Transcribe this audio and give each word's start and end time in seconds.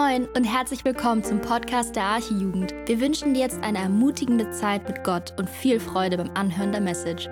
Moin 0.00 0.26
und 0.34 0.44
herzlich 0.44 0.82
willkommen 0.86 1.22
zum 1.22 1.42
Podcast 1.42 1.94
der 1.94 2.04
Archijugend. 2.04 2.72
Wir 2.86 3.00
wünschen 3.02 3.34
dir 3.34 3.40
jetzt 3.40 3.62
eine 3.62 3.78
ermutigende 3.78 4.50
Zeit 4.50 4.88
mit 4.88 5.04
Gott 5.04 5.34
und 5.36 5.50
viel 5.50 5.78
Freude 5.78 6.16
beim 6.16 6.30
Anhören 6.34 6.72
der 6.72 6.80
Message. 6.80 7.28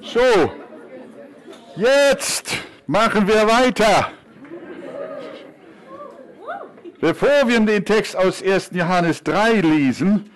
So, 0.00 0.50
jetzt 1.76 2.56
machen 2.86 3.28
wir 3.28 3.46
weiter. 3.46 4.12
Bevor 7.02 7.46
wir 7.46 7.60
den 7.60 7.84
Text 7.84 8.16
aus 8.16 8.42
1. 8.42 8.70
Johannes 8.72 9.22
3 9.24 9.60
lesen, 9.60 10.30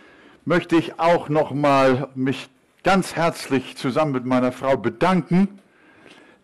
möchte 0.45 0.77
ich 0.77 0.99
auch 1.01 1.31
noch 1.31 1.53
mal 1.53 2.11
mich 2.15 2.51
ganz 2.83 3.15
herzlich 3.15 3.77
zusammen 3.77 4.13
mit 4.13 4.25
meiner 4.25 4.51
Frau 4.51 4.77
bedanken, 4.77 5.61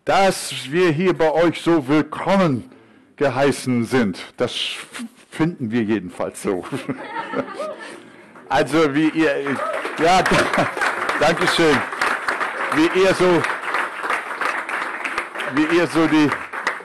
dass 0.05 0.71
wir 0.71 0.89
hier 0.89 1.13
bei 1.13 1.31
euch 1.31 1.61
so 1.61 1.87
willkommen 1.89 2.71
geheißen 3.17 3.83
sind. 3.85 4.33
Das 4.37 4.55
finden 5.29 5.71
wir 5.71 5.83
jedenfalls 5.83 6.41
so. 6.41 6.65
Also 8.51 8.95
wie 8.95 9.09
ihr, 9.09 9.41
ja, 10.03 10.23
danke 11.19 11.47
schön, 11.49 11.77
wie 12.73 12.99
ihr 12.99 13.13
so, 13.13 13.43
wie 15.53 15.77
ihr 15.77 15.85
so 15.85 16.07
die, 16.07 16.31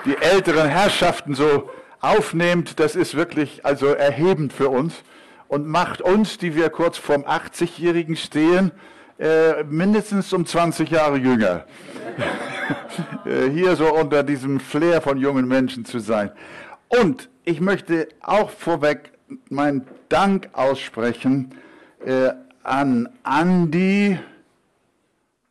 die 0.05 0.15
älteren 0.19 0.69
Herrschaften 0.69 1.35
so 1.35 1.71
aufnehmt, 2.03 2.79
das 2.79 2.97
ist 2.97 3.15
wirklich 3.15 3.65
also 3.65 3.87
erhebend 3.87 4.53
für 4.53 4.69
uns 4.69 5.05
und 5.49 5.67
macht 5.67 6.03
uns, 6.03 6.37
die 6.37 6.55
wir 6.55 6.69
kurz 6.69 6.99
vorm 6.99 7.23
80-Jährigen 7.23 8.17
stehen, 8.17 8.71
äh, 9.19 9.63
mindestens 9.65 10.33
um 10.33 10.45
20 10.45 10.91
Jahre 10.91 11.17
jünger. 11.17 11.65
Äh, 13.27 13.51
hier 13.51 13.77
so 13.77 13.93
unter 13.93 14.23
diesem 14.23 14.59
Flair 14.59 15.03
von 15.03 15.19
jungen 15.19 15.47
Menschen 15.47 15.85
zu 15.85 15.99
sein. 15.99 16.31
Und 16.89 17.29
ich 17.45 17.61
möchte 17.61 18.09
auch 18.23 18.49
vorweg 18.49 19.13
meinen 19.51 19.87
Dank 20.09 20.49
aussprechen 20.53 21.55
äh, 22.05 22.31
an 22.63 23.11
Andi 23.23 24.19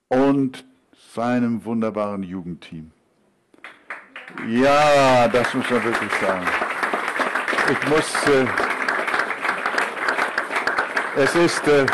und 0.08 0.66
seinem 1.14 1.64
wunderbaren 1.66 2.23
Jugendteam. 2.23 2.91
Ja, 4.47 5.28
das 5.28 5.53
muss 5.53 5.69
man 5.69 5.84
wirklich 5.84 6.11
sagen. 6.19 6.47
Ich 7.72 7.89
muss, 7.89 8.28
äh, 8.28 8.45
es 11.16 11.36
ist, 11.36 11.67
äh, 11.67 11.86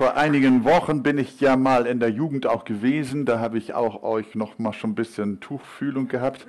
vor 0.00 0.16
einigen 0.16 0.64
Wochen 0.64 1.02
bin 1.02 1.18
ich 1.18 1.40
ja 1.42 1.58
mal 1.58 1.86
in 1.86 2.00
der 2.00 2.08
Jugend 2.08 2.46
auch 2.46 2.64
gewesen. 2.64 3.26
Da 3.26 3.38
habe 3.38 3.58
ich 3.58 3.74
auch 3.74 4.02
euch 4.02 4.34
noch 4.34 4.58
mal 4.58 4.72
schon 4.72 4.92
ein 4.92 4.94
bisschen 4.94 5.40
Tuchfühlung 5.40 6.08
gehabt. 6.08 6.46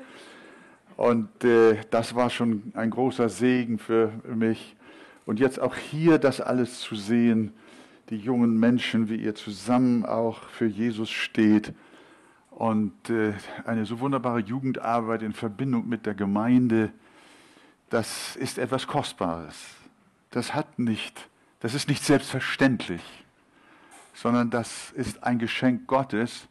Und 0.95 1.43
äh, 1.43 1.75
das 1.89 2.15
war 2.15 2.29
schon 2.29 2.71
ein 2.75 2.91
großer 2.91 3.27
Segen 3.27 3.77
für 3.77 4.13
mich. 4.23 4.77
Und 5.25 5.41
jetzt 5.41 5.59
auch 5.59 5.75
hier 5.75 6.17
das 6.17 6.39
alles 6.39 6.79
zu 6.79 6.95
sehen, 6.95 7.51
die 8.09 8.15
jungen 8.15 8.57
Menschen, 8.57 9.09
wie 9.09 9.17
ihr 9.17 9.35
zusammen 9.35 10.05
auch 10.05 10.43
für 10.43 10.67
Jesus 10.67 11.09
steht. 11.09 11.73
Und 12.51 13.09
äh, 13.09 13.33
eine 13.65 13.85
so 13.85 13.99
wunderbare 13.99 14.39
Jugendarbeit 14.39 15.23
in 15.23 15.33
Verbindung 15.33 15.89
mit 15.89 16.05
der 16.05 16.13
Gemeinde, 16.13 16.93
das 17.89 18.37
ist 18.37 18.57
etwas 18.57 18.87
Kostbares. 18.87 19.57
Das 20.29 20.55
hat 20.55 20.79
nicht, 20.79 21.27
das 21.59 21.73
ist 21.73 21.89
nicht 21.89 22.05
selbstverständlich 22.05 23.01
sondern 24.13 24.49
das 24.49 24.91
ist 24.91 25.23
ein 25.23 25.39
Geschenk 25.39 25.87
Gottes 25.87 26.47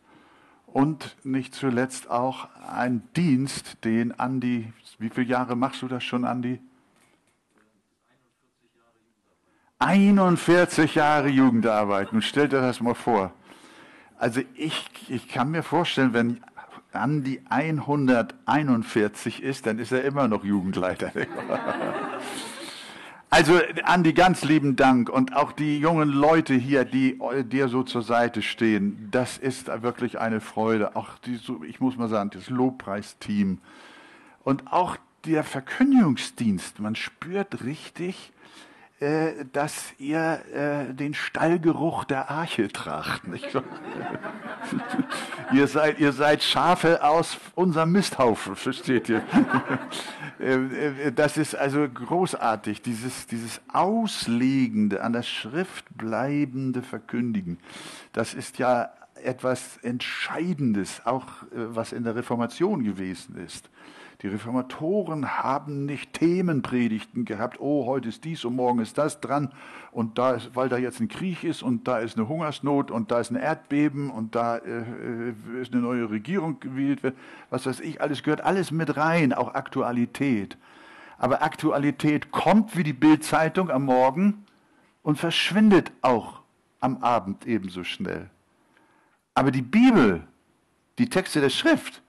und 0.67 1.17
nicht 1.25 1.55
zuletzt 1.55 2.11
auch 2.11 2.49
ein 2.69 3.03
Dienst, 3.17 3.84
den 3.84 4.19
Andi, 4.19 4.73
wie 4.99 5.11
viele 5.11 5.27
Jahre 5.27 5.57
machst 5.57 5.83
du 5.83 5.89
das 5.89 6.05
schon, 6.05 6.25
Andi? 6.25 6.61
41 9.81 10.95
Jahre 10.95 11.29
Jugendarbeit. 11.29 12.12
Nun 12.12 12.23
stell 12.23 12.49
dir 12.49 12.61
das 12.61 12.81
mal 12.81 12.95
vor. 12.95 13.33
Also 14.19 14.43
ich, 14.55 14.91
ich 15.09 15.29
kann 15.29 15.51
mir 15.51 15.63
vorstellen, 15.63 16.13
wenn 16.13 16.45
Andi 16.93 17.41
141 17.49 19.43
ist, 19.43 19.65
dann 19.67 19.79
ist 19.79 19.93
er 19.93 20.05
immer 20.05 20.29
noch 20.29 20.45
Jugendleiter. 20.45 21.11
Also 23.33 23.61
Andi, 23.85 24.13
ganz 24.13 24.43
lieben 24.43 24.75
Dank 24.75 25.09
und 25.09 25.37
auch 25.37 25.53
die 25.53 25.79
jungen 25.79 26.09
Leute 26.09 26.55
hier, 26.55 26.85
die 26.85 27.17
dir 27.45 27.69
so 27.69 27.85
zur 27.85 28.03
Seite 28.03 28.43
stehen. 28.43 29.07
Das 29.13 29.39
ist 29.39 29.69
wirklich 29.83 30.19
eine 30.19 30.41
Freude. 30.41 30.97
Auch 30.97 31.17
die, 31.19 31.39
ich 31.69 31.79
muss 31.79 31.97
mal 31.97 32.09
sagen, 32.09 32.31
das 32.31 32.51
Lobpreisteam 32.51 33.59
und 34.43 34.73
auch 34.73 34.97
der 35.27 35.45
Verkündigungsdienst. 35.45 36.81
Man 36.81 36.97
spürt 36.97 37.63
richtig, 37.63 38.33
äh, 39.00 39.47
dass 39.55 39.94
ihr 39.97 40.43
äh, 40.53 40.93
den 40.93 41.15
Stallgeruch 41.15 42.05
der 42.05 42.31
Arche 42.31 42.69
tragt. 42.69 43.22
ihr, 45.55 45.66
seid, 45.69 45.99
ihr 45.99 46.12
seid 46.12 46.43
Schafe 46.43 47.03
aus 47.03 47.39
unserem 47.55 47.93
Misthaufen, 47.93 48.56
versteht 48.56 49.09
ihr? 49.09 49.22
Äh, 50.39 51.12
das 51.12 51.37
ist 51.37 51.55
also 51.55 51.87
großartig, 51.87 52.81
dieses, 52.81 53.27
dieses 53.27 53.60
Auslegende, 53.71 55.03
an 55.03 55.12
der 55.12 55.22
Schrift 55.22 55.84
bleibende 55.94 56.81
Verkündigen. 56.81 57.59
Das 58.15 58.33
ist 58.33 58.59
ja 58.59 58.91
etwas 59.22 59.77
Entscheidendes, 59.83 61.03
auch 61.05 61.27
was 61.50 61.93
in 61.93 62.05
der 62.05 62.16
Reformation 62.16 62.84
gewesen 62.84 63.37
ist. 63.37 63.69
Die 64.23 64.29
Reformatoren 64.29 65.39
haben 65.39 65.87
nicht 65.87 66.13
Themenpredigten 66.13 67.25
gehabt, 67.25 67.59
oh, 67.59 67.87
heute 67.87 68.11
ist 68.11 68.25
dies 68.25 68.45
und 68.45 68.55
morgen 68.55 68.81
ist 68.81 68.99
das 68.99 69.21
dran 69.21 69.51
und 69.93 70.19
da 70.19 70.33
ist, 70.33 70.55
weil 70.55 70.69
da 70.69 70.77
jetzt 70.77 71.01
ein 71.01 71.09
Krieg 71.09 71.43
ist 71.43 71.63
und 71.63 71.89
da 71.89 71.99
ist 72.01 72.19
eine 72.19 72.29
Hungersnot 72.29 72.91
und 72.91 73.11
da 73.11 73.21
ist 73.21 73.31
ein 73.31 73.37
Erdbeben 73.37 74.11
und 74.11 74.35
da 74.35 74.59
äh, 74.59 75.31
äh 75.31 75.63
ist 75.63 75.73
eine 75.73 75.81
neue 75.81 76.11
Regierung 76.11 76.61
gewählt 76.61 77.01
was 77.49 77.65
weiß 77.65 77.81
ich, 77.81 78.03
alles 78.03 78.23
gehört 78.23 78.43
alles 78.43 78.71
mit 78.71 78.97
rein, 78.99 79.33
auch 79.33 79.55
Aktualität. 79.55 80.59
Aber 81.17 81.43
Aktualität 81.43 82.31
kommt 82.31 82.77
wie 82.77 82.83
die 82.83 82.93
Bildzeitung 82.93 83.71
am 83.71 83.85
Morgen 83.85 84.45
und 85.03 85.19
verschwindet 85.19 85.93
auch 86.03 86.41
am 86.81 87.03
Abend 87.03 87.47
ebenso 87.47 87.85
schnell. 87.85 88.29
Aber 89.35 89.51
die 89.51 89.63
Bibel, 89.63 90.27
die 90.99 91.09
Texte 91.09 91.41
der 91.41 91.51
Schrift, 91.51 92.03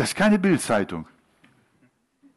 das 0.00 0.12
ist 0.12 0.16
keine 0.16 0.38
Bildzeitung. 0.38 1.06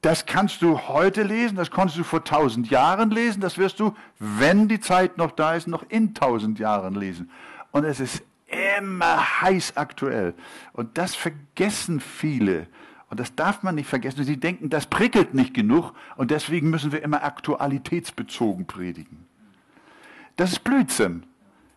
Das 0.01 0.25
kannst 0.25 0.61
du 0.61 0.77
heute 0.89 1.23
lesen, 1.23 1.55
das 1.55 1.71
konntest 1.71 1.97
du 1.97 2.03
vor 2.03 2.25
tausend 2.25 2.69
Jahren 2.69 3.09
lesen, 3.09 3.39
das 3.39 3.57
wirst 3.57 3.79
du, 3.79 3.95
wenn 4.19 4.67
die 4.67 4.81
Zeit 4.81 5.17
noch 5.17 5.31
da 5.31 5.55
ist, 5.55 5.65
noch 5.65 5.85
in 5.87 6.13
tausend 6.13 6.59
Jahren 6.59 6.93
lesen. 6.93 7.31
Und 7.71 7.85
es 7.85 8.01
ist 8.01 8.21
immer 8.47 9.41
heiß 9.41 9.77
aktuell. 9.77 10.33
Und 10.73 10.97
das 10.97 11.15
vergessen 11.15 12.01
viele. 12.01 12.67
Und 13.09 13.21
das 13.21 13.33
darf 13.33 13.63
man 13.63 13.75
nicht 13.75 13.87
vergessen. 13.87 14.25
Sie 14.25 14.35
denken, 14.35 14.69
das 14.69 14.85
prickelt 14.85 15.33
nicht 15.33 15.53
genug 15.53 15.93
und 16.17 16.31
deswegen 16.31 16.69
müssen 16.69 16.91
wir 16.91 17.01
immer 17.01 17.23
aktualitätsbezogen 17.23 18.67
predigen. 18.67 19.25
Das 20.35 20.51
ist 20.51 20.65
Blödsinn. 20.65 21.23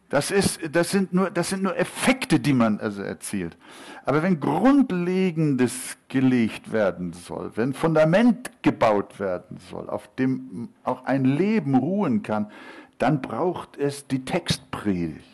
Das, 0.09 0.31
ist, 0.31 0.61
das, 0.71 0.91
sind 0.91 1.12
nur, 1.12 1.31
das 1.31 1.49
sind 1.49 1.65
nur 1.65 1.77
Effekte, 1.77 2.39
die 2.39 2.53
man 2.53 2.78
also 2.78 3.03
erzielt. 3.03 3.56
Aber 4.05 4.22
wenn 4.22 4.39
Grundlegendes 4.39 5.97
gelegt 6.09 6.71
werden 6.71 7.12
soll, 7.12 7.50
wenn 7.56 7.72
Fundament 7.75 8.50
gebaut 8.62 9.19
werden 9.19 9.59
soll, 9.69 9.91
auf 9.91 10.09
dem 10.15 10.69
auch 10.84 11.04
ein 11.07 11.25
Leben 11.25 11.75
ruhen 11.75 12.22
kann, 12.22 12.51
dann 12.98 13.21
braucht 13.21 13.77
es 13.77 14.07
die 14.07 14.25
Textpredigt. 14.25 15.25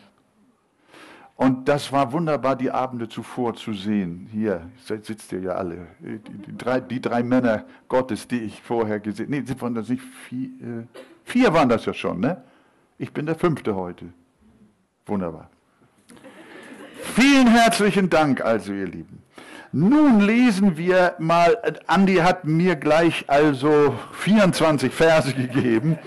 Und 1.35 1.67
das 1.67 1.91
war 1.91 2.11
wunderbar, 2.11 2.55
die 2.55 2.71
Abende 2.71 3.09
zuvor 3.09 3.55
zu 3.55 3.73
sehen. 3.73 4.27
Hier 4.31 4.69
sitzt 4.85 5.31
ihr 5.33 5.41
ja 5.41 5.51
alle. 5.53 5.87
Die, 5.99 6.57
drei, 6.57 6.79
die 6.79 7.01
drei 7.01 7.23
Männer 7.23 7.65
Gottes, 7.87 8.27
die 8.27 8.39
ich 8.39 8.61
vorher 8.61 8.99
gesehen 8.99 9.33
habe. 9.33 9.43
Nee, 9.43 9.61
waren 9.61 9.73
das 9.73 9.89
nicht 9.89 10.03
vier? 10.03 10.47
Äh, 10.47 10.85
vier 11.23 11.53
waren 11.53 11.69
das 11.69 11.85
ja 11.85 11.93
schon, 11.93 12.19
ne? 12.19 12.43
Ich 12.97 13.11
bin 13.11 13.25
der 13.25 13.35
fünfte 13.35 13.75
heute. 13.75 14.05
Wunderbar. 15.05 15.49
Vielen 17.15 17.47
herzlichen 17.47 18.09
Dank 18.09 18.41
also, 18.41 18.71
ihr 18.73 18.87
Lieben. 18.87 19.21
Nun 19.71 20.19
lesen 20.19 20.77
wir 20.77 21.15
mal, 21.17 21.57
Andi 21.87 22.17
hat 22.17 22.45
mir 22.45 22.75
gleich 22.75 23.25
also 23.27 23.95
24 24.13 24.93
Verse 24.93 25.33
gegeben 25.33 25.97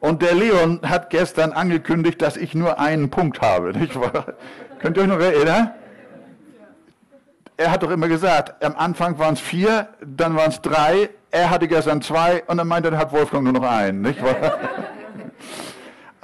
und 0.00 0.22
der 0.22 0.34
Leon 0.34 0.80
hat 0.82 1.10
gestern 1.10 1.52
angekündigt, 1.52 2.20
dass 2.22 2.36
ich 2.36 2.54
nur 2.54 2.78
einen 2.78 3.10
Punkt 3.10 3.40
habe. 3.40 3.72
Nicht 3.78 3.94
wahr? 3.98 4.34
Könnt 4.78 4.96
ihr 4.96 5.02
euch 5.02 5.08
noch 5.08 5.20
erinnern? 5.20 5.70
Er 7.56 7.70
hat 7.70 7.82
doch 7.82 7.90
immer 7.90 8.08
gesagt, 8.08 8.64
am 8.64 8.74
Anfang 8.74 9.18
waren 9.18 9.34
es 9.34 9.40
vier, 9.40 9.88
dann 10.04 10.34
waren 10.34 10.50
es 10.50 10.60
drei, 10.60 11.10
er 11.30 11.50
hatte 11.50 11.68
gestern 11.68 12.02
zwei 12.02 12.42
und 12.46 12.56
dann 12.56 12.66
meinte 12.66 12.90
er, 12.90 12.98
hat 12.98 13.12
Wolfgang 13.12 13.44
nur 13.44 13.52
noch 13.52 13.62
einen. 13.62 14.00
Nicht 14.00 14.22
wahr? 14.22 14.58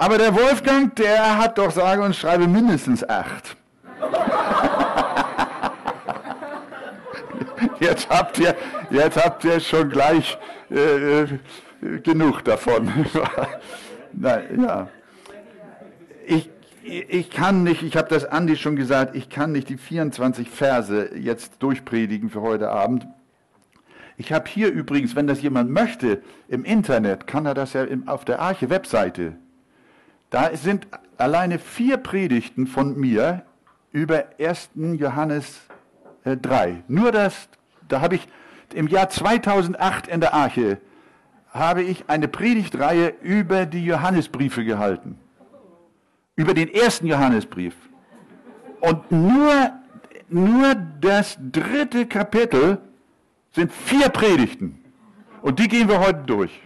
Aber 0.01 0.17
der 0.17 0.33
Wolfgang, 0.33 0.95
der 0.95 1.37
hat 1.37 1.59
doch 1.59 1.69
sage 1.69 2.01
und 2.01 2.15
schreibe 2.15 2.47
mindestens 2.47 3.07
acht. 3.07 3.55
Jetzt 7.79 8.09
habt 8.09 8.39
ihr, 8.39 8.55
jetzt 8.89 9.23
habt 9.23 9.43
ihr 9.43 9.59
schon 9.59 9.89
gleich 9.89 10.39
äh, 10.71 11.21
äh 11.21 11.27
genug 12.01 12.43
davon. 12.43 12.91
Nein, 14.13 14.63
ja. 14.63 14.87
Ich, 16.25 16.49
ich 16.83 17.29
kann 17.29 17.61
nicht, 17.61 17.83
ich 17.83 17.95
habe 17.95 18.09
das 18.09 18.25
Andi 18.25 18.55
schon 18.55 18.75
gesagt, 18.75 19.15
ich 19.15 19.29
kann 19.29 19.51
nicht 19.51 19.69
die 19.69 19.77
24 19.77 20.49
Verse 20.49 21.15
jetzt 21.15 21.61
durchpredigen 21.61 22.31
für 22.31 22.41
heute 22.41 22.71
Abend. 22.71 23.05
Ich 24.17 24.33
habe 24.33 24.49
hier 24.49 24.71
übrigens, 24.71 25.15
wenn 25.15 25.27
das 25.27 25.43
jemand 25.43 25.69
möchte, 25.69 26.23
im 26.47 26.65
Internet, 26.65 27.27
kann 27.27 27.45
er 27.45 27.53
das 27.53 27.73
ja 27.73 27.85
auf 28.07 28.25
der 28.25 28.39
Arche-Webseite. 28.39 29.37
Da 30.31 30.55
sind 30.55 30.87
alleine 31.17 31.59
vier 31.59 31.97
Predigten 31.97 32.65
von 32.65 32.97
mir 32.97 33.43
über 33.91 34.23
1. 34.39 34.71
Johannes 34.97 35.59
3. 36.23 36.69
Äh, 36.69 36.75
Nur 36.87 37.11
das, 37.11 37.49
da 37.89 37.99
habe 37.99 38.15
ich 38.15 38.27
im 38.73 38.87
Jahr 38.87 39.09
2008 39.09 40.07
in 40.07 40.21
der 40.21 40.33
Arche 40.33 40.79
habe 41.49 41.83
ich 41.83 42.05
eine 42.07 42.29
Predigtreihe 42.29 43.13
über 43.21 43.65
die 43.65 43.83
Johannesbriefe 43.83 44.63
gehalten. 44.63 45.19
Über 46.37 46.53
den 46.53 46.73
ersten 46.73 47.07
Johannesbrief. 47.07 47.75
Und 48.79 49.11
nur, 49.11 49.73
nur 50.29 50.75
das 51.01 51.37
dritte 51.51 52.05
Kapitel 52.05 52.77
sind 53.51 53.73
vier 53.73 54.07
Predigten. 54.07 54.79
Und 55.41 55.59
die 55.59 55.67
gehen 55.67 55.89
wir 55.89 55.99
heute 55.99 56.23
durch. 56.25 56.57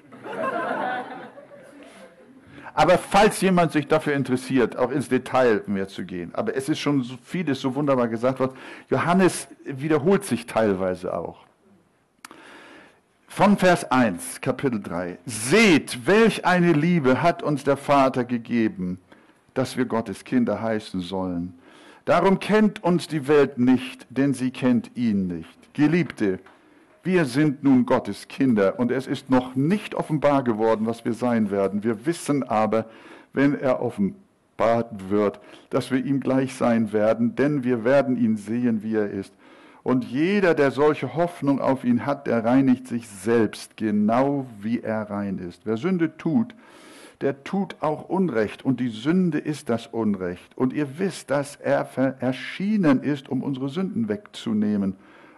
Aber 2.75 2.97
falls 2.97 3.39
jemand 3.39 3.71
sich 3.71 3.87
dafür 3.87 4.13
interessiert, 4.13 4.75
auch 4.75 4.91
ins 4.91 5.07
Detail 5.07 5.63
mehr 5.65 5.87
zu 5.87 6.03
gehen, 6.03 6.35
aber 6.35 6.55
es 6.55 6.67
ist 6.67 6.79
schon 6.79 7.03
so 7.03 7.15
vieles 7.23 7.61
so 7.61 7.73
wunderbar 7.73 8.09
gesagt 8.09 8.39
worden, 8.39 8.57
Johannes 8.89 9.47
wiederholt 9.63 10.25
sich 10.25 10.45
teilweise 10.45 11.13
auch. 11.13 11.45
Von 13.29 13.57
Vers 13.57 13.89
1, 13.91 14.41
Kapitel 14.41 14.81
3. 14.81 15.17
Seht, 15.25 16.05
welch 16.05 16.45
eine 16.45 16.73
Liebe 16.73 17.21
hat 17.21 17.43
uns 17.43 17.63
der 17.63 17.77
Vater 17.77 18.25
gegeben, 18.25 18.99
dass 19.53 19.77
wir 19.77 19.85
Gottes 19.85 20.25
Kinder 20.25 20.61
heißen 20.61 20.99
sollen. 20.99 21.57
Darum 22.03 22.39
kennt 22.39 22.83
uns 22.83 23.07
die 23.07 23.27
Welt 23.29 23.57
nicht, 23.57 24.05
denn 24.09 24.33
sie 24.33 24.51
kennt 24.51 24.91
ihn 24.95 25.27
nicht. 25.27 25.73
Geliebte, 25.73 26.39
wir 27.05 27.25
sind 27.25 27.63
nun 27.63 27.85
Gottes 27.85 28.27
Kinder 28.27 28.79
und 28.79 28.91
es 28.91 29.05
ist 29.05 29.29
noch 29.29 29.55
nicht 29.55 29.93
offenbar 29.93 30.43
geworden, 30.43 30.87
was 30.87 31.05
wir 31.05 31.13
sein 31.13 31.51
werden. 31.51 31.83
Wir 31.83 32.05
wissen 32.07 32.41
aber, 32.41 32.87
wenn 33.31 33.53
er 33.53 33.79
offenbart 33.79 35.09
wird, 35.09 35.39
dass 35.69 35.91
wir 35.91 36.03
ihm 36.03 36.19
gleich 36.19 36.55
sein 36.55 36.91
werden, 36.93 37.35
denn 37.35 37.63
wir 37.63 37.83
werden 37.83 38.17
ihn 38.17 38.37
sehen, 38.37 38.81
wie 38.81 38.95
er 38.95 39.09
ist. 39.11 39.33
Und 39.83 40.03
jeder, 40.05 40.55
der 40.55 40.71
solche 40.71 41.13
Hoffnung 41.13 41.61
auf 41.61 41.83
ihn 41.83 42.07
hat, 42.07 42.25
der 42.25 42.43
reinigt 42.43 42.87
sich 42.87 43.07
selbst, 43.07 43.77
genau 43.77 44.47
wie 44.59 44.79
er 44.79 45.03
rein 45.11 45.37
ist. 45.37 45.61
Wer 45.65 45.77
Sünde 45.77 46.17
tut, 46.17 46.55
der 47.21 47.43
tut 47.43 47.75
auch 47.81 48.09
Unrecht. 48.09 48.65
Und 48.65 48.79
die 48.79 48.89
Sünde 48.89 49.37
ist 49.37 49.69
das 49.69 49.85
Unrecht. 49.85 50.57
Und 50.57 50.73
ihr 50.73 50.97
wisst, 50.97 51.29
dass 51.29 51.55
er 51.57 51.87
erschienen 52.19 53.03
ist, 53.03 53.29
um 53.29 53.43
unsere 53.43 53.69
Sünden 53.69 54.09
wegzunehmen. 54.09 54.95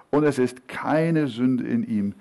Und 0.09 0.23
es 0.23 0.39
ist 0.39 0.67
keine 0.67 1.27
Sünde 1.27 1.65
in 1.65 1.83
ihm. 1.83 2.15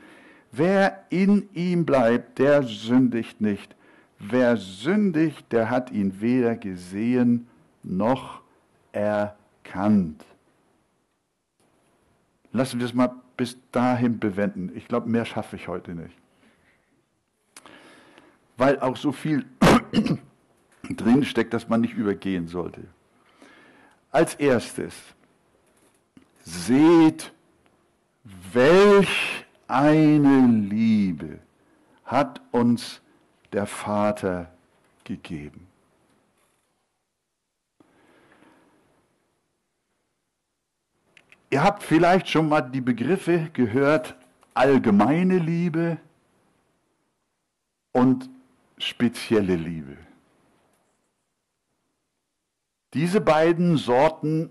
Wer 0.52 1.04
in 1.10 1.48
ihm 1.54 1.84
bleibt, 1.84 2.38
der 2.38 2.62
sündigt 2.62 3.40
nicht. 3.40 3.74
Wer 4.18 4.56
sündigt, 4.56 5.52
der 5.52 5.70
hat 5.70 5.90
ihn 5.90 6.20
weder 6.20 6.56
gesehen 6.56 7.46
noch 7.82 8.40
erkannt. 8.92 10.24
Lassen 12.52 12.78
wir 12.78 12.86
es 12.86 12.94
mal 12.94 13.14
bis 13.36 13.58
dahin 13.70 14.18
bewenden. 14.18 14.72
Ich 14.74 14.88
glaube, 14.88 15.10
mehr 15.10 15.26
schaffe 15.26 15.56
ich 15.56 15.68
heute 15.68 15.94
nicht. 15.94 16.16
Weil 18.56 18.80
auch 18.80 18.96
so 18.96 19.12
viel 19.12 19.44
drin 20.90 21.24
steckt, 21.24 21.52
dass 21.52 21.68
man 21.68 21.82
nicht 21.82 21.94
übergehen 21.94 22.48
sollte. 22.48 22.82
Als 24.10 24.34
erstes, 24.36 24.94
seht, 26.42 27.32
welch 28.52 29.44
eine 29.68 30.46
Liebe 30.46 31.38
hat 32.04 32.40
uns 32.52 33.00
der 33.52 33.66
Vater 33.66 34.50
gegeben. 35.04 35.66
Ihr 41.50 41.62
habt 41.62 41.82
vielleicht 41.82 42.28
schon 42.28 42.48
mal 42.48 42.60
die 42.60 42.80
Begriffe 42.80 43.50
gehört, 43.52 44.16
allgemeine 44.54 45.38
Liebe 45.38 45.98
und 47.92 48.28
spezielle 48.78 49.54
Liebe. 49.56 49.96
Diese 52.94 53.20
beiden 53.20 53.76
Sorten 53.76 54.50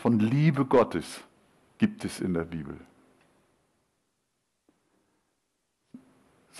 von 0.00 0.18
Liebe 0.18 0.64
Gottes 0.64 1.20
gibt 1.78 2.04
es 2.04 2.20
in 2.20 2.34
der 2.34 2.44
Bibel. 2.44 2.78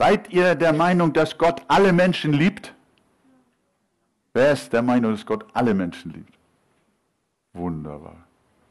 Seid 0.00 0.32
ihr 0.32 0.54
der 0.54 0.72
Meinung, 0.72 1.12
dass 1.12 1.36
Gott 1.36 1.62
alle 1.68 1.92
Menschen 1.92 2.32
liebt? 2.32 2.74
Wer 4.32 4.52
ist 4.52 4.72
der 4.72 4.80
Meinung, 4.80 5.12
dass 5.12 5.26
Gott 5.26 5.44
alle 5.52 5.74
Menschen 5.74 6.12
liebt? 6.12 6.32
Wunderbar. 7.52 8.16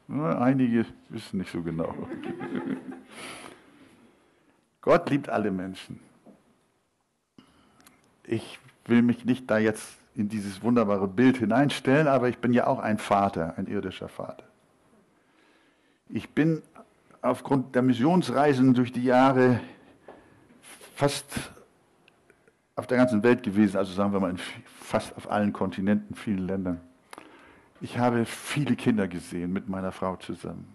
Einige 0.08 0.88
wissen 1.10 1.38
nicht 1.38 1.52
so 1.52 1.62
genau. 1.62 1.94
Gott 4.81 5.08
liebt 5.12 5.30
alle 5.30 5.52
Menschen. 5.52 6.00
Ich 8.24 8.58
will 8.86 9.04
mich 9.04 9.24
nicht 9.24 9.52
da 9.52 9.60
jetzt 9.60 10.00
in 10.16 10.30
dieses 10.30 10.64
wunderbare 10.64 11.08
Bild 11.08 11.38
hineinstellen, 11.38 12.08
aber 12.08 12.30
ich 12.30 12.40
bin 12.40 12.54
ja 12.54 12.66
auch 12.66 12.80
ein 12.80 12.98
Vater, 12.98 13.54
ein 13.56 13.68
irdischer 13.68 14.10
Vater. 14.10 14.46
Ich 16.10 16.28
bin 16.32 16.64
aufgrund 17.22 17.75
der 17.75 17.84
Missionsreisen 17.84 18.74
durch 18.74 18.92
die 18.92 19.04
Jahre 19.04 19.60
fast 21.00 21.54
auf 22.75 22.86
der 22.86 22.98
ganzen 22.98 23.24
Welt 23.24 23.41
gewesen, 23.41 23.77
also 23.77 23.94
sagen 23.94 24.12
wir 24.12 24.20
mal 24.20 24.32
in 24.32 24.38
fast 24.82 25.15
auf 25.15 25.32
allen 25.32 25.53
Kontinenten, 25.53 26.13
vielen 26.13 26.46
Ländern. 26.46 26.82
Ich 27.79 27.98
habe 27.98 28.25
viele 28.25 28.75
Kinder 28.75 29.08
gesehen 29.08 29.53
mit 29.53 29.70
meiner 29.70 29.94
Frau 29.94 30.18
zusammen. 30.18 30.68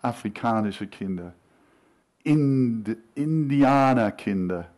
Afrikanische 0.00 0.86
Kinder, 0.86 1.34
Ind 2.22 2.96
Indianerkinder, 3.14 4.70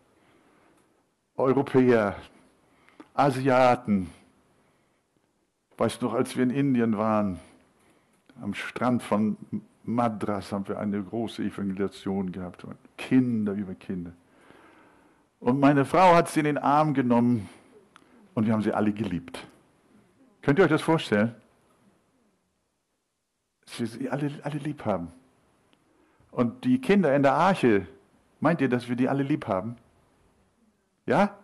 Europäer, 1.37 2.17
Asiaten. 3.15 4.11
Weißt 5.77 6.03
du 6.03 6.07
noch, 6.07 6.15
als 6.15 6.35
wir 6.35 6.43
in 6.43 6.51
Indien 6.51 6.97
waren, 6.97 7.39
am 8.43 8.55
Strand 8.55 9.05
von 9.05 9.37
Madras 9.85 10.51
haben 10.51 10.67
wir 10.67 10.81
eine 10.81 11.01
große 11.01 11.45
Evangelisation 11.45 12.33
gehabt. 12.33 12.67
Kinder 12.97 13.53
über 13.53 13.75
Kinder. 13.77 14.11
Und 15.41 15.59
meine 15.59 15.85
Frau 15.85 16.15
hat 16.15 16.29
sie 16.29 16.41
in 16.41 16.45
den 16.45 16.59
Arm 16.59 16.95
genommen 16.95 17.49
und 18.35 18.47
wir 18.47 18.53
haben 18.53 18.63
sie 18.63 18.73
alle 18.73 18.93
geliebt. 18.93 19.47
Könnt 20.43 20.59
ihr 20.59 20.65
euch 20.65 20.71
das 20.71 20.83
vorstellen? 20.83 21.35
wir 23.79 23.87
sie 23.87 24.11
alle, 24.11 24.31
alle 24.43 24.59
lieb 24.59 24.85
haben. 24.85 25.13
Und 26.31 26.65
die 26.65 26.81
Kinder 26.81 27.15
in 27.15 27.23
der 27.23 27.33
Arche, 27.33 27.87
meint 28.41 28.61
ihr, 28.61 28.69
dass 28.69 28.89
wir 28.89 28.97
die 28.97 29.09
alle 29.09 29.23
lieb 29.23 29.47
haben? 29.47 29.77
Ja? 31.07 31.37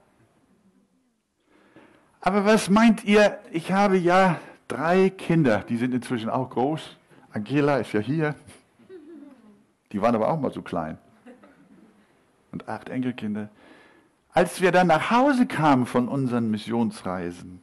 Aber 2.20 2.44
was 2.44 2.68
meint 2.68 3.04
ihr? 3.04 3.38
Ich 3.52 3.72
habe 3.72 3.96
ja 3.96 4.40
drei 4.68 5.10
Kinder, 5.10 5.64
die 5.68 5.76
sind 5.76 5.94
inzwischen 5.94 6.28
auch 6.28 6.50
groß. 6.50 6.96
Angela 7.30 7.78
ist 7.78 7.92
ja 7.92 8.00
hier. 8.00 8.34
Die 9.92 10.02
waren 10.02 10.14
aber 10.14 10.28
auch 10.28 10.38
mal 10.38 10.52
so 10.52 10.62
klein. 10.62 10.98
Und 12.52 12.68
acht 12.68 12.88
Enkelkinder. 12.88 13.48
Als 14.36 14.60
wir 14.60 14.70
dann 14.70 14.88
nach 14.88 15.10
Hause 15.10 15.46
kamen 15.46 15.86
von 15.86 16.08
unseren 16.08 16.50
Missionsreisen 16.50 17.62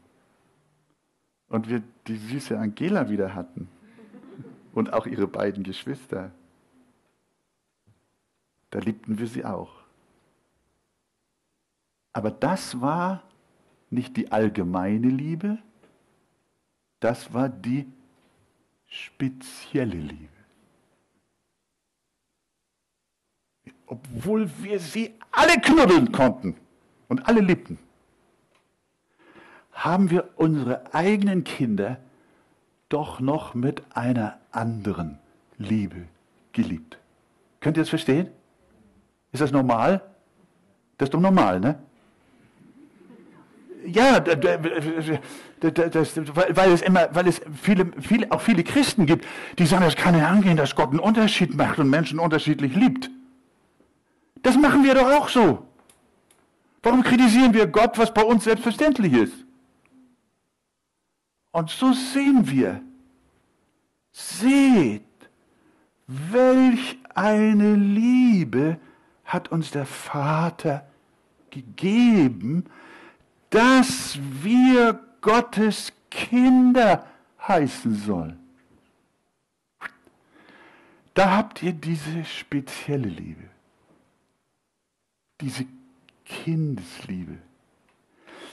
und 1.47 1.69
wir 1.69 1.83
die 2.07 2.17
süße 2.17 2.57
Angela 2.57 3.09
wieder 3.09 3.35
hatten, 3.35 3.69
und 4.73 4.91
auch 4.91 5.05
ihre 5.05 5.27
beiden 5.27 5.63
Geschwister. 5.63 6.31
Da 8.71 8.79
liebten 8.79 9.19
wir 9.19 9.27
sie 9.27 9.45
auch. 9.45 9.83
Aber 12.11 12.31
das 12.31 12.81
war 12.81 13.21
nicht 13.91 14.17
die 14.17 14.31
allgemeine 14.31 15.09
Liebe, 15.09 15.59
das 16.99 17.33
war 17.33 17.49
die 17.49 17.87
spezielle 18.87 19.95
Liebe. 19.95 20.27
Obwohl 23.85 24.49
wir 24.63 24.79
sie 24.79 25.13
alle 25.31 25.59
knuddeln 25.61 26.11
konnten 26.11 26.55
und 27.07 27.27
alle 27.27 27.41
liebten, 27.41 27.77
haben 29.71 30.09
wir 30.09 30.29
unsere 30.35 30.93
eigenen 30.93 31.43
Kinder 31.43 31.97
doch 32.89 33.19
noch 33.19 33.53
mit 33.53 33.81
einer 33.95 34.37
anderen 34.51 35.17
Liebe 35.57 36.03
geliebt. 36.51 36.97
Könnt 37.59 37.77
ihr 37.77 37.81
das 37.81 37.89
verstehen? 37.89 38.29
Ist 39.31 39.41
das 39.41 39.51
normal? 39.51 40.01
Das 40.97 41.07
ist 41.07 41.13
doch 41.13 41.19
normal, 41.19 41.59
ne? 41.59 41.79
Ja, 43.85 44.19
das, 44.19 46.15
weil 46.15 46.71
es 46.71 46.81
immer, 46.81 47.13
weil 47.13 47.27
es 47.27 47.41
viele, 47.61 47.91
viele, 47.99 48.31
auch 48.31 48.39
viele 48.39 48.63
Christen 48.63 49.05
gibt, 49.05 49.25
die 49.59 49.65
sagen, 49.65 49.83
das 49.83 49.95
kann 49.95 50.17
ja 50.17 50.29
angehen, 50.29 50.55
dass 50.55 50.75
Gott 50.75 50.91
einen 50.91 50.99
Unterschied 50.99 51.55
macht 51.55 51.79
und 51.79 51.89
Menschen 51.89 52.19
unterschiedlich 52.19 52.75
liebt. 52.75 53.09
Das 54.41 54.55
machen 54.55 54.83
wir 54.83 54.95
doch 54.95 55.11
auch 55.11 55.27
so. 55.27 55.67
Warum 56.83 57.01
kritisieren 57.01 57.53
wir 57.53 57.65
Gott, 57.65 57.97
was 57.97 58.13
bei 58.13 58.23
uns 58.23 58.43
selbstverständlich 58.43 59.13
ist? 59.13 59.45
Und 61.51 61.69
so 61.69 61.93
sehen 61.93 62.49
wir, 62.49 62.81
seht, 64.11 65.01
welch 66.07 66.97
eine 67.15 67.75
Liebe 67.75 68.79
hat 69.23 69.51
uns 69.51 69.71
der 69.71 69.85
Vater 69.85 70.85
gegeben, 71.51 72.65
dass 73.49 74.19
wir 74.41 74.99
Gottes 75.21 75.93
Kinder 76.09 77.07
heißen 77.47 77.95
sollen. 77.95 78.39
Da 81.13 81.37
habt 81.37 81.63
ihr 81.63 81.71
diese 81.71 82.25
spezielle 82.25 83.07
Liebe, 83.07 83.49
diese 85.39 85.65
Kindesliebe. 86.33 87.37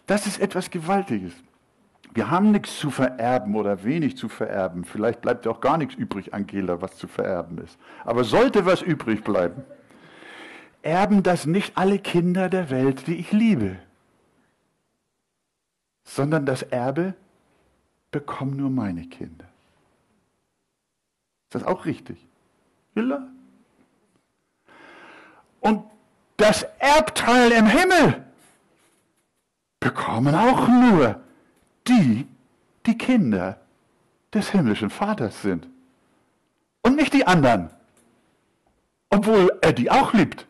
Das 0.06 0.26
ist 0.26 0.38
etwas 0.40 0.70
Gewaltiges. 0.70 1.32
Wir 2.12 2.30
haben 2.30 2.50
nichts 2.50 2.78
zu 2.78 2.90
vererben 2.90 3.54
oder 3.54 3.84
wenig 3.84 4.16
zu 4.16 4.28
vererben. 4.28 4.84
Vielleicht 4.84 5.20
bleibt 5.20 5.46
ja 5.46 5.52
auch 5.52 5.60
gar 5.60 5.78
nichts 5.78 5.94
übrig, 5.94 6.34
Angela, 6.34 6.82
was 6.82 6.96
zu 6.96 7.08
vererben 7.08 7.58
ist. 7.58 7.78
Aber 8.04 8.24
sollte 8.24 8.66
was 8.66 8.82
übrig 8.82 9.22
bleiben, 9.22 9.62
erben 10.82 11.22
das 11.22 11.46
nicht 11.46 11.78
alle 11.78 11.98
Kinder 11.98 12.48
der 12.48 12.70
Welt, 12.70 13.06
die 13.06 13.14
ich 13.16 13.32
liebe, 13.32 13.76
sondern 16.04 16.44
das 16.44 16.62
Erbe 16.62 17.14
bekommen 18.10 18.56
nur 18.56 18.70
meine 18.70 19.06
Kinder. 19.06 19.46
Ist 21.44 21.54
das 21.54 21.64
auch 21.64 21.84
richtig? 21.84 22.18
Ja. 22.94 23.28
Und 25.60 25.84
das 26.40 26.62
Erbteil 26.78 27.52
im 27.52 27.66
Himmel 27.66 28.24
bekommen 29.78 30.34
auch 30.34 30.68
nur 30.68 31.20
die, 31.86 32.26
die 32.86 32.98
Kinder 32.98 33.60
des 34.32 34.50
himmlischen 34.50 34.90
Vaters 34.90 35.42
sind. 35.42 35.66
Und 36.82 36.96
nicht 36.96 37.12
die 37.12 37.26
anderen. 37.26 37.70
Obwohl 39.10 39.58
er 39.60 39.72
die 39.72 39.90
auch 39.90 40.14
liebt. 40.14 40.46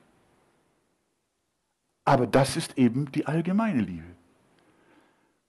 Aber 2.04 2.26
das 2.26 2.56
ist 2.56 2.78
eben 2.78 3.10
die 3.12 3.26
allgemeine 3.26 3.80
Liebe. 3.80 4.04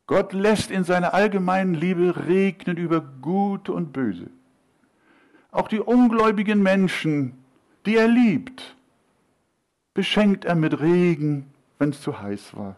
Gott 0.07 0.33
lässt 0.33 0.71
in 0.71 0.83
seiner 0.83 1.13
allgemeinen 1.13 1.73
Liebe 1.73 2.27
regnen 2.27 2.77
über 2.77 3.01
Gute 3.01 3.73
und 3.73 3.93
Böse. 3.93 4.29
Auch 5.51 5.67
die 5.67 5.79
ungläubigen 5.79 6.61
Menschen, 6.61 7.37
die 7.85 7.95
er 7.95 8.07
liebt, 8.07 8.75
beschenkt 9.93 10.45
er 10.45 10.55
mit 10.55 10.79
Regen, 10.79 11.51
wenn 11.79 11.89
es 11.89 12.01
zu 12.01 12.19
heiß 12.19 12.55
war. 12.55 12.75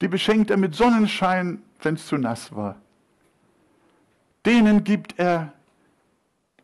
Die 0.00 0.08
beschenkt 0.08 0.50
er 0.50 0.56
mit 0.56 0.74
Sonnenschein, 0.74 1.62
wenn 1.82 1.94
es 1.94 2.06
zu 2.06 2.16
nass 2.16 2.54
war. 2.54 2.76
Denen 4.46 4.84
gibt 4.84 5.18
er 5.18 5.52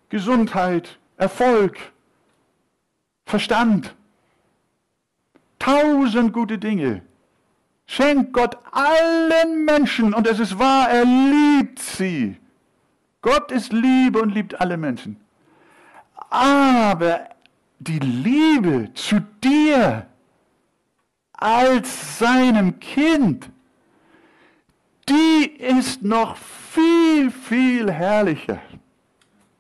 Gesundheit, 0.09 0.99
Erfolg, 1.17 1.79
Verstand, 3.27 3.95
tausend 5.59 6.33
gute 6.33 6.59
Dinge. 6.59 7.03
Schenkt 7.87 8.33
Gott 8.33 8.57
allen 8.73 9.65
Menschen, 9.65 10.15
und 10.15 10.27
es 10.27 10.39
ist 10.41 10.59
wahr, 10.59 10.89
er 10.91 11.05
liebt 11.05 11.79
sie. 11.79 12.37
Gott 13.21 13.53
ist 13.53 13.73
Liebe 13.73 14.21
und 14.21 14.31
liebt 14.31 14.61
alle 14.61 14.77
Menschen. 14.77 15.21
Aber 16.31 17.29
die 17.79 17.99
Liebe 17.99 18.93
zu 18.95 19.21
dir 19.43 20.07
als 21.33 22.19
seinem 22.19 22.79
Kind, 22.81 23.51
die 25.09 25.51
ist 25.59 26.03
noch 26.03 26.37
viel, 26.37 27.31
viel 27.31 27.93
herrlicher 27.93 28.61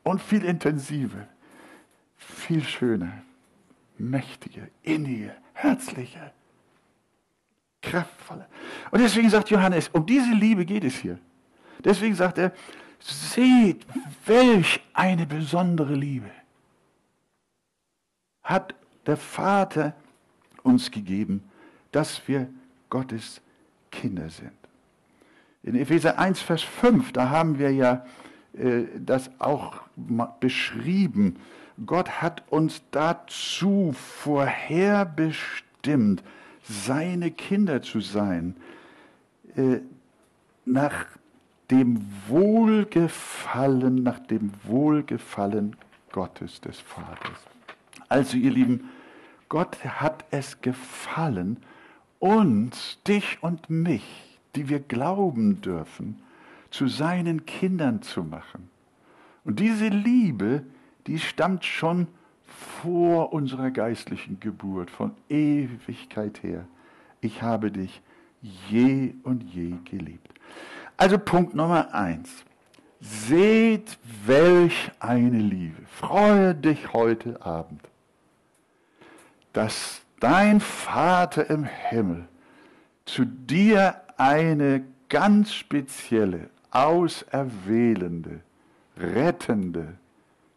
und 0.02 0.20
viel 0.20 0.44
intensiver, 0.44 1.28
viel 2.16 2.62
schöner, 2.64 3.22
mächtiger, 3.98 4.66
inniger, 4.82 5.34
herzlicher, 5.52 6.32
kraftvoller. 7.82 8.48
Und 8.90 9.00
deswegen 9.00 9.30
sagt 9.30 9.50
Johannes, 9.50 9.88
um 9.92 10.04
diese 10.04 10.32
Liebe 10.32 10.64
geht 10.64 10.84
es 10.84 10.96
hier. 10.96 11.18
Deswegen 11.84 12.14
sagt 12.14 12.38
er, 12.38 12.52
seht, 12.98 13.86
welch 14.24 14.80
eine 14.94 15.26
besondere 15.26 15.94
Liebe 15.94 16.30
hat 18.46 18.74
der 19.06 19.16
Vater 19.16 19.94
uns 20.62 20.90
gegeben, 20.90 21.44
dass 21.92 22.26
wir 22.26 22.48
Gottes 22.88 23.42
Kinder 23.90 24.30
sind. 24.30 24.52
In 25.62 25.74
Epheser 25.74 26.18
1, 26.18 26.40
Vers 26.40 26.62
5, 26.62 27.12
da 27.12 27.28
haben 27.30 27.58
wir 27.58 27.72
ja 27.72 28.06
äh, 28.54 28.84
das 28.98 29.30
auch 29.38 29.82
beschrieben. 30.40 31.36
Gott 31.84 32.22
hat 32.22 32.42
uns 32.50 32.80
dazu 32.92 33.92
vorherbestimmt, 34.22 36.22
seine 36.62 37.32
Kinder 37.32 37.82
zu 37.82 38.00
sein, 38.00 38.56
äh, 39.56 39.80
nach 40.64 41.06
dem 41.70 42.06
Wohlgefallen, 42.28 44.02
nach 44.02 44.20
dem 44.20 44.52
Wohlgefallen 44.64 45.76
Gottes 46.12 46.60
des 46.60 46.78
Vaters. 46.78 47.55
Also 48.08 48.36
ihr 48.36 48.50
Lieben, 48.50 48.88
Gott 49.48 49.84
hat 49.84 50.24
es 50.30 50.60
gefallen, 50.60 51.58
uns, 52.18 52.98
dich 53.06 53.42
und 53.42 53.70
mich, 53.70 54.04
die 54.54 54.68
wir 54.68 54.80
glauben 54.80 55.60
dürfen, 55.60 56.20
zu 56.70 56.88
seinen 56.88 57.46
Kindern 57.46 58.02
zu 58.02 58.24
machen. 58.24 58.68
Und 59.44 59.60
diese 59.60 59.88
Liebe, 59.88 60.64
die 61.06 61.18
stammt 61.18 61.64
schon 61.64 62.08
vor 62.82 63.32
unserer 63.32 63.70
geistlichen 63.70 64.40
Geburt, 64.40 64.90
von 64.90 65.12
Ewigkeit 65.28 66.42
her. 66.42 66.66
Ich 67.20 67.42
habe 67.42 67.70
dich 67.70 68.02
je 68.68 69.14
und 69.22 69.42
je 69.42 69.74
geliebt. 69.84 70.32
Also 70.96 71.18
Punkt 71.18 71.54
Nummer 71.54 71.94
eins. 71.94 72.44
Seht, 73.00 73.98
welch 74.24 74.90
eine 75.00 75.38
Liebe. 75.38 75.82
Freue 75.86 76.54
dich 76.54 76.92
heute 76.92 77.44
Abend, 77.44 77.82
dass 79.56 80.02
dein 80.20 80.60
Vater 80.60 81.48
im 81.48 81.64
Himmel 81.64 82.28
zu 83.06 83.24
dir 83.24 84.02
eine 84.18 84.84
ganz 85.08 85.54
spezielle, 85.54 86.50
auserwählende, 86.70 88.40
rettende, 88.98 89.94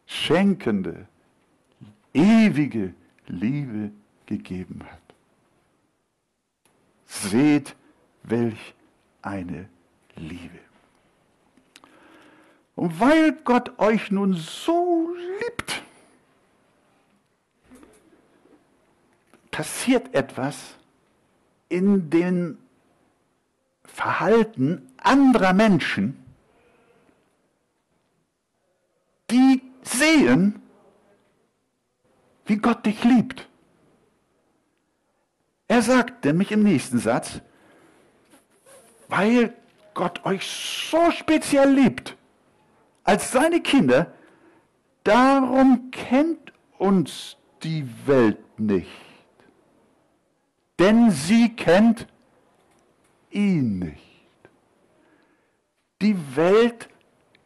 schenkende, 0.05 1.07
ewige 2.13 2.93
Liebe 3.27 3.91
gegeben 4.25 4.81
hat. 4.83 5.15
Seht, 7.05 7.77
welch 8.23 8.75
eine 9.21 9.69
Liebe. 10.17 10.59
Und 12.75 12.99
weil 12.99 13.31
Gott 13.45 13.79
euch 13.79 14.11
nun 14.11 14.33
so 14.33 15.15
liebt, 15.39 15.83
passiert 19.51 20.13
etwas 20.13 20.55
in 21.69 22.09
dem 22.09 22.57
Verhalten 23.85 24.87
anderer 24.97 25.53
Menschen, 25.53 26.23
die 29.29 29.61
sehen, 29.83 30.61
wie 32.45 32.57
Gott 32.57 32.85
dich 32.85 33.03
liebt. 33.03 33.47
Er 35.67 35.81
sagt 35.81 36.25
nämlich 36.25 36.51
im 36.51 36.63
nächsten 36.63 36.97
Satz, 36.97 37.41
weil 39.07 39.53
Gott 39.93 40.25
euch 40.25 40.47
so 40.47 41.11
speziell 41.11 41.71
liebt, 41.71 42.15
als 43.03 43.31
seine 43.31 43.61
Kinder, 43.61 44.13
darum 45.03 45.91
kennt 45.91 46.53
uns 46.77 47.37
die 47.63 47.87
Welt 48.05 48.59
nicht. 48.59 49.08
Denn 50.79 51.11
sie 51.11 51.49
kennt 51.49 52.07
ihn 53.29 53.79
nicht. 53.79 53.99
Die 56.01 56.15
Welt 56.35 56.89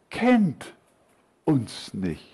kennt 0.08 0.72
uns 1.44 1.92
nicht. 1.92 2.30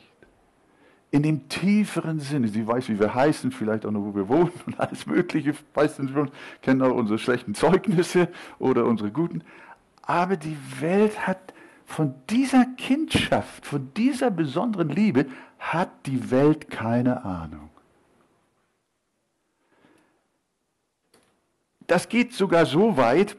In 1.11 1.23
dem 1.23 1.49
tieferen 1.49 2.21
Sinne. 2.21 2.49
Sie 2.49 2.66
weiß, 2.66 2.88
wie 2.90 3.00
wir 3.00 3.14
heißen, 3.14 3.50
vielleicht 3.50 3.85
auch 3.87 3.90
noch, 3.90 4.02
wo 4.02 4.14
wir 4.14 4.28
wohnen 4.28 4.52
und 4.66 4.78
alles 4.78 5.07
Mögliche. 5.07 5.54
Weiß 5.75 5.97
sie 5.97 6.09
schon, 6.09 6.30
kennen 6.62 6.83
auch 6.83 6.95
unsere 6.95 7.19
schlechten 7.19 7.54
Zeugnisse 7.54 8.28
oder 8.59 8.85
unsere 8.85 9.11
guten. 9.11 9.42
Aber 10.02 10.37
die 10.37 10.57
Welt 10.80 11.26
hat 11.26 11.54
von 11.87 12.14
dieser 12.28 12.66
Kindschaft, 12.76 13.66
von 13.66 13.92
dieser 13.95 14.30
besonderen 14.30 14.90
Liebe, 14.90 15.26
hat 15.59 15.90
die 16.07 16.30
Welt 16.30 16.71
keine 16.71 17.25
Ahnung. 17.25 17.71
Das 21.90 22.09
geht 22.09 22.32
sogar 22.32 22.66
so 22.66 22.97
weit, 22.97 23.37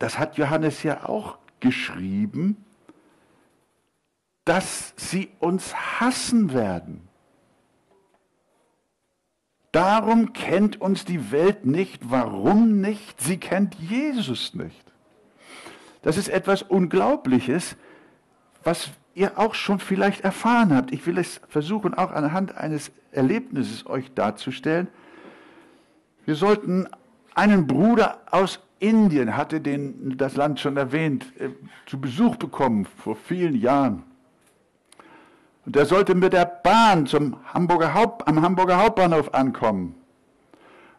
das 0.00 0.18
hat 0.18 0.38
Johannes 0.38 0.82
ja 0.82 1.04
auch 1.04 1.38
geschrieben, 1.60 2.56
dass 4.44 4.92
sie 4.96 5.30
uns 5.38 5.72
hassen 6.00 6.52
werden. 6.52 7.08
Darum 9.70 10.32
kennt 10.32 10.80
uns 10.80 11.04
die 11.04 11.30
Welt 11.30 11.64
nicht. 11.64 12.10
Warum 12.10 12.80
nicht? 12.80 13.20
Sie 13.20 13.38
kennt 13.38 13.76
Jesus 13.76 14.54
nicht. 14.54 14.84
Das 16.02 16.16
ist 16.16 16.30
etwas 16.30 16.62
Unglaubliches, 16.62 17.76
was 18.64 18.90
ihr 19.14 19.38
auch 19.38 19.54
schon 19.54 19.78
vielleicht 19.78 20.22
erfahren 20.22 20.74
habt. 20.74 20.92
Ich 20.92 21.06
will 21.06 21.18
es 21.18 21.40
versuchen, 21.48 21.94
auch 21.94 22.10
anhand 22.10 22.56
eines 22.56 22.90
Erlebnisses 23.12 23.86
euch 23.86 24.12
darzustellen. 24.12 24.88
Wir 26.24 26.34
sollten 26.34 26.88
einen 27.34 27.66
Bruder 27.66 28.18
aus 28.30 28.60
Indien, 28.78 29.36
hatte 29.36 29.60
den, 29.60 30.16
das 30.16 30.36
Land 30.36 30.60
schon 30.60 30.76
erwähnt, 30.76 31.26
äh, 31.38 31.48
zu 31.86 32.00
Besuch 32.00 32.36
bekommen 32.36 32.86
vor 33.02 33.16
vielen 33.16 33.60
Jahren. 33.60 34.02
Und 35.66 35.76
er 35.76 35.86
sollte 35.86 36.14
mit 36.14 36.32
der 36.32 36.44
Bahn 36.44 37.06
zum 37.06 37.36
Hamburger 37.52 37.94
Haupt, 37.94 38.28
am 38.28 38.42
Hamburger 38.42 38.82
Hauptbahnhof 38.82 39.32
ankommen. 39.32 39.94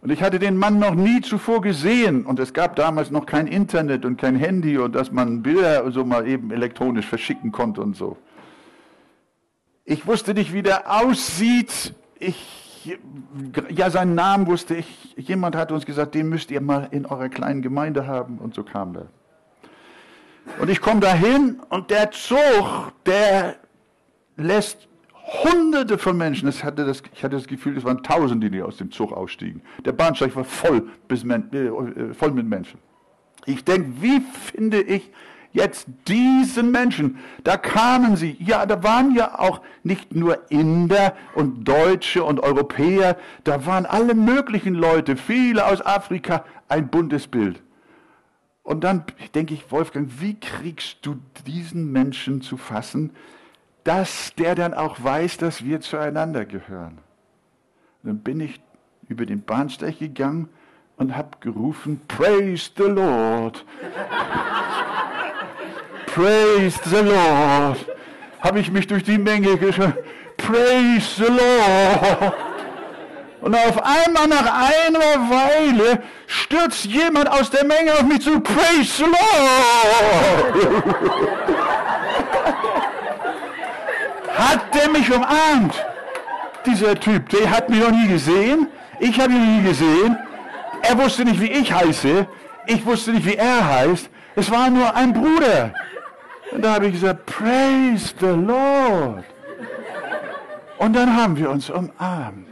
Und 0.01 0.12
ich 0.12 0.22
hatte 0.22 0.38
den 0.39 0.58
Mann 0.58 0.77
noch 0.77 0.94
nie 0.94 1.22
zuvor 1.22 1.62
gesehen 1.62 2.25
und 2.25 2.39
es 2.39 2.54
gab 2.54 2.75
damals 2.75 3.10
noch 3.10 3.25
kein 3.25 3.48
Internet 3.48 4.06
und 4.06 4.18
kein 4.18 4.36
Handy 4.36 4.77
und 4.77 4.94
dass 4.94 5.12
man 5.12 5.42
Bilder 5.42 5.92
so 5.92 6.06
mal 6.06 6.27
eben 6.27 6.51
elektronisch 6.51 7.08
verschicken 7.08 7.51
konnte 7.51 7.82
und 7.82 7.96
so. 7.96 8.18
Ich 9.84 10.06
wusste 10.06 10.34
nicht, 10.34 10.54
wie 10.54 10.63
der 10.63 10.92
aussieht. 10.92 11.94
Ich, 12.20 12.64
ja, 13.70 13.89
seinen 13.89 14.15
Namen 14.15 14.48
wusste 14.48 14.75
ich. 14.75 15.15
Jemand 15.18 15.56
hat 15.56 15.72
uns 15.72 15.86
gesagt, 15.86 16.15
den 16.15 16.30
müsst 16.30 16.51
ihr 16.51 16.62
mal 16.62 16.88
in 16.92 17.06
eurer 17.06 17.30
kleinen 17.30 17.62
Gemeinde 17.62 18.08
haben 18.08 18.38
und 18.39 18.54
so 18.56 18.63
kam 18.63 18.94
der. 18.94 19.08
Und 20.60 20.70
ich 20.70 20.80
komme 20.80 21.00
dahin 21.00 21.60
und 21.70 21.89
der 21.89 22.12
Zug, 22.12 22.94
der 23.06 23.56
lässt 24.38 24.88
Hunderte 25.44 25.98
von 25.98 26.18
Menschen, 26.18 26.46
das 26.46 26.63
hatte 26.63 26.86
das, 26.86 27.01
ich 27.13 27.24
hatte 27.24 27.36
das 27.36 27.48
Gefühl, 27.48 27.75
es 27.77 27.84
waren 27.84 28.04
Tausende, 28.04 28.51
die 28.51 28.62
aus 28.62 28.77
dem 28.77 28.92
Zug 28.92 29.12
ausstiegen. 29.12 29.62
Der 29.84 29.92
Bahnsteig 29.92 30.36
war 30.36 30.44
voll, 30.44 30.88
bis, 31.08 31.24
äh, 31.24 32.13
voll 32.13 32.32
mit 32.32 32.46
Menschen. 32.46 32.80
Ich 33.48 33.63
denke, 33.63 34.01
wie 34.01 34.22
finde 34.22 34.82
ich 34.82 35.12
jetzt 35.55 35.88
diesen 36.07 36.71
Menschen? 36.71 37.17
Da 37.43 37.57
kamen 37.57 38.15
sie. 38.15 38.38
Ja, 38.39 38.65
da 38.67 38.83
waren 38.83 39.15
ja 39.15 39.39
auch 39.39 39.62
nicht 39.83 40.13
nur 40.13 40.51
Inder 40.51 41.15
und 41.33 41.67
Deutsche 41.67 42.24
und 42.24 42.39
Europäer, 42.39 43.17
da 43.43 43.65
waren 43.65 43.88
alle 43.88 44.13
möglichen 44.13 44.75
Leute, 44.75 45.17
viele 45.17 45.65
aus 45.65 45.83
Afrika, 45.83 46.45
ein 46.67 46.89
buntes 46.89 47.27
Bild. 47.27 47.62
Und 48.62 48.83
dann 48.83 49.03
denke 49.34 49.53
ich, 49.53 49.71
Wolfgang, 49.71 50.10
wie 50.19 50.39
kriegst 50.39 51.06
du 51.06 51.15
diesen 51.45 51.91
Menschen 51.91 52.41
zu 52.41 52.58
fassen? 52.58 53.12
dass 53.86 54.34
der 54.36 54.56
dann 54.56 54.73
auch 54.73 55.01
weiß, 55.01 55.38
dass 55.38 55.63
wir 55.63 55.80
zueinander 55.80 56.43
gehören. 56.43 56.97
Dann 58.03 58.19
bin 58.19 58.41
ich 58.41 58.60
über 59.08 59.25
den 59.27 59.43
Bahnsteig 59.43 59.99
gegangen 59.99 60.49
und 60.97 61.15
habe 61.15 61.38
gerufen, 61.39 62.01
Praise 62.08 62.71
the 62.75 62.84
Lord. 62.84 63.63
Praise 66.15 66.80
the 66.86 67.01
Lord. 67.01 67.86
Habe 68.39 68.62
ich 68.62 68.71
mich 68.71 68.88
durch 68.88 69.04
die 69.04 69.17
Menge 69.17 69.58
geschaut. 69.58 69.95
Praise 70.38 71.10
the 71.17 71.25
Lord. 71.25 72.34
Und 73.41 73.54
auf 73.54 73.84
einmal 73.84 74.25
nach 74.30 74.45
einer 74.45 75.30
Weile 75.30 76.01
stürzt 76.25 76.86
jemand 76.86 77.30
aus 77.30 77.49
der 77.49 77.65
Menge 77.65 77.91
auf 77.95 78.04
mich 78.04 78.21
zu. 78.21 78.39
Praise 78.39 78.95
the 78.95 79.04
Lord. 79.04 80.45
hat 84.38 84.73
der 84.73 84.89
mich 84.91 85.12
umarmt. 85.12 85.86
Dieser 86.65 86.97
Typ, 86.97 87.28
der 87.28 87.51
hat 87.51 87.69
mich 87.69 87.82
noch 87.82 87.91
nie 87.91 88.08
gesehen. 88.08 88.67
Ich 89.01 89.19
habe 89.19 89.34
ihn 89.34 89.58
nie 89.58 89.67
gesehen. 89.67 90.17
Er 90.82 90.97
wusste 90.97 91.25
nicht, 91.25 91.41
wie 91.41 91.51
ich 91.51 91.73
heiße. 91.73 92.25
Ich 92.67 92.86
wusste 92.86 93.12
nicht, 93.12 93.25
wie 93.25 93.36
er 93.36 93.67
heißt. 93.67 94.10
Es 94.38 94.49
war 94.49 94.69
nur 94.69 94.95
ein 94.95 95.12
Bruder. 95.12 95.73
Und 96.56 96.62
da 96.62 96.76
habe 96.76 96.88
ich 96.88 96.94
gesagt, 96.94 97.26
praise 97.26 98.13
the 98.18 98.28
Lord. 98.28 99.26
Und 100.78 100.96
dann 100.96 101.13
haben 101.13 101.36
wir 101.36 101.50
uns 101.50 101.70
umarmt. 101.70 102.48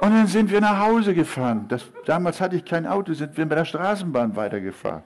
Und 0.00 0.10
dann 0.10 0.26
sind 0.26 0.50
wir 0.50 0.60
nach 0.60 0.80
Hause 0.80 1.14
gefahren. 1.14 1.64
Das, 1.68 1.84
damals 2.04 2.42
hatte 2.42 2.56
ich 2.56 2.64
kein 2.66 2.86
Auto, 2.86 3.14
sind 3.14 3.34
wir 3.38 3.46
mit 3.46 3.56
der 3.56 3.64
Straßenbahn 3.64 4.36
weitergefahren. 4.36 5.02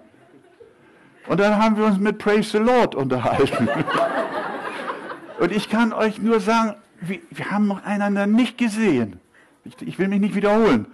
Und 1.29 1.39
dann 1.39 1.63
haben 1.63 1.77
wir 1.77 1.85
uns 1.85 2.01
mit 2.01 2.19
Praise 2.19 2.51
the 2.51 2.59
Lord 2.59 2.97
unterhalten. 2.97 3.69
Und 5.39 5.53
ich 5.53 5.69
kann 5.69 5.93
euch 5.93 6.19
nur 6.21 6.41
sagen, 6.41 6.75
wir, 7.01 7.21
wir 7.31 7.51
haben 7.53 7.69
noch 7.69 7.85
einander 7.85 8.27
nicht 8.27 8.59
gesehen. 8.59 9.21
Ich, 9.65 9.81
ich 9.83 9.99
will 10.01 10.09
mich 10.09 10.21
nicht 10.21 10.35
wiederholen. 10.35 10.87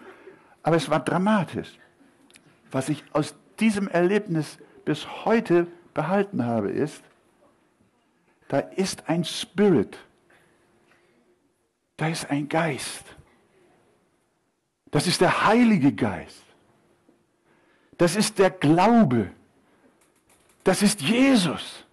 Aber 0.62 0.76
es 0.76 0.90
war 0.90 1.00
dramatisch. 1.00 1.78
Was 2.70 2.90
ich 2.90 3.04
aus 3.12 3.34
diesem 3.58 3.88
Erlebnis 3.88 4.58
bis 4.84 5.06
heute 5.24 5.66
behalten 5.96 6.44
habe, 6.44 6.70
ist, 6.70 7.02
da 8.48 8.60
ist 8.60 9.08
ein 9.08 9.24
Spirit, 9.24 9.98
da 11.96 12.06
ist 12.06 12.30
ein 12.30 12.48
Geist. 12.48 13.04
Das 14.92 15.06
ist 15.06 15.20
der 15.20 15.46
Heilige 15.46 15.92
Geist. 15.92 16.44
Das 17.98 18.14
ist 18.14 18.38
der 18.38 18.50
Glaube. 18.50 19.32
Das 20.62 20.82
ist 20.82 21.00
Jesus. 21.00 21.84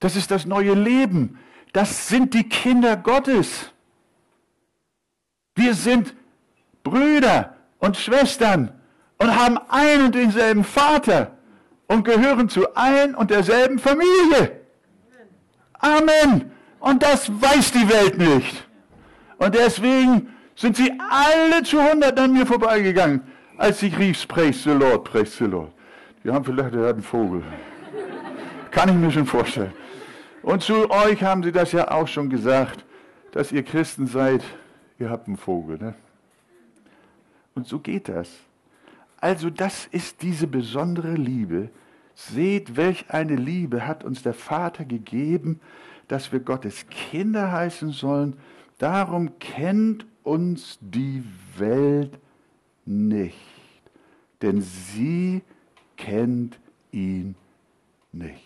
Das 0.00 0.16
ist 0.16 0.30
das 0.30 0.44
neue 0.44 0.74
Leben. 0.74 1.38
Das 1.72 2.08
sind 2.08 2.34
die 2.34 2.48
Kinder 2.48 2.96
Gottes. 2.96 3.72
Wir 5.54 5.74
sind 5.74 6.14
Brüder 6.82 7.56
und 7.78 7.96
Schwestern 7.96 8.80
und 9.18 9.34
haben 9.34 9.56
einen 9.68 10.06
und 10.06 10.14
denselben 10.14 10.64
Vater 10.64 11.35
und 11.88 12.04
gehören 12.04 12.48
zu 12.48 12.74
ein 12.74 13.14
und 13.14 13.30
derselben 13.30 13.78
Familie. 13.78 14.60
Amen. 15.74 16.50
Und 16.80 17.02
das 17.02 17.30
weiß 17.30 17.72
die 17.72 17.88
Welt 17.88 18.18
nicht. 18.18 18.66
Und 19.38 19.54
deswegen 19.54 20.28
sind 20.54 20.76
sie 20.76 20.92
alle 20.98 21.62
zu 21.62 21.82
hundert 21.82 22.18
an 22.18 22.32
mir 22.32 22.46
vorbeigegangen, 22.46 23.22
als 23.58 23.82
ich 23.82 23.98
rief, 23.98 24.26
praise 24.26 24.62
the 24.62 24.70
Lord, 24.76 25.04
praise 25.04 25.36
the 25.38 25.44
Lord. 25.44 25.72
Die 26.24 26.30
haben 26.30 26.44
vielleicht 26.44 26.74
einen 26.74 27.02
Vogel. 27.02 27.42
Kann 28.70 28.88
ich 28.88 28.94
mir 28.94 29.10
schon 29.10 29.26
vorstellen. 29.26 29.72
Und 30.42 30.62
zu 30.62 30.90
euch 30.90 31.22
haben 31.22 31.42
sie 31.42 31.52
das 31.52 31.72
ja 31.72 31.90
auch 31.90 32.08
schon 32.08 32.30
gesagt, 32.30 32.84
dass 33.32 33.52
ihr 33.52 33.62
Christen 33.62 34.06
seid, 34.06 34.42
ihr 34.98 35.10
habt 35.10 35.28
einen 35.28 35.36
Vogel. 35.36 35.78
Ne? 35.78 35.94
Und 37.54 37.66
so 37.66 37.78
geht 37.78 38.08
das. 38.08 38.28
Also 39.20 39.50
das 39.50 39.86
ist 39.86 40.22
diese 40.22 40.46
besondere 40.46 41.14
Liebe. 41.14 41.70
Seht, 42.14 42.76
welch 42.76 43.10
eine 43.10 43.36
Liebe 43.36 43.86
hat 43.86 44.04
uns 44.04 44.22
der 44.22 44.34
Vater 44.34 44.84
gegeben, 44.84 45.60
dass 46.08 46.32
wir 46.32 46.40
Gottes 46.40 46.86
Kinder 46.88 47.52
heißen 47.52 47.90
sollen. 47.90 48.36
Darum 48.78 49.38
kennt 49.38 50.06
uns 50.22 50.78
die 50.80 51.24
Welt 51.56 52.18
nicht, 52.84 53.36
denn 54.42 54.60
sie 54.60 55.42
kennt 55.96 56.58
ihn 56.92 57.34
nicht. 58.12 58.42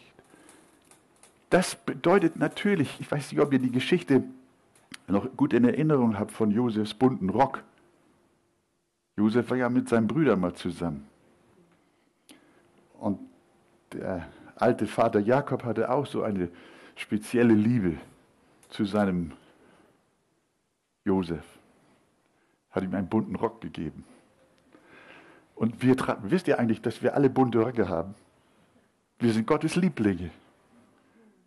Das 1.50 1.74
bedeutet 1.74 2.37
natürlich, 2.37 2.96
ich 3.00 3.11
weiß 3.11 3.33
nicht, 3.33 3.40
ob 3.40 3.52
ihr 3.52 3.59
die 3.59 3.72
Geschichte 3.72 4.22
noch 5.09 5.37
gut 5.37 5.52
in 5.52 5.64
Erinnerung 5.64 6.18
habt 6.18 6.30
von 6.30 6.50
Josefs 6.52 6.94
bunten 6.94 7.28
Rock. 7.28 7.64
Josef 9.20 9.50
war 9.50 9.59
ja 9.59 9.68
mit 9.68 9.87
seinen 9.87 10.06
Brüdern 10.06 10.40
mal 10.40 10.54
zusammen. 10.54 11.06
Und 12.98 13.18
der 13.92 14.26
alte 14.56 14.87
Vater 14.87 15.20
Jakob 15.20 15.62
hatte 15.62 15.90
auch 15.90 16.06
so 16.06 16.22
eine 16.22 16.48
spezielle 16.96 17.52
Liebe 17.52 17.98
zu 18.70 18.87
seinem 18.87 19.33
Josef. 21.04 21.44
Hat 22.70 22.83
ihm 22.83 22.94
einen 22.94 23.11
bunten 23.11 23.37
Rock 23.37 23.61
gegeben. 23.61 24.06
Und 25.54 25.83
wir 25.83 25.96
wisst 26.22 26.48
ihr 26.48 26.59
eigentlich, 26.59 26.80
dass 26.80 27.02
wir 27.02 27.14
alle 27.14 27.28
bunte 27.28 27.59
Röcke 27.59 27.90
haben? 27.90 28.14
Wir 29.18 29.35
sind 29.35 29.46
Gottes 29.46 29.76
Lieblinge. 29.76 30.30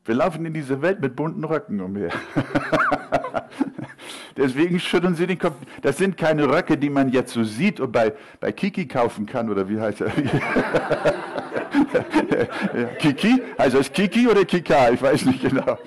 Wir 0.06 0.14
laufen 0.14 0.46
in 0.46 0.54
dieser 0.54 0.80
Welt 0.84 1.02
mit 1.02 1.16
bunten 1.16 1.44
Röcken 1.44 1.82
umher. 1.82 2.12
Deswegen 4.36 4.80
schütteln 4.80 5.16
sie 5.16 5.28
den 5.28 5.38
Kopf. 5.38 5.56
Das 5.82 5.98
sind 5.98 6.18
keine 6.18 6.50
Röcke, 6.50 6.78
die 6.78 6.90
man 6.90 7.10
jetzt 7.10 7.34
so 7.34 7.44
sieht 7.44 7.80
und 7.80 7.92
bei, 7.92 8.14
bei 8.40 8.52
Kiki 8.52 8.88
kaufen 8.88 9.26
kann, 9.26 9.50
oder 9.50 9.70
wie 9.70 9.80
heißt 9.80 10.02
er? 10.02 10.10
Kiki? 13.00 13.42
Heißt 13.58 13.76
das 13.76 13.92
Kiki 13.92 14.28
oder 14.28 14.46
Kika? 14.46 14.90
Ich 14.90 15.02
weiß 15.02 15.26
nicht 15.26 15.42
genau. 15.42 15.78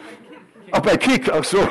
Ach, 0.70 0.80
bei 0.80 0.96
Kik, 0.96 1.30
ach 1.32 1.44
so. 1.44 1.58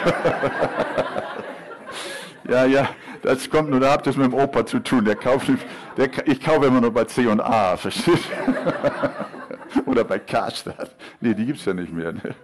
ja, 2.49 2.65
ja, 2.65 2.89
das 3.21 3.49
kommt 3.49 3.69
nur, 3.69 3.79
da 3.79 3.91
habt 3.91 4.07
das 4.07 4.17
mit 4.17 4.25
dem 4.25 4.33
Opa 4.33 4.65
zu 4.65 4.79
tun. 4.79 5.05
Der 5.05 5.15
kauft, 5.15 5.47
der, 5.97 6.09
ich 6.25 6.41
kaufe 6.41 6.65
immer 6.65 6.81
nur 6.81 6.91
bei 6.91 7.05
C 7.05 7.27
und 7.27 7.39
A, 7.39 7.77
versteht? 7.77 8.19
oder 9.85 10.03
bei 10.03 10.19
Karstadt. 10.19 10.91
Nee, 11.21 11.33
die 11.33 11.45
gibt 11.45 11.59
es 11.59 11.65
ja 11.65 11.73
nicht 11.73 11.93
mehr. 11.93 12.11
Ne? 12.11 12.35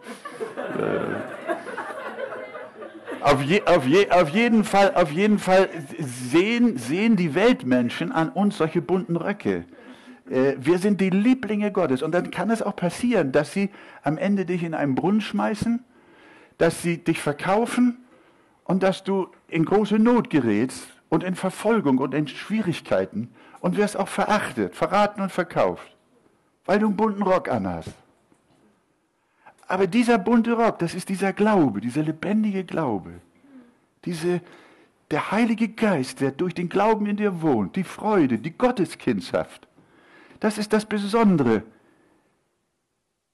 Auf, 3.21 3.43
je, 3.43 3.61
auf, 3.65 3.85
je, 3.85 4.09
auf, 4.09 4.29
jeden 4.29 4.63
Fall, 4.63 4.95
auf 4.95 5.11
jeden 5.11 5.37
Fall 5.37 5.69
sehen, 5.99 6.77
sehen 6.77 7.15
die 7.15 7.35
Weltmenschen 7.35 8.11
an 8.11 8.29
uns 8.29 8.57
solche 8.57 8.81
bunten 8.81 9.15
Röcke. 9.15 9.65
Äh, 10.29 10.55
wir 10.59 10.79
sind 10.79 11.01
die 11.01 11.11
Lieblinge 11.11 11.71
Gottes. 11.71 12.01
Und 12.01 12.13
dann 12.13 12.31
kann 12.31 12.49
es 12.49 12.61
auch 12.61 12.75
passieren, 12.75 13.31
dass 13.31 13.53
sie 13.53 13.69
am 14.01 14.17
Ende 14.17 14.45
dich 14.45 14.63
in 14.63 14.73
einen 14.73 14.95
Brunnen 14.95 15.21
schmeißen, 15.21 15.83
dass 16.57 16.81
sie 16.81 16.97
dich 16.97 17.21
verkaufen 17.21 17.97
und 18.63 18.81
dass 18.81 19.03
du 19.03 19.27
in 19.47 19.65
große 19.65 19.99
Not 19.99 20.29
gerätst 20.29 20.87
und 21.09 21.23
in 21.23 21.35
Verfolgung 21.35 21.99
und 21.99 22.13
in 22.13 22.27
Schwierigkeiten 22.27 23.29
und 23.59 23.77
wirst 23.77 23.97
auch 23.97 24.07
verachtet, 24.07 24.75
verraten 24.75 25.21
und 25.21 25.31
verkauft, 25.31 25.95
weil 26.65 26.79
du 26.79 26.87
einen 26.87 26.95
bunten 26.95 27.21
Rock 27.21 27.49
anhast. 27.49 27.91
Aber 29.71 29.87
dieser 29.87 30.17
bunte 30.17 30.51
Rock, 30.51 30.79
das 30.79 30.93
ist 30.93 31.07
dieser 31.07 31.31
Glaube, 31.31 31.79
dieser 31.79 32.03
lebendige 32.03 32.65
Glaube. 32.65 33.21
Diese, 34.03 34.41
der 35.11 35.31
Heilige 35.31 35.69
Geist, 35.69 36.19
der 36.19 36.31
durch 36.31 36.53
den 36.53 36.67
Glauben 36.67 37.05
in 37.05 37.15
dir 37.15 37.41
wohnt, 37.41 37.77
die 37.77 37.85
Freude, 37.85 38.37
die 38.37 38.51
Gotteskindschaft. 38.51 39.69
Das 40.41 40.57
ist 40.57 40.73
das 40.73 40.85
Besondere, 40.85 41.63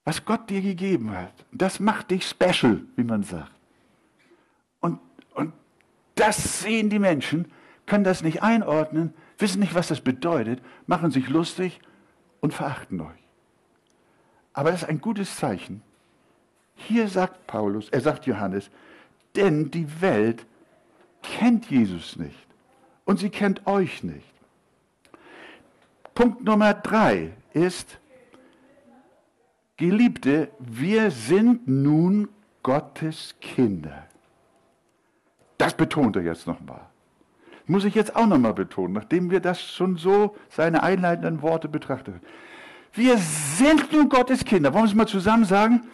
was 0.03 0.25
Gott 0.25 0.47
dir 0.51 0.61
gegeben 0.61 1.09
hat. 1.09 1.33
Das 1.51 1.79
macht 1.79 2.11
dich 2.11 2.23
special, 2.23 2.83
wie 2.95 3.03
man 3.03 3.23
sagt. 3.23 3.55
Und, 4.79 4.99
und 5.33 5.53
das 6.13 6.61
sehen 6.61 6.91
die 6.91 6.99
Menschen, 6.99 7.51
können 7.87 8.03
das 8.03 8.21
nicht 8.21 8.43
einordnen, 8.43 9.11
wissen 9.39 9.59
nicht, 9.59 9.73
was 9.73 9.87
das 9.87 10.01
bedeutet, 10.01 10.61
machen 10.85 11.09
sich 11.09 11.29
lustig 11.29 11.79
und 12.41 12.53
verachten 12.53 13.01
euch. 13.01 13.27
Aber 14.53 14.69
das 14.69 14.83
ist 14.83 14.89
ein 14.89 15.01
gutes 15.01 15.35
Zeichen, 15.35 15.81
hier 16.77 17.07
sagt 17.07 17.47
Paulus, 17.47 17.89
er 17.89 18.01
sagt 18.01 18.25
Johannes, 18.25 18.69
denn 19.35 19.69
die 19.71 20.01
Welt 20.01 20.45
kennt 21.21 21.69
Jesus 21.69 22.15
nicht 22.15 22.47
und 23.05 23.19
sie 23.19 23.29
kennt 23.29 23.67
euch 23.67 24.03
nicht. 24.03 24.33
Punkt 26.13 26.43
Nummer 26.43 26.73
drei 26.73 27.33
ist, 27.53 27.99
Geliebte, 29.77 30.49
wir 30.57 31.11
sind 31.11 31.67
nun 31.67 32.29
Gottes 32.63 33.35
Kinder. 33.39 34.07
Das 35.57 35.75
betont 35.75 36.15
er 36.15 36.23
jetzt 36.23 36.47
nochmal. 36.47 36.81
Muss 37.67 37.85
ich 37.85 37.93
jetzt 37.95 38.15
auch 38.15 38.25
nochmal 38.25 38.53
betonen, 38.53 38.93
nachdem 38.93 39.29
wir 39.29 39.39
das 39.39 39.61
schon 39.61 39.97
so, 39.97 40.35
seine 40.49 40.81
einleitenden 40.81 41.41
Worte 41.41 41.67
betrachtet 41.67 42.15
haben. 42.15 42.25
Wir 42.93 43.17
sind 43.17 43.91
nun 43.91 44.09
Gottes 44.09 44.45
Kinder. 44.45 44.73
Wollen 44.73 44.85
wir 44.85 44.89
es 44.89 44.95
mal 44.95 45.07
zusammen 45.07 45.45
sagen? 45.45 45.87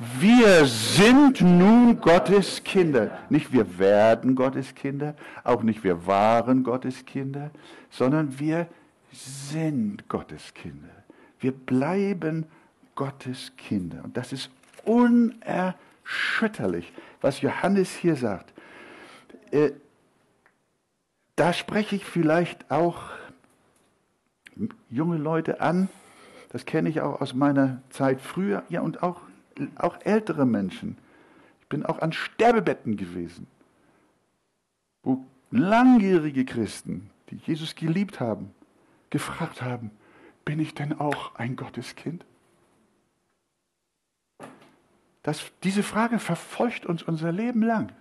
Wir 0.00 0.64
sind 0.64 1.42
nun 1.42 2.00
Gottes 2.00 2.64
Kinder. 2.64 3.18
Nicht 3.28 3.52
wir 3.52 3.78
werden 3.78 4.34
Gottes 4.34 4.74
Kinder, 4.74 5.14
auch 5.44 5.62
nicht 5.62 5.84
wir 5.84 6.06
waren 6.06 6.64
Gottes 6.64 7.04
Kinder, 7.04 7.50
sondern 7.90 8.38
wir 8.38 8.66
sind 9.12 10.08
Gottes 10.08 10.54
Kinder. 10.54 10.88
Wir 11.38 11.52
bleiben 11.52 12.46
Gottes 12.94 13.52
Kinder. 13.58 14.02
Und 14.02 14.16
das 14.16 14.32
ist 14.32 14.48
unerschütterlich, 14.84 16.94
was 17.20 17.42
Johannes 17.42 17.94
hier 17.94 18.16
sagt. 18.16 18.54
Äh, 19.50 19.72
da 21.36 21.52
spreche 21.52 21.96
ich 21.96 22.06
vielleicht 22.06 22.70
auch 22.70 23.02
junge 24.88 25.18
Leute 25.18 25.60
an. 25.60 25.90
Das 26.48 26.64
kenne 26.64 26.88
ich 26.88 27.02
auch 27.02 27.20
aus 27.20 27.34
meiner 27.34 27.82
Zeit 27.90 28.22
früher, 28.22 28.62
ja, 28.70 28.80
und 28.80 29.02
auch 29.02 29.20
auch 29.76 30.00
ältere 30.02 30.46
Menschen. 30.46 30.96
Ich 31.60 31.68
bin 31.68 31.84
auch 31.84 32.00
an 32.00 32.12
Sterbebetten 32.12 32.96
gewesen, 32.96 33.46
wo 35.02 35.24
langjährige 35.50 36.44
Christen, 36.44 37.10
die 37.30 37.36
Jesus 37.36 37.74
geliebt 37.74 38.20
haben, 38.20 38.52
gefragt 39.10 39.62
haben, 39.62 39.90
bin 40.44 40.60
ich 40.60 40.74
denn 40.74 40.98
auch 40.98 41.34
ein 41.36 41.56
Gotteskind? 41.56 42.24
Das, 45.22 45.52
diese 45.62 45.82
Frage 45.82 46.18
verfolgt 46.18 46.86
uns 46.86 47.02
unser 47.02 47.30
Leben 47.30 47.62
lang. 47.62 47.92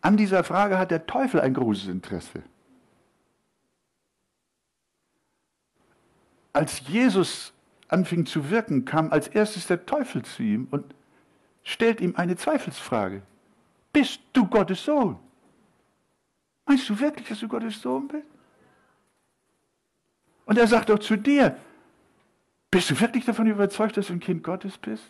An 0.00 0.16
dieser 0.16 0.44
Frage 0.44 0.78
hat 0.78 0.90
der 0.90 1.06
Teufel 1.06 1.40
ein 1.40 1.54
großes 1.54 1.88
Interesse. 1.88 2.42
Als 6.52 6.86
Jesus 6.88 7.52
anfing 7.88 8.26
zu 8.26 8.50
wirken, 8.50 8.84
kam 8.84 9.10
als 9.12 9.28
erstes 9.28 9.66
der 9.66 9.84
Teufel 9.86 10.22
zu 10.22 10.42
ihm 10.42 10.68
und 10.70 10.94
stellt 11.62 12.00
ihm 12.00 12.14
eine 12.16 12.36
Zweifelsfrage. 12.36 13.22
Bist 13.92 14.20
du 14.32 14.46
Gottes 14.46 14.84
Sohn? 14.84 15.18
Meinst 16.66 16.88
du 16.88 16.98
wirklich, 16.98 17.28
dass 17.28 17.40
du 17.40 17.48
Gottes 17.48 17.80
Sohn 17.80 18.08
bist? 18.08 18.26
Und 20.44 20.58
er 20.58 20.66
sagt 20.66 20.90
auch 20.90 20.98
zu 20.98 21.16
dir, 21.16 21.56
bist 22.70 22.90
du 22.90 23.00
wirklich 23.00 23.24
davon 23.24 23.46
überzeugt, 23.46 23.96
dass 23.96 24.08
du 24.08 24.14
ein 24.14 24.20
Kind 24.20 24.42
Gottes 24.42 24.76
bist? 24.78 25.04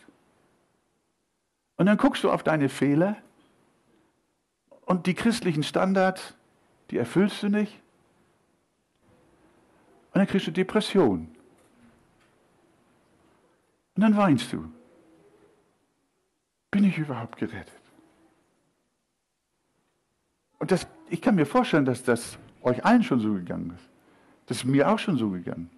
Und 1.76 1.86
dann 1.86 1.96
guckst 1.96 2.24
du 2.24 2.30
auf 2.30 2.42
deine 2.42 2.68
Fehler 2.68 3.16
und 4.84 5.06
die 5.06 5.14
christlichen 5.14 5.62
Standards, 5.62 6.34
die 6.90 6.96
erfüllst 6.96 7.42
du 7.42 7.48
nicht. 7.48 7.80
Und 10.12 10.20
dann 10.20 10.26
kriegst 10.26 10.46
du 10.46 10.50
Depressionen. 10.50 11.37
Und 13.98 14.02
dann 14.02 14.16
weinst 14.16 14.52
du. 14.52 14.64
Bin 16.70 16.84
ich 16.84 16.98
überhaupt 16.98 17.36
gerettet? 17.36 17.82
Und 20.60 20.70
das, 20.70 20.86
ich 21.08 21.20
kann 21.20 21.34
mir 21.34 21.46
vorstellen, 21.46 21.84
dass 21.84 22.04
das 22.04 22.38
euch 22.62 22.84
allen 22.84 23.02
schon 23.02 23.18
so 23.18 23.32
gegangen 23.32 23.72
ist. 23.74 23.88
Das 24.46 24.58
ist 24.58 24.66
mir 24.66 24.88
auch 24.88 25.00
schon 25.00 25.18
so 25.18 25.30
gegangen. 25.30 25.68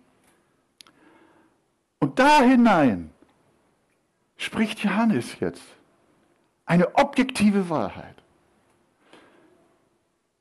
Und 1.99 2.19
da 2.19 2.43
hinein 2.43 3.11
spricht 4.37 4.81
Johannes 4.81 5.41
jetzt 5.41 5.65
eine 6.67 6.95
objektive 6.97 7.71
Wahrheit. 7.71 8.17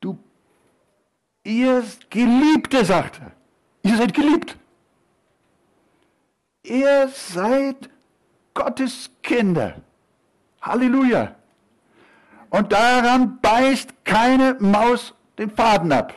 Du, 0.00 0.18
ihr 1.44 1.82
Geliebte, 2.10 2.84
sagt 2.84 3.22
er, 3.22 3.32
ihr 3.90 3.96
seid 3.96 4.12
geliebt. 4.12 4.59
Ihr 6.62 7.08
seid 7.08 7.88
Gottes 8.54 9.10
Kinder. 9.22 9.76
Halleluja. 10.60 11.34
Und 12.50 12.72
daran 12.72 13.38
beißt 13.40 14.04
keine 14.04 14.56
Maus 14.58 15.14
den 15.38 15.50
Faden 15.50 15.92
ab. 15.92 16.14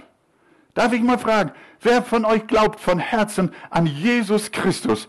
Darf 0.73 0.91
ich 0.91 1.01
mal 1.01 1.19
fragen, 1.19 1.51
wer 1.82 2.01
von 2.01 2.25
euch 2.25 2.47
glaubt 2.47 2.79
von 2.79 2.99
Herzen 2.99 3.53
an 3.69 3.86
Jesus 3.86 4.51
Christus, 4.51 5.08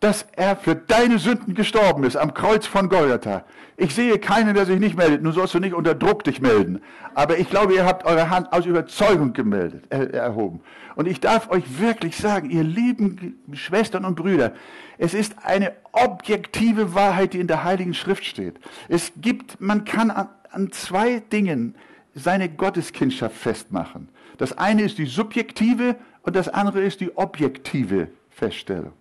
dass 0.00 0.26
er 0.32 0.56
für 0.56 0.74
deine 0.74 1.18
Sünden 1.18 1.54
gestorben 1.54 2.04
ist 2.04 2.16
am 2.16 2.34
Kreuz 2.34 2.66
von 2.66 2.88
Golgatha. 2.88 3.44
Ich 3.78 3.94
sehe 3.94 4.18
keinen, 4.18 4.54
der 4.54 4.66
sich 4.66 4.78
nicht 4.78 4.96
meldet. 4.96 5.22
Nun 5.22 5.32
sollst 5.32 5.54
du 5.54 5.58
nicht 5.58 5.74
unter 5.74 5.94
Druck 5.94 6.24
dich 6.24 6.40
melden. 6.40 6.80
Aber 7.14 7.38
ich 7.38 7.50
glaube, 7.50 7.74
ihr 7.74 7.84
habt 7.84 8.06
eure 8.06 8.30
Hand 8.30 8.52
aus 8.52 8.66
Überzeugung 8.66 9.32
gemeldet, 9.32 9.84
er, 9.90 10.12
erhoben. 10.12 10.60
Und 10.94 11.06
ich 11.06 11.20
darf 11.20 11.50
euch 11.50 11.78
wirklich 11.78 12.16
sagen, 12.16 12.50
ihr 12.50 12.62
lieben 12.62 13.38
Schwestern 13.52 14.04
und 14.04 14.16
Brüder, 14.16 14.52
es 14.98 15.12
ist 15.12 15.34
eine 15.42 15.72
objektive 15.92 16.94
Wahrheit, 16.94 17.34
die 17.34 17.40
in 17.40 17.48
der 17.48 17.64
Heiligen 17.64 17.92
Schrift 17.92 18.24
steht. 18.24 18.58
Es 18.88 19.12
gibt, 19.16 19.60
man 19.60 19.84
kann 19.84 20.10
an, 20.10 20.28
an 20.50 20.72
zwei 20.72 21.20
Dingen 21.20 21.74
seine 22.14 22.48
Gotteskindschaft 22.48 23.36
festmachen. 23.36 24.08
Das 24.38 24.56
eine 24.56 24.82
ist 24.82 24.96
die 24.96 25.06
subjektive 25.06 25.96
und 26.22 26.34
das 26.34 26.48
andere 26.48 26.80
ist 26.80 27.00
die 27.00 27.14
objektive 27.16 28.08
Feststellung. 28.30 28.92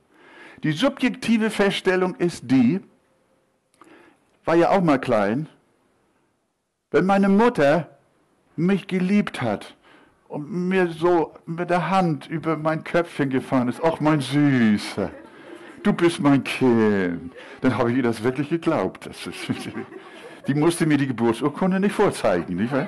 Die 0.63 0.72
subjektive 0.72 1.50
Feststellung 1.50 2.15
ist 2.15 2.50
die, 2.50 2.82
war 4.46 4.56
ja 4.56 4.70
auch 4.70 4.82
mal 4.82 5.00
klein, 5.00 5.48
wenn 6.91 7.06
meine 7.06 7.30
Mutter 7.30 7.89
mich 8.56 8.88
geliebt 8.88 9.41
hat 9.41 9.76
und 10.28 10.50
mir 10.50 10.88
so 10.88 11.34
mit 11.46 11.70
der 11.70 11.89
Hand 11.89 12.28
über 12.28 12.56
mein 12.58 12.84
Köpfchen 12.84 13.30
gefahren 13.30 13.68
ist, 13.68 13.82
ach 13.84 14.00
mein 14.00 14.22
Süßer, 14.22 15.12
du 15.84 15.94
bist 15.94 16.20
mein 16.20 16.44
Kind. 16.44 17.34
Dann 17.62 17.78
habe 17.78 17.91
ich 17.91 17.98
ihr 17.98 18.04
das 18.04 18.24
wirklich 18.24 18.50
geglaubt. 18.50 19.06
Das 19.06 19.28
ist, 19.28 19.48
die 20.48 20.54
musste 20.54 20.86
mir 20.86 20.98
die 20.98 21.08
Geburtsurkunde 21.08 21.80
nicht 21.80 21.94
vorzeigen. 21.94 22.56
Nicht 22.56 22.72
wahr? 22.72 22.88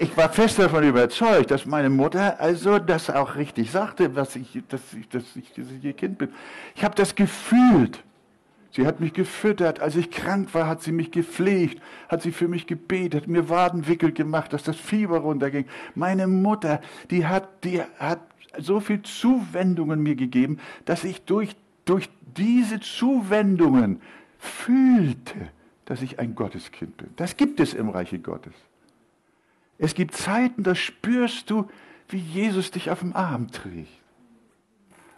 Ich 0.00 0.16
war 0.16 0.28
fest 0.32 0.58
davon 0.58 0.84
überzeugt, 0.84 1.50
dass 1.50 1.66
meine 1.66 1.90
Mutter 1.90 2.40
also 2.40 2.78
das 2.78 3.10
auch 3.10 3.34
richtig 3.34 3.70
sagte, 3.70 4.14
was 4.14 4.36
ich, 4.36 4.62
dass, 4.68 4.80
ich, 4.92 5.08
dass, 5.08 5.24
ich, 5.34 5.52
dass 5.52 5.66
ich 5.70 5.84
ihr 5.84 5.92
Kind 5.92 6.18
bin. 6.18 6.28
Ich 6.76 6.84
habe 6.84 6.94
das 6.94 7.14
gefühlt. 7.14 8.04
Sie 8.70 8.86
hat 8.86 9.00
mich 9.00 9.12
gefüttert. 9.12 9.80
Als 9.80 9.96
ich 9.96 10.10
krank 10.10 10.54
war, 10.54 10.68
hat 10.68 10.82
sie 10.82 10.92
mich 10.92 11.10
gepflegt, 11.10 11.82
hat 12.08 12.22
sie 12.22 12.32
für 12.32 12.46
mich 12.46 12.66
gebetet, 12.66 13.26
mir 13.26 13.48
Wadenwickel 13.48 14.12
gemacht, 14.12 14.52
dass 14.52 14.62
das 14.62 14.76
Fieber 14.76 15.18
runterging. 15.18 15.64
Meine 15.94 16.28
Mutter, 16.28 16.80
die 17.10 17.26
hat, 17.26 17.64
die 17.64 17.82
hat 17.98 18.20
so 18.56 18.78
viel 18.80 19.02
Zuwendungen 19.02 20.00
mir 20.00 20.14
gegeben, 20.14 20.58
dass 20.84 21.02
ich 21.02 21.22
durch, 21.22 21.56
durch 21.84 22.08
diese 22.36 22.78
Zuwendungen 22.78 24.00
fühlte, 24.38 25.48
dass 25.86 26.02
ich 26.02 26.18
ein 26.20 26.34
Gotteskind 26.34 26.96
bin. 26.98 27.08
Das 27.16 27.36
gibt 27.36 27.58
es 27.58 27.74
im 27.74 27.88
Reiche 27.88 28.18
Gottes. 28.18 28.54
Es 29.78 29.94
gibt 29.94 30.14
Zeiten, 30.14 30.64
da 30.64 30.74
spürst 30.74 31.50
du, 31.50 31.68
wie 32.08 32.18
Jesus 32.18 32.70
dich 32.70 32.90
auf 32.90 33.00
dem 33.00 33.14
Arm 33.14 33.50
trägt. 33.50 33.88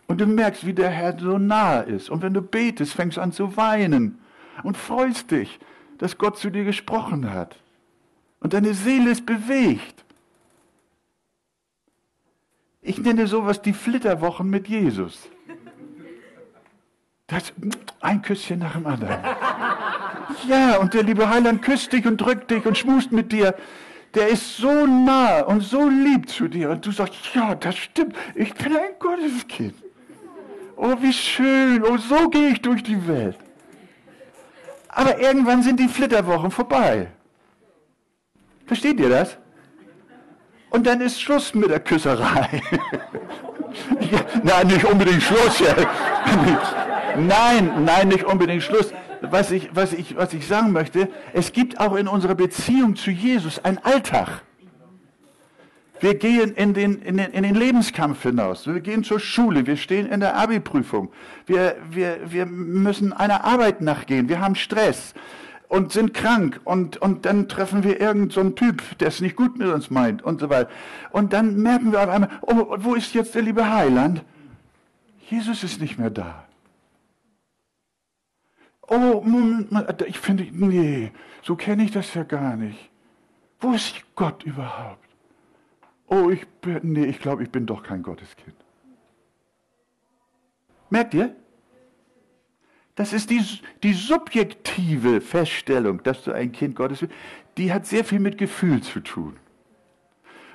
Und 0.06 0.20
du 0.20 0.26
merkst, 0.26 0.66
wie 0.66 0.74
der 0.74 0.90
Herr 0.90 1.18
so 1.18 1.38
nahe 1.38 1.84
ist. 1.84 2.10
Und 2.10 2.22
wenn 2.22 2.34
du 2.34 2.42
betest, 2.42 2.94
fängst 2.94 3.16
du 3.16 3.20
an 3.20 3.32
zu 3.32 3.56
weinen 3.56 4.18
und 4.62 4.76
freust 4.76 5.30
dich, 5.30 5.58
dass 5.98 6.18
Gott 6.18 6.38
zu 6.38 6.50
dir 6.50 6.64
gesprochen 6.64 7.32
hat. 7.32 7.56
Und 8.40 8.52
deine 8.52 8.74
Seele 8.74 9.10
ist 9.10 9.24
bewegt. 9.24 10.04
Ich 12.82 12.98
nenne 12.98 13.26
sowas 13.26 13.62
die 13.62 13.72
Flitterwochen 13.72 14.48
mit 14.48 14.66
Jesus. 14.68 15.28
Das, 17.26 17.52
ein 18.00 18.22
Küsschen 18.22 18.58
nach 18.58 18.72
dem 18.72 18.86
anderen. 18.86 19.20
Ja, 20.48 20.78
und 20.78 20.94
der 20.94 21.04
liebe 21.04 21.28
Heiland 21.28 21.62
küsst 21.62 21.92
dich 21.92 22.06
und 22.06 22.16
drückt 22.16 22.50
dich 22.50 22.66
und 22.66 22.76
schmust 22.76 23.12
mit 23.12 23.30
dir. 23.30 23.54
Der 24.14 24.28
ist 24.28 24.56
so 24.56 24.86
nah 24.86 25.42
und 25.42 25.60
so 25.60 25.88
lieb 25.88 26.28
zu 26.28 26.48
dir. 26.48 26.70
Und 26.70 26.84
du 26.84 26.90
sagst, 26.90 27.14
ja, 27.34 27.54
das 27.54 27.76
stimmt. 27.76 28.16
Ich 28.34 28.52
bin 28.54 28.76
ein 28.76 28.98
Gotteskind. 28.98 29.74
Oh, 30.76 30.96
wie 31.00 31.12
schön. 31.12 31.84
Oh, 31.84 31.96
so 31.96 32.28
gehe 32.28 32.48
ich 32.50 32.62
durch 32.62 32.82
die 32.82 33.06
Welt. 33.06 33.36
Aber 34.88 35.20
irgendwann 35.20 35.62
sind 35.62 35.78
die 35.78 35.88
Flitterwochen 35.88 36.50
vorbei. 36.50 37.08
Versteht 38.66 38.98
ihr 38.98 39.10
das? 39.10 39.36
Und 40.70 40.86
dann 40.86 41.00
ist 41.00 41.20
Schluss 41.20 41.54
mit 41.54 41.70
der 41.70 41.80
Küsserei. 41.80 42.62
ja, 44.12 44.20
nein, 44.42 44.66
nicht 44.68 44.84
unbedingt 44.84 45.22
Schluss. 45.22 45.62
Nein, 47.16 47.84
nein, 47.84 48.06
nicht 48.06 48.24
unbedingt 48.24 48.62
Schluss. 48.62 48.92
Was 49.22 49.50
ich, 49.50 49.70
was, 49.74 49.92
ich, 49.92 50.16
was 50.16 50.32
ich 50.32 50.46
sagen 50.46 50.72
möchte, 50.72 51.08
es 51.32 51.52
gibt 51.52 51.78
auch 51.78 51.94
in 51.96 52.08
unserer 52.08 52.34
Beziehung 52.34 52.96
zu 52.96 53.10
Jesus 53.10 53.58
einen 53.64 53.78
Alltag. 53.78 54.42
Wir 56.00 56.14
gehen 56.14 56.54
in 56.54 56.72
den, 56.72 57.02
in, 57.02 57.18
den, 57.18 57.30
in 57.32 57.42
den 57.42 57.54
Lebenskampf 57.54 58.22
hinaus. 58.22 58.66
Wir 58.66 58.80
gehen 58.80 59.04
zur 59.04 59.20
Schule. 59.20 59.66
Wir 59.66 59.76
stehen 59.76 60.06
in 60.06 60.20
der 60.20 60.34
Abi-Prüfung. 60.36 61.10
Wir, 61.46 61.76
wir, 61.90 62.32
wir 62.32 62.46
müssen 62.46 63.12
einer 63.12 63.44
Arbeit 63.44 63.82
nachgehen. 63.82 64.30
Wir 64.30 64.40
haben 64.40 64.54
Stress 64.54 65.12
und 65.68 65.92
sind 65.92 66.14
krank 66.14 66.60
und, 66.64 66.96
und 66.96 67.26
dann 67.26 67.48
treffen 67.48 67.84
wir 67.84 68.00
irgendeinen 68.00 68.30
so 68.30 68.50
Typ, 68.50 68.82
der 68.98 69.08
es 69.08 69.20
nicht 69.20 69.36
gut 69.36 69.58
mit 69.58 69.68
uns 69.68 69.90
meint 69.90 70.22
und 70.22 70.40
so 70.40 70.48
weiter. 70.50 70.70
Und 71.10 71.32
dann 71.32 71.56
merken 71.56 71.92
wir 71.92 72.02
auf 72.02 72.08
einmal, 72.08 72.30
oh, 72.40 72.76
wo 72.78 72.94
ist 72.94 73.14
jetzt 73.14 73.34
der 73.34 73.42
liebe 73.42 73.70
Heiland? 73.70 74.24
Jesus 75.28 75.62
ist 75.62 75.80
nicht 75.80 75.98
mehr 75.98 76.10
da. 76.10 76.44
Oh, 78.92 79.22
Moment, 79.24 80.02
ich 80.08 80.18
finde, 80.18 80.48
nee, 80.50 81.12
so 81.42 81.54
kenne 81.54 81.84
ich 81.84 81.92
das 81.92 82.12
ja 82.14 82.24
gar 82.24 82.56
nicht. 82.56 82.90
Wo 83.60 83.72
ist 83.72 83.94
Gott 84.16 84.42
überhaupt? 84.42 85.08
Oh, 86.08 86.28
ich 86.28 86.44
bin, 86.60 86.80
nee, 86.82 87.04
ich 87.04 87.20
glaube, 87.20 87.44
ich 87.44 87.50
bin 87.50 87.66
doch 87.66 87.84
kein 87.84 88.02
Gotteskind. 88.02 88.56
Merkt 90.90 91.14
ihr? 91.14 91.36
Das 92.96 93.12
ist 93.12 93.30
die, 93.30 93.40
die 93.84 93.92
subjektive 93.92 95.20
Feststellung, 95.20 96.02
dass 96.02 96.24
du 96.24 96.32
ein 96.32 96.50
Kind 96.50 96.74
Gottes 96.74 96.98
bist. 96.98 97.12
Die 97.58 97.72
hat 97.72 97.86
sehr 97.86 98.04
viel 98.04 98.18
mit 98.18 98.38
Gefühl 98.38 98.82
zu 98.82 98.98
tun. 98.98 99.36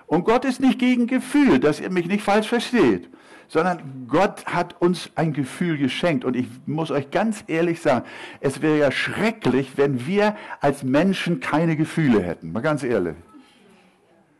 Und 0.08 0.26
Gott 0.26 0.44
ist 0.44 0.60
nicht 0.60 0.78
gegen 0.78 1.08
Gefühl, 1.08 1.60
dass 1.60 1.80
ihr 1.80 1.90
mich 1.90 2.08
nicht 2.08 2.22
falsch 2.22 2.50
versteht, 2.50 3.10
sondern 3.48 4.08
Gott 4.08 4.46
hat 4.48 4.82
uns 4.82 5.12
ein 5.16 5.34
Gefühl 5.34 5.78
geschenkt. 5.78 6.26
Und 6.26 6.36
ich 6.36 6.48
muss 6.66 6.92
euch 6.92 7.12
ganz 7.12 7.44
ehrlich 7.48 7.82
sagen, 7.82 8.06
es 8.40 8.62
wäre 8.62 8.78
ja 8.78 8.92
schrecklich, 8.92 9.74
wenn 9.78 10.08
wir 10.08 10.36
als 10.62 10.84
Menschen 10.84 11.40
keine 11.40 11.76
Gefühle 11.76 12.22
hätten. 12.22 12.52
Mal 12.52 12.62
ganz 12.62 12.84
ehrlich. 12.84 13.16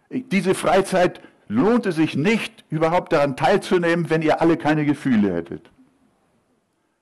Diese 0.10 0.56
Freizeit 0.56 1.22
lohnte 1.48 1.92
sich 1.92 2.16
nicht, 2.16 2.64
überhaupt 2.70 3.14
daran 3.14 3.36
teilzunehmen, 3.36 4.10
wenn 4.10 4.22
ihr 4.22 4.42
alle 4.42 4.58
keine 4.58 4.86
Gefühle 4.86 5.34
hättet. 5.34 5.70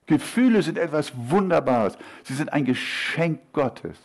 Gefühle 0.05 0.61
sind 0.61 0.77
etwas 0.77 1.13
Wunderbares. 1.15 1.97
Sie 2.23 2.33
sind 2.33 2.51
ein 2.51 2.65
Geschenk 2.65 3.39
Gottes. 3.53 3.97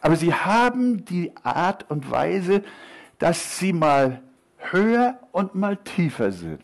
Aber 0.00 0.16
sie 0.16 0.32
haben 0.32 1.04
die 1.04 1.32
Art 1.42 1.90
und 1.90 2.10
Weise, 2.10 2.62
dass 3.18 3.58
sie 3.58 3.74
mal 3.74 4.22
höher 4.70 5.18
und 5.32 5.54
mal 5.54 5.76
tiefer 5.76 6.32
sind. 6.32 6.62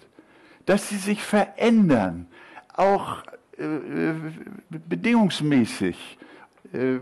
Dass 0.64 0.88
sie 0.88 0.96
sich 0.96 1.22
verändern, 1.22 2.26
auch 2.74 3.22
äh, 3.58 4.12
bedingungsmäßig, 4.68 6.18
äh, 6.72 6.96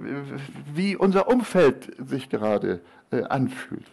wie 0.72 0.96
unser 0.96 1.28
Umfeld 1.28 1.96
sich 1.98 2.28
gerade 2.28 2.80
äh, 3.11 3.22
anfühlt. 3.24 3.87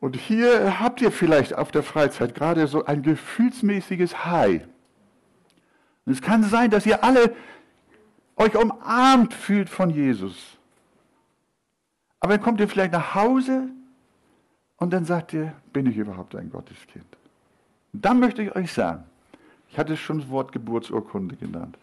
Und 0.00 0.16
hier 0.16 0.80
habt 0.80 1.00
ihr 1.00 1.10
vielleicht 1.10 1.54
auf 1.54 1.70
der 1.70 1.82
Freizeit 1.82 2.34
gerade 2.34 2.66
so 2.66 2.84
ein 2.84 3.02
gefühlsmäßiges 3.02 4.24
High. 4.24 4.62
Und 6.04 6.12
es 6.12 6.20
kann 6.20 6.42
sein, 6.42 6.70
dass 6.70 6.84
ihr 6.86 7.02
alle 7.02 7.34
euch 8.36 8.56
umarmt 8.56 9.32
fühlt 9.32 9.68
von 9.68 9.90
Jesus. 9.90 10.58
Aber 12.20 12.34
dann 12.34 12.42
kommt 12.42 12.60
ihr 12.60 12.68
vielleicht 12.68 12.92
nach 12.92 13.14
Hause 13.14 13.68
und 14.76 14.92
dann 14.92 15.04
sagt 15.04 15.32
ihr, 15.32 15.52
bin 15.72 15.86
ich 15.86 15.96
überhaupt 15.96 16.34
ein 16.34 16.50
Gotteskind? 16.50 17.06
Und 17.92 18.04
dann 18.04 18.20
möchte 18.20 18.42
ich 18.42 18.54
euch 18.54 18.72
sagen, 18.72 19.04
ich 19.70 19.78
hatte 19.78 19.96
schon 19.96 20.18
das 20.20 20.28
Wort 20.28 20.52
Geburtsurkunde 20.52 21.36
genannt. 21.36 21.78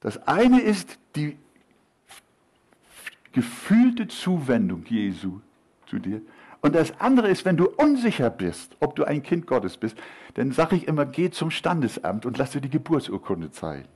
Das 0.00 0.26
eine 0.26 0.60
ist 0.60 0.98
die 1.14 1.36
gefühlte 3.32 4.08
Zuwendung 4.08 4.84
Jesu 4.86 5.40
zu 5.86 5.98
dir. 5.98 6.22
Und 6.62 6.74
das 6.74 6.98
andere 7.00 7.28
ist, 7.28 7.44
wenn 7.44 7.56
du 7.56 7.68
unsicher 7.68 8.28
bist, 8.28 8.76
ob 8.80 8.96
du 8.96 9.04
ein 9.04 9.22
Kind 9.22 9.46
Gottes 9.46 9.76
bist, 9.76 9.96
dann 10.34 10.52
sage 10.52 10.76
ich 10.76 10.86
immer, 10.86 11.06
geh 11.06 11.30
zum 11.30 11.50
Standesamt 11.50 12.26
und 12.26 12.38
lass 12.38 12.52
dir 12.52 12.60
die 12.60 12.70
Geburtsurkunde 12.70 13.50
zeigen. 13.50 13.88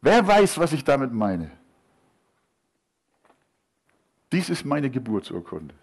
Wer 0.00 0.26
weiß, 0.26 0.58
was 0.58 0.72
ich 0.72 0.84
damit 0.84 1.12
meine? 1.12 1.50
Dies 4.32 4.50
ist 4.50 4.64
meine 4.64 4.90
Geburtsurkunde. 4.90 5.74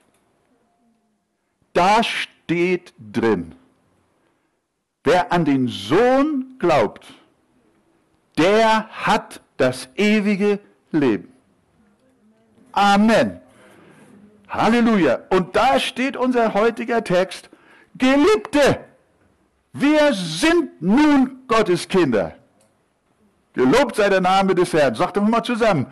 Da 1.74 2.04
steht 2.04 2.94
drin, 3.12 3.54
wer 5.04 5.32
an 5.32 5.46
den 5.46 5.68
Sohn 5.68 6.58
glaubt, 6.60 7.06
der 8.38 8.88
hat 8.90 9.42
das 9.58 9.90
ewige 9.96 10.60
Leben. 10.92 11.32
Amen. 12.72 13.40
Halleluja. 14.50 15.20
Und 15.30 15.56
da 15.56 15.80
steht 15.80 16.18
unser 16.18 16.54
heutiger 16.54 17.04
Text, 17.04 17.50
Geliebte, 17.96 18.80
wir 19.74 20.14
sind 20.14 20.82
nun 20.82 21.44
Gottes 21.48 21.88
Kinder. 21.88 22.36
Gelobt 23.54 23.96
sei 23.96 24.10
der 24.10 24.22
Name 24.22 24.56
des 24.56 24.74
Herrn. 24.74 24.96
Sagt 24.96 25.18
doch 25.18 25.24
mal 25.24 25.44
zusammen. 25.44 25.88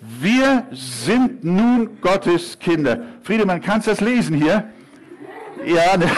Wir 0.00 0.66
sind 0.72 1.42
nun 1.44 2.00
Gottes 2.00 2.58
Kinder. 2.58 3.00
Friedemann, 3.22 3.60
kannst 3.60 3.86
du 3.86 3.92
das 3.92 4.00
lesen 4.00 4.36
hier? 4.36 4.70
Ja. 5.66 5.96
Ne? 5.96 6.10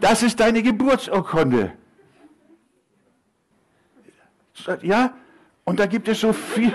Das 0.00 0.22
ist 0.22 0.40
deine 0.40 0.62
Geburtsurkunde. 0.62 1.72
Ja? 4.80 5.14
Und 5.64 5.78
da 5.78 5.86
gibt 5.86 6.08
es 6.08 6.20
so 6.20 6.32
viel. 6.32 6.74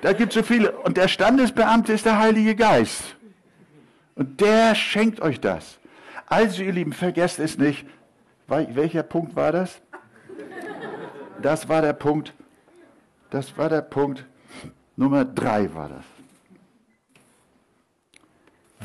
Da 0.00 0.12
gibt 0.12 0.30
es 0.30 0.34
so 0.36 0.42
viele. 0.42 0.72
Und 0.72 0.96
der 0.96 1.08
Standesbeamte 1.08 1.92
ist 1.92 2.06
der 2.06 2.18
Heilige 2.18 2.54
Geist. 2.54 3.16
Und 4.14 4.40
der 4.40 4.74
schenkt 4.74 5.20
euch 5.20 5.40
das. 5.40 5.78
Also, 6.26 6.62
ihr 6.62 6.72
Lieben, 6.72 6.92
vergesst 6.92 7.38
es 7.38 7.58
nicht. 7.58 7.86
Welcher 8.46 9.02
Punkt 9.02 9.36
war 9.36 9.52
das? 9.52 9.82
Das 11.42 11.68
war 11.68 11.82
der 11.82 11.92
Punkt. 11.92 12.32
Das 13.30 13.58
war 13.58 13.68
der 13.68 13.82
Punkt 13.82 14.24
Nummer 14.96 15.26
drei 15.26 15.74
war 15.74 15.90
das. 15.90 16.15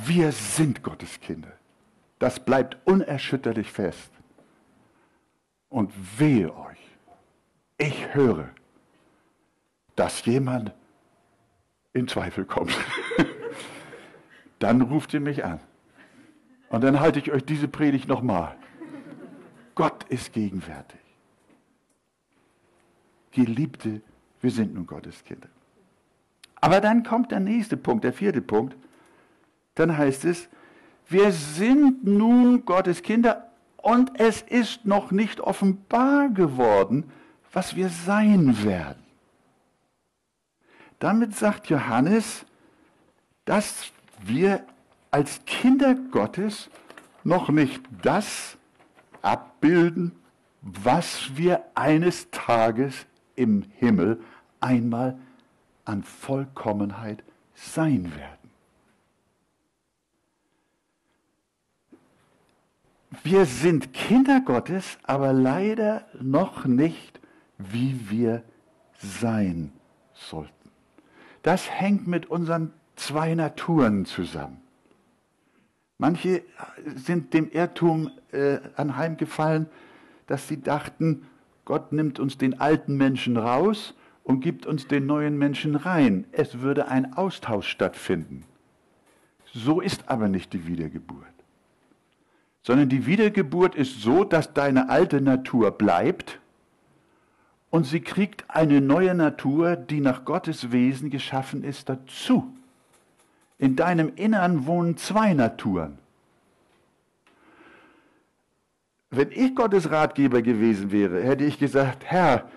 Wir 0.06 0.32
sind 0.32 0.84
Gottes 0.84 1.20
Kinder. 1.20 1.52
Das 2.20 2.40
bleibt 2.40 2.78
unerschütterlich 2.86 3.72
fest. 3.72 4.12
Und 5.70 5.92
wehe 6.20 6.54
euch, 6.56 6.78
ich 7.78 8.14
höre, 8.14 8.50
dass 9.96 10.26
jemand 10.26 10.74
in 11.94 12.08
Zweifel 12.08 12.46
kommt. 12.46 12.78
dann 14.60 14.82
ruft 14.82 15.14
ihr 15.14 15.20
mich 15.20 15.44
an. 15.44 15.60
Und 16.70 16.84
dann 16.84 17.00
halte 17.00 17.20
ich 17.20 17.32
euch 17.32 17.44
diese 17.44 17.68
Predigt 17.68 18.08
nochmal. 18.08 18.56
Gott 19.76 20.04
ist 20.06 20.34
gegenwärtig. 20.34 21.00
Geliebte, 23.32 24.02
wir 24.42 24.52
sind 24.52 24.74
nun 24.74 24.86
Gottes 24.86 25.24
Kinder. 25.24 25.50
Aber 26.56 26.80
dann 26.80 27.04
kommt 27.04 27.32
der 27.32 27.40
nächste 27.40 27.78
Punkt, 27.78 28.04
der 28.04 28.14
vierte 28.14 28.42
Punkt. 28.42 28.76
Dann 29.76 29.98
heißt 29.98 30.26
es, 30.26 30.50
wir 31.08 31.32
sind 31.32 32.06
nun 32.06 32.66
Gottes 32.66 33.02
Kinder 33.04 33.52
und 33.78 34.20
es 34.20 34.42
ist 34.42 34.86
noch 34.86 35.12
nicht 35.12 35.42
offenbar 35.42 36.30
geworden, 36.30 37.12
was 37.52 37.76
wir 37.76 37.90
sein 37.90 38.64
werden. 38.64 39.04
Damit 41.00 41.36
sagt 41.36 41.68
Johannes, 41.68 42.46
dass 43.46 43.92
wir 44.22 44.64
als 45.10 45.44
Kinder 45.46 45.96
Gottes 45.96 46.70
noch 47.24 47.50
nicht 47.50 47.82
das 48.02 48.58
abbilden, 49.22 50.14
was 50.62 51.36
wir 51.36 51.64
eines 51.76 52.30
Tages 52.32 53.06
im 53.36 53.64
Himmel 53.78 54.22
einmal 54.60 55.18
an 55.86 56.04
Vollkommenheit 56.04 57.24
sein 57.56 58.12
werden. 58.16 58.41
Wir 63.24 63.46
sind 63.46 63.94
Kinder 63.94 64.40
Gottes, 64.40 64.98
aber 65.04 65.34
leider 65.34 66.06
noch 66.22 66.66
nicht, 66.66 67.20
wie 67.58 68.10
wir 68.10 68.42
sein 68.98 69.74
sollten. 70.14 70.72
Das 71.44 71.70
hängt 71.70 72.08
mit 72.08 72.28
unseren 72.28 72.72
zwei 72.96 73.36
Naturen 73.36 74.06
zusammen. 74.06 74.62
Manche 75.98 76.44
sind 76.96 77.34
dem 77.34 77.52
Irrtum 77.52 78.10
äh, 78.32 78.60
anheimgefallen, 78.76 79.68
dass 80.28 80.48
sie 80.48 80.62
dachten, 80.62 81.28
Gott 81.66 81.92
nimmt 81.92 82.20
uns 82.20 82.38
den 82.38 82.60
alten 82.60 82.96
Menschen 82.96 83.38
raus 83.38 83.94
und 84.24 84.40
gibt 84.40 84.66
uns 84.66 84.88
den 84.88 85.06
neuen 85.06 85.38
Menschen 85.38 85.76
rein. 85.76 86.26
Es 86.32 86.62
würde 86.62 86.88
ein 86.88 87.14
Austausch 87.14 87.68
stattfinden. 87.68 88.46
So 89.54 89.82
ist 89.82 90.10
aber 90.10 90.30
nicht 90.30 90.54
die 90.54 90.66
Wiedergeburt. 90.66 91.28
Sondern 92.64 92.90
die 92.90 93.06
Wiedergeburt 93.06 93.76
ist 93.76 94.02
so, 94.02 94.24
dass 94.24 94.54
deine 94.54 94.90
alte 94.90 95.22
Natur 95.22 95.72
bleibt 95.72 96.40
und 97.72 97.86
sie 97.86 98.02
kriegt 98.02 98.44
eine 98.50 98.82
neue 98.82 99.16
Natur, 99.16 99.76
die 99.76 100.02
nach 100.02 100.26
Gottes 100.26 100.72
Wesen 100.72 101.10
geschaffen 101.10 101.64
ist, 101.64 101.90
dazu. 101.90 102.54
In 103.58 103.76
deinem 103.76 104.12
Innern 104.16 104.66
wohnen 104.66 104.98
zwei 104.98 105.34
Naturen. 105.34 105.98
Wenn 109.10 109.32
ich 109.32 109.56
Gottes 109.56 109.90
Ratgeber 109.90 110.42
gewesen 110.42 110.92
wäre, 110.92 111.22
hätte 111.22 111.44
ich 111.46 111.60
gesagt, 111.60 112.04
Herr, 112.06 112.50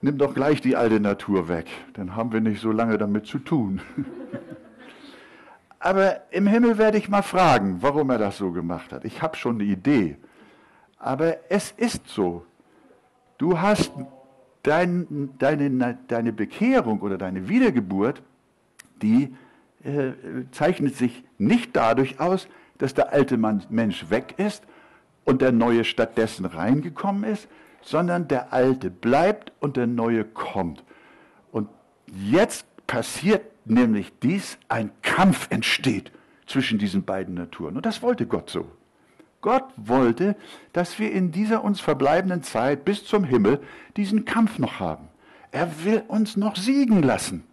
nimm 0.00 0.18
doch 0.18 0.34
gleich 0.34 0.60
die 0.60 0.76
alte 0.76 1.00
Natur 1.00 1.48
weg, 1.48 1.66
dann 1.94 2.16
haben 2.16 2.32
wir 2.32 2.40
nicht 2.40 2.60
so 2.60 2.72
lange 2.72 2.98
damit 2.98 3.26
zu 3.26 3.38
tun. 3.38 3.80
Aber 5.82 6.20
im 6.30 6.46
Himmel 6.46 6.78
werde 6.78 6.96
ich 6.96 7.08
mal 7.08 7.22
fragen, 7.22 7.78
warum 7.80 8.08
er 8.10 8.18
das 8.18 8.38
so 8.38 8.52
gemacht 8.52 8.92
hat. 8.92 9.04
Ich 9.04 9.20
habe 9.20 9.36
schon 9.36 9.56
eine 9.56 9.64
Idee. 9.64 10.16
Aber 10.96 11.38
es 11.50 11.72
ist 11.72 12.06
so. 12.06 12.46
Du 13.36 13.60
hast 13.60 13.90
dein, 14.62 15.30
deine, 15.40 15.98
deine 16.06 16.32
Bekehrung 16.32 17.00
oder 17.00 17.18
deine 17.18 17.48
Wiedergeburt, 17.48 18.22
die 19.02 19.34
äh, 19.82 20.12
zeichnet 20.52 20.94
sich 20.94 21.24
nicht 21.38 21.74
dadurch 21.74 22.20
aus, 22.20 22.46
dass 22.78 22.94
der 22.94 23.12
alte 23.12 23.36
Mensch 23.36 24.08
weg 24.08 24.34
ist 24.36 24.62
und 25.24 25.42
der 25.42 25.50
neue 25.50 25.82
stattdessen 25.82 26.44
reingekommen 26.44 27.24
ist, 27.24 27.48
sondern 27.80 28.28
der 28.28 28.52
alte 28.52 28.88
bleibt 28.88 29.50
und 29.58 29.76
der 29.76 29.88
neue 29.88 30.22
kommt. 30.22 30.84
Und 31.50 31.68
jetzt 32.06 32.66
passiert 32.86 33.51
nämlich 33.64 34.12
dies, 34.22 34.58
ein 34.68 34.90
Kampf 35.02 35.48
entsteht 35.50 36.12
zwischen 36.46 36.78
diesen 36.78 37.04
beiden 37.04 37.34
Naturen. 37.34 37.76
Und 37.76 37.86
das 37.86 38.02
wollte 38.02 38.26
Gott 38.26 38.50
so. 38.50 38.70
Gott 39.40 39.64
wollte, 39.76 40.36
dass 40.72 40.98
wir 40.98 41.12
in 41.12 41.32
dieser 41.32 41.64
uns 41.64 41.80
verbleibenden 41.80 42.42
Zeit 42.42 42.84
bis 42.84 43.04
zum 43.04 43.24
Himmel 43.24 43.60
diesen 43.96 44.24
Kampf 44.24 44.58
noch 44.58 44.78
haben. 44.78 45.08
Er 45.50 45.84
will 45.84 46.04
uns 46.08 46.36
noch 46.36 46.56
siegen 46.56 47.02
lassen. 47.02 47.44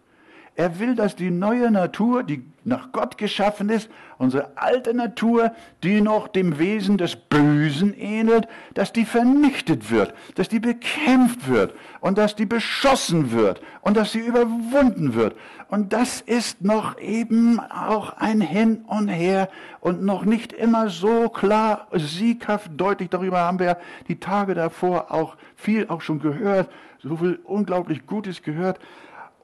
Er 0.56 0.78
will, 0.78 0.94
dass 0.94 1.16
die 1.16 1.30
neue 1.30 1.70
Natur, 1.70 2.22
die 2.22 2.44
nach 2.64 2.92
Gott 2.92 3.16
geschaffen 3.16 3.70
ist, 3.70 3.88
unsere 4.18 4.56
alte 4.56 4.92
Natur, 4.92 5.52
die 5.82 6.02
noch 6.02 6.28
dem 6.28 6.58
Wesen 6.58 6.98
des 6.98 7.16
Bösen 7.16 7.94
ähnelt, 7.94 8.46
dass 8.74 8.92
die 8.92 9.06
vernichtet 9.06 9.90
wird, 9.90 10.12
dass 10.34 10.48
die 10.48 10.60
bekämpft 10.60 11.48
wird 11.48 11.74
und 12.00 12.18
dass 12.18 12.36
die 12.36 12.44
beschossen 12.44 13.32
wird 13.32 13.62
und 13.80 13.96
dass 13.96 14.12
sie 14.12 14.18
überwunden 14.18 15.14
wird. 15.14 15.34
Und 15.68 15.92
das 15.92 16.20
ist 16.20 16.62
noch 16.62 16.98
eben 16.98 17.58
auch 17.60 18.18
ein 18.18 18.40
Hin 18.40 18.84
und 18.86 19.08
Her 19.08 19.48
und 19.80 20.02
noch 20.02 20.24
nicht 20.24 20.52
immer 20.52 20.90
so 20.90 21.28
klar, 21.28 21.86
sieghaft, 21.92 22.72
deutlich. 22.76 23.08
Darüber 23.08 23.38
haben 23.40 23.58
wir 23.58 23.78
die 24.08 24.20
Tage 24.20 24.54
davor 24.54 25.10
auch 25.10 25.36
viel 25.56 25.88
auch 25.88 26.02
schon 26.02 26.20
gehört, 26.20 26.68
so 27.02 27.16
viel 27.16 27.40
unglaublich 27.44 28.06
Gutes 28.06 28.42
gehört. 28.42 28.78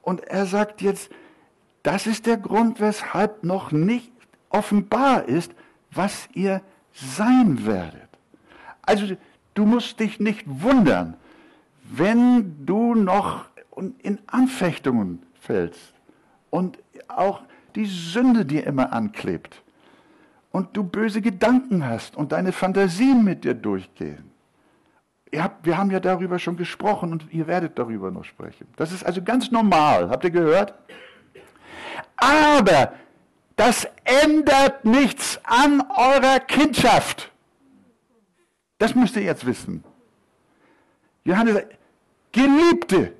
Und 0.07 0.23
er 0.23 0.45
sagt 0.45 0.81
jetzt, 0.81 1.11
das 1.83 2.07
ist 2.07 2.27
der 2.27 2.37
Grund, 2.37 2.79
weshalb 2.79 3.43
noch 3.43 3.73
nicht 3.73 4.09
offenbar 4.47 5.25
ist, 5.25 5.51
was 5.91 6.29
ihr 6.33 6.61
sein 6.93 7.65
werdet. 7.65 8.07
Also 8.83 9.17
du 9.53 9.65
musst 9.65 9.99
dich 9.99 10.21
nicht 10.21 10.45
wundern, 10.47 11.17
wenn 11.83 12.65
du 12.65 12.95
noch 12.95 13.49
in 14.01 14.19
Anfechtungen 14.27 15.23
fällst 15.41 15.93
und 16.51 16.79
auch 17.09 17.41
die 17.75 17.85
Sünde 17.85 18.45
dir 18.45 18.65
immer 18.65 18.93
anklebt 18.93 19.61
und 20.53 20.77
du 20.77 20.85
böse 20.85 21.21
Gedanken 21.21 21.85
hast 21.85 22.15
und 22.15 22.31
deine 22.31 22.53
Fantasien 22.53 23.25
mit 23.25 23.43
dir 23.43 23.55
durchgehen 23.55 24.31
habt, 25.35 25.65
wir 25.65 25.77
haben 25.77 25.91
ja 25.91 25.99
darüber 25.99 26.39
schon 26.39 26.57
gesprochen 26.57 27.11
und 27.11 27.31
ihr 27.33 27.47
werdet 27.47 27.77
darüber 27.77 28.11
noch 28.11 28.23
sprechen. 28.23 28.67
Das 28.77 28.91
ist 28.91 29.05
also 29.05 29.21
ganz 29.21 29.51
normal. 29.51 30.09
Habt 30.09 30.23
ihr 30.23 30.31
gehört? 30.31 30.73
Aber 32.15 32.93
das 33.55 33.87
ändert 34.03 34.85
nichts 34.85 35.39
an 35.43 35.83
eurer 35.95 36.39
Kindschaft. 36.39 37.31
Das 38.77 38.95
müsst 38.95 39.15
ihr 39.15 39.23
jetzt 39.23 39.45
wissen. 39.45 39.83
Johannes 41.23 41.63
Geliebte, 42.31 43.13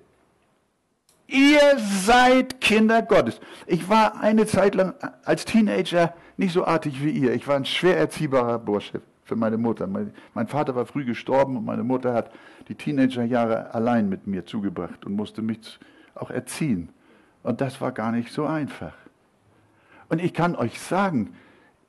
ihr 1.26 1.78
seid 1.78 2.62
Kinder 2.62 3.02
Gottes. 3.02 3.40
Ich 3.66 3.90
war 3.90 4.22
eine 4.22 4.46
Zeit 4.46 4.76
lang 4.76 4.94
als 5.26 5.44
Teenager 5.46 6.14
nicht 6.38 6.54
so 6.54 6.66
artig 6.66 7.04
wie 7.04 7.10
ihr. 7.10 7.34
Ich 7.34 7.48
war 7.48 7.56
ein 7.56 7.66
schwer 7.66 7.98
erziehbarer 7.98 8.60
Bursche 8.60 9.02
für 9.28 9.36
meine 9.36 9.58
Mutter. 9.58 9.88
Mein, 9.88 10.48
Vater 10.48 10.76
war 10.76 10.86
früh 10.86 11.06
gestorben 11.06 11.58
und 11.58 11.66
meine 11.66 11.84
Mutter 11.84 12.14
hat 12.14 12.32
die 12.70 12.76
Teenagerjahre 12.76 13.74
allein 13.74 14.10
mit 14.10 14.26
mir 14.26 14.46
zugebracht 14.46 15.06
und 15.06 15.14
musste 15.14 15.42
mich 15.42 15.80
auch 16.16 16.32
erziehen. 16.32 16.90
Und 17.44 17.62
das 17.62 17.82
war 17.82 17.92
gar 17.92 18.12
nicht 18.12 18.32
so 18.32 18.46
einfach. 18.46 18.94
Und 20.10 20.22
ich 20.22 20.34
kann 20.34 20.56
euch 20.56 20.80
sagen, 20.80 21.36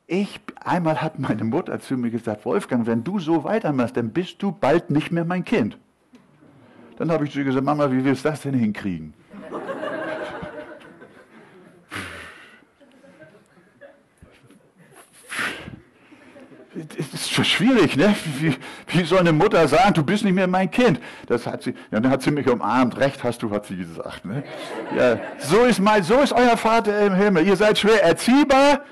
ich, 0.07 0.41
einmal 0.57 1.01
hat 1.01 1.19
meine 1.19 1.45
Mutter 1.45 1.79
zu 1.81 1.97
mir 1.97 2.11
gesagt, 2.11 2.45
Wolfgang, 2.45 2.87
wenn 2.87 3.05
du 3.05 3.19
so 3.19 3.45
weitermachst, 3.45 3.97
dann 3.97 4.11
bist 4.11 4.43
du 4.43 4.53
bald 4.53 4.91
nicht 4.91 5.13
mehr 5.13 5.25
mein 5.25 5.45
Kind. 5.45 5.79
Dann 6.97 7.11
habe 7.13 7.25
ich 7.25 7.33
zu 7.33 7.39
ihr 7.39 7.45
gesagt, 7.45 7.65
Mama, 7.65 7.91
wie 7.93 8.05
willst 8.05 8.25
du 8.25 8.31
das 8.31 8.43
denn 8.43 8.55
hinkriegen? 8.55 9.15
Ist 17.13 17.31
schon 17.31 17.45
schwierig, 17.45 17.97
ne? 17.97 18.15
Wie, 18.39 18.57
wie, 18.89 19.05
soll 19.05 19.21
eine 19.21 19.33
Mutter 19.33 19.67
sagen, 19.69 19.95
du 19.95 20.03
bist 20.03 20.25
nicht 20.25 20.35
mehr 20.35 20.47
mein 20.47 20.71
Kind? 20.71 21.01
Das 21.27 21.47
hat 21.47 21.63
sie, 21.63 21.75
ja, 21.91 22.01
dann 22.01 22.11
hat 22.11 22.23
sie 22.23 22.31
mich 22.31 22.49
umarmt. 22.49 22.99
Recht 22.99 23.23
hast 23.25 23.43
du, 23.43 23.51
hat 23.51 23.67
sie 23.67 23.77
gesagt. 23.77 24.25
Ne? 24.25 24.43
Ja, 24.97 25.19
so 25.39 25.65
ist 25.65 25.81
mein, 25.81 26.03
so 26.03 26.21
ist 26.21 26.33
euer 26.33 26.57
Vater 26.57 27.07
im 27.07 27.15
Himmel. 27.15 27.47
Ihr 27.47 27.57
seid 27.57 27.79
schwer 27.79 28.03
erziehbar, 28.03 28.83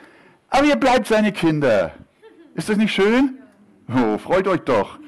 aber 0.50 0.66
ihr 0.66 0.76
bleibt 0.76 1.06
seine 1.06 1.32
Kinder. 1.32 1.92
Ist 2.54 2.68
das 2.68 2.76
nicht 2.76 2.94
schön? 2.94 3.38
Oh, 3.88 4.18
freut 4.18 4.48
euch 4.48 4.60
doch. 4.60 4.98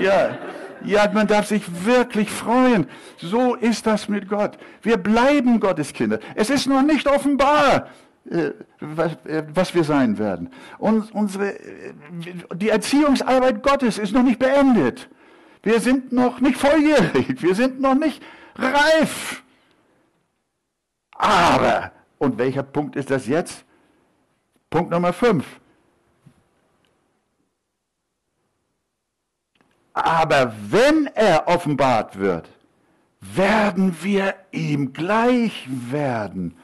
Ja, 0.00 0.36
ja, 0.84 1.10
man 1.12 1.26
darf 1.26 1.46
sich 1.46 1.62
wirklich 1.84 2.30
freuen. 2.30 2.86
So 3.18 3.54
ist 3.54 3.86
das 3.86 4.08
mit 4.08 4.28
Gott. 4.28 4.58
Wir 4.82 4.96
bleiben 4.96 5.60
Gottes 5.60 5.92
Kinder. 5.92 6.18
Es 6.34 6.50
ist 6.50 6.66
noch 6.66 6.82
nicht 6.82 7.06
offenbar. 7.06 7.88
Äh, 8.28 8.48
äh, 8.48 9.44
was 9.54 9.74
wir 9.74 9.82
sein 9.82 10.18
werden. 10.18 10.52
Und 10.78 11.12
unsere, 11.14 11.58
äh, 11.58 11.94
die 12.54 12.68
Erziehungsarbeit 12.68 13.62
Gottes 13.62 13.96
ist 13.96 14.12
noch 14.12 14.22
nicht 14.22 14.38
beendet. 14.38 15.08
Wir 15.62 15.80
sind 15.80 16.12
noch 16.12 16.40
nicht 16.40 16.58
volljährig. 16.58 17.42
Wir 17.42 17.54
sind 17.54 17.80
noch 17.80 17.94
nicht 17.94 18.22
reif. 18.56 19.42
Aber, 21.12 21.92
und 22.18 22.38
welcher 22.38 22.62
Punkt 22.62 22.94
ist 22.94 23.10
das 23.10 23.26
jetzt? 23.26 23.64
Punkt 24.68 24.90
Nummer 24.90 25.12
5. 25.12 25.44
Aber 29.94 30.54
wenn 30.68 31.06
er 31.14 31.48
offenbart 31.48 32.18
wird, 32.18 32.48
werden 33.20 33.96
wir 34.02 34.34
ihm 34.52 34.92
gleich 34.92 35.66
werden, 35.68 36.56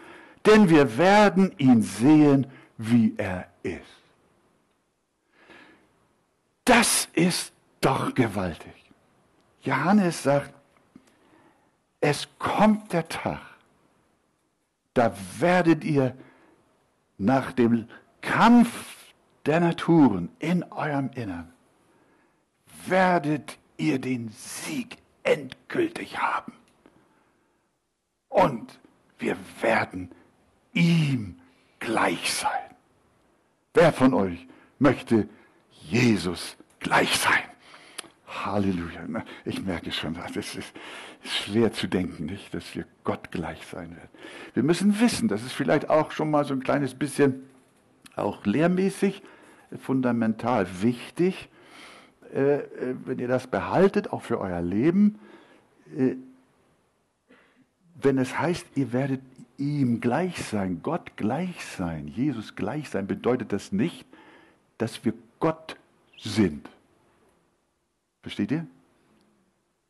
denn 0.46 0.68
wir 0.70 0.96
werden 0.96 1.52
ihn 1.58 1.82
sehen, 1.82 2.46
wie 2.78 3.14
er 3.16 3.48
ist. 3.62 3.82
Das 6.64 7.08
ist 7.12 7.52
doch 7.80 8.14
gewaltig. 8.14 8.72
Johannes 9.62 10.22
sagt, 10.22 10.52
es 12.00 12.28
kommt 12.38 12.92
der 12.92 13.08
Tag, 13.08 13.40
da 14.94 15.12
werdet 15.38 15.84
ihr 15.84 16.16
nach 17.18 17.52
dem 17.52 17.88
Kampf 18.20 19.12
der 19.44 19.60
Naturen 19.60 20.28
in 20.38 20.62
eurem 20.64 21.10
Innern, 21.14 21.52
werdet 22.86 23.58
ihr 23.76 23.98
den 23.98 24.28
Sieg 24.30 24.98
endgültig 25.22 26.18
haben. 26.18 26.52
Und 28.28 28.78
wir 29.18 29.36
werden 29.60 30.10
ihm 30.76 31.36
gleich 31.80 32.32
sein. 32.32 32.50
Wer 33.74 33.92
von 33.92 34.14
euch 34.14 34.46
möchte 34.78 35.28
Jesus 35.70 36.56
gleich 36.80 37.16
sein? 37.16 37.42
Halleluja. 38.26 39.24
Ich 39.44 39.62
merke 39.62 39.90
schon, 39.90 40.14
das 40.34 40.54
ist 40.54 40.72
schwer 41.24 41.72
zu 41.72 41.86
denken, 41.86 42.26
nicht, 42.26 42.52
dass 42.54 42.74
wir 42.74 42.84
Gott 43.04 43.30
gleich 43.30 43.64
sein 43.66 43.90
werden. 43.96 44.10
Wir 44.54 44.62
müssen 44.62 45.00
wissen, 45.00 45.28
das 45.28 45.42
ist 45.42 45.52
vielleicht 45.52 45.88
auch 45.90 46.12
schon 46.12 46.30
mal 46.30 46.44
so 46.44 46.54
ein 46.54 46.62
kleines 46.62 46.94
bisschen 46.94 47.42
auch 48.14 48.44
lehrmäßig, 48.44 49.22
fundamental 49.80 50.66
wichtig, 50.82 51.48
äh, 52.34 52.58
äh, 52.58 52.96
wenn 53.04 53.18
ihr 53.18 53.28
das 53.28 53.46
behaltet, 53.46 54.12
auch 54.12 54.22
für 54.22 54.40
euer 54.40 54.62
Leben, 54.62 55.18
äh, 55.96 56.16
wenn 58.00 58.18
es 58.18 58.38
heißt, 58.38 58.66
ihr 58.74 58.92
werdet 58.92 59.20
ihm 59.58 60.00
gleich 60.00 60.42
sein, 60.44 60.80
Gott 60.82 61.16
gleich 61.16 61.64
sein, 61.64 62.08
Jesus 62.08 62.56
gleich 62.56 62.88
sein, 62.88 63.06
bedeutet 63.06 63.52
das 63.52 63.72
nicht, 63.72 64.06
dass 64.78 65.04
wir 65.04 65.14
Gott 65.40 65.76
sind. 66.18 66.68
Versteht 68.22 68.50
ihr? 68.50 68.66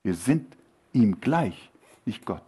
Wir 0.02 0.14
sind 0.14 0.56
ihm 0.92 1.20
gleich, 1.20 1.70
nicht 2.04 2.24
Gott. 2.24 2.42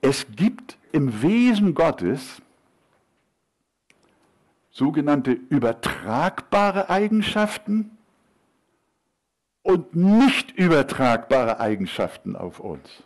Es 0.00 0.26
gibt 0.34 0.78
im 0.92 1.22
Wesen 1.22 1.74
Gottes 1.74 2.40
sogenannte 4.70 5.32
übertragbare 5.32 6.88
Eigenschaften 6.88 7.98
und 9.62 9.94
nicht 9.94 10.52
übertragbare 10.52 11.60
Eigenschaften 11.60 12.36
auf 12.36 12.60
uns. 12.60 13.02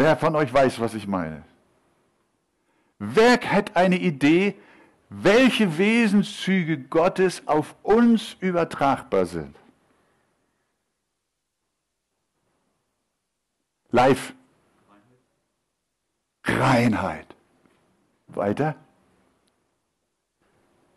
Wer 0.00 0.16
von 0.16 0.34
euch 0.34 0.50
weiß, 0.50 0.80
was 0.80 0.94
ich 0.94 1.06
meine? 1.06 1.44
Wer 2.98 3.38
hat 3.38 3.76
eine 3.76 3.98
Idee, 3.98 4.54
welche 5.10 5.76
Wesenszüge 5.76 6.78
Gottes 6.78 7.46
auf 7.46 7.74
uns 7.82 8.34
übertragbar 8.40 9.26
sind? 9.26 9.54
Live. 13.90 14.32
Reinheit. 16.44 17.26
Weiter. 18.28 18.76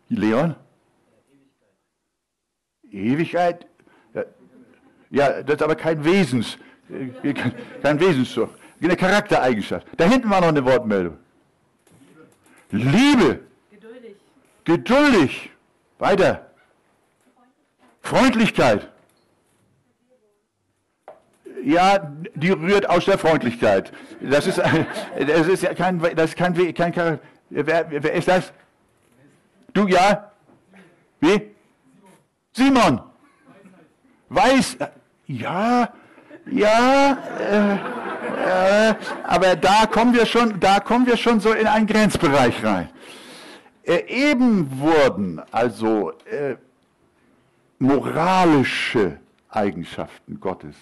Leon? 0.08 0.56
Ewigkeit? 2.90 3.66
Ja, 5.10 5.42
das 5.42 5.56
ist 5.56 5.62
aber 5.62 5.76
kein 5.76 6.02
Wesens, 6.06 6.56
äh, 6.88 7.34
kein 7.82 8.00
Wesenszug, 8.00 8.48
eine 8.84 8.96
Charaktereigenschaft. 8.96 9.86
Da 9.96 10.04
hinten 10.04 10.30
war 10.30 10.40
noch 10.40 10.48
eine 10.48 10.64
Wortmeldung. 10.64 11.18
Liebe. 12.70 13.40
Geduldig. 13.70 14.16
Geduldig. 14.64 15.50
Weiter. 15.98 16.46
Freundlichkeit. 18.02 18.90
Ja, 21.62 22.12
die 22.34 22.50
rührt 22.50 22.88
aus 22.88 23.06
der 23.06 23.16
Freundlichkeit. 23.16 23.92
Das 24.20 24.46
ist, 24.46 24.58
das 24.58 25.46
ist 25.46 25.62
ja 25.62 25.72
kein, 25.72 25.98
das 25.98 26.30
ist 26.30 26.36
kein, 26.36 26.74
kein, 26.74 26.92
kein 26.92 27.18
wer, 27.48 27.86
wer 27.90 28.12
ist 28.12 28.28
das? 28.28 28.52
Du 29.72 29.88
ja? 29.88 30.30
Wie? 31.20 31.54
Simon. 32.52 33.00
Weiß. 34.28 34.76
Ja, 35.26 35.88
ja, 36.46 37.18
äh, 37.40 38.03
äh, 38.44 38.94
aber 39.24 39.56
da 39.56 39.86
kommen 39.86 40.14
wir 40.14 40.26
schon, 40.26 40.60
da 40.60 40.80
kommen 40.80 41.06
wir 41.06 41.16
schon 41.16 41.40
so 41.40 41.52
in 41.52 41.66
einen 41.66 41.86
Grenzbereich 41.86 42.62
rein. 42.64 42.90
Äh, 43.82 44.04
eben 44.08 44.80
wurden 44.80 45.40
also 45.50 46.12
äh, 46.26 46.56
moralische 47.78 49.18
Eigenschaften 49.48 50.40
Gottes 50.40 50.74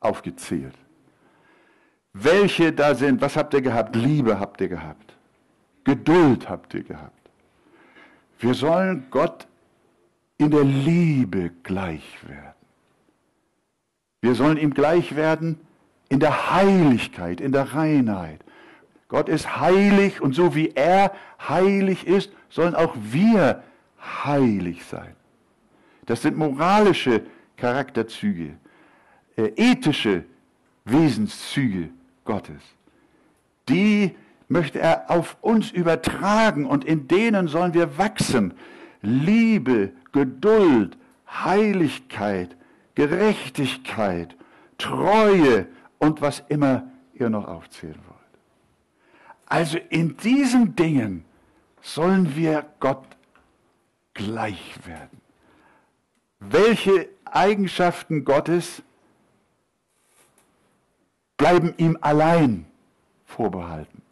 aufgezählt. 0.00 0.74
Welche 2.12 2.72
da 2.72 2.94
sind, 2.94 3.20
was 3.20 3.36
habt 3.36 3.54
ihr 3.54 3.62
gehabt? 3.62 3.94
Liebe 3.94 4.40
habt 4.40 4.60
ihr 4.60 4.68
gehabt. 4.68 5.14
Geduld 5.84 6.48
habt 6.48 6.74
ihr 6.74 6.82
gehabt. 6.82 7.30
Wir 8.38 8.54
sollen 8.54 9.06
Gott 9.10 9.46
in 10.38 10.50
der 10.50 10.64
Liebe 10.64 11.50
gleich 11.62 12.18
werden. 12.26 12.54
Wir 14.22 14.34
sollen 14.34 14.56
ihm 14.56 14.74
gleich 14.74 15.14
werden 15.14 15.60
in 16.10 16.20
der 16.20 16.52
Heiligkeit, 16.52 17.40
in 17.40 17.52
der 17.52 17.72
Reinheit. 17.72 18.40
Gott 19.08 19.28
ist 19.28 19.58
heilig 19.58 20.20
und 20.20 20.34
so 20.34 20.54
wie 20.54 20.72
er 20.74 21.12
heilig 21.48 22.06
ist, 22.06 22.30
sollen 22.50 22.74
auch 22.74 22.94
wir 23.00 23.62
heilig 24.24 24.84
sein. 24.84 25.14
Das 26.06 26.22
sind 26.22 26.36
moralische 26.36 27.22
Charakterzüge, 27.56 28.56
äh, 29.36 29.52
ethische 29.56 30.24
Wesenszüge 30.84 31.90
Gottes. 32.24 32.62
Die 33.68 34.16
möchte 34.48 34.80
er 34.80 35.10
auf 35.10 35.36
uns 35.40 35.70
übertragen 35.70 36.66
und 36.66 36.84
in 36.84 37.06
denen 37.06 37.46
sollen 37.46 37.72
wir 37.72 37.98
wachsen. 37.98 38.54
Liebe, 39.00 39.92
Geduld, 40.10 40.96
Heiligkeit, 41.28 42.56
Gerechtigkeit, 42.96 44.34
Treue 44.76 45.66
und 46.00 46.20
was 46.20 46.42
immer 46.48 46.90
ihr 47.14 47.30
noch 47.30 47.46
aufzählen 47.46 48.00
wollt. 48.08 48.18
Also 49.46 49.78
in 49.90 50.16
diesen 50.16 50.74
Dingen 50.74 51.24
sollen 51.82 52.34
wir 52.34 52.66
Gott 52.80 53.06
gleich 54.14 54.86
werden. 54.86 55.20
Welche 56.40 57.08
Eigenschaften 57.24 58.24
Gottes 58.24 58.82
bleiben 61.36 61.74
ihm 61.76 61.96
allein 62.00 62.66
vorbehalten? 63.26 64.02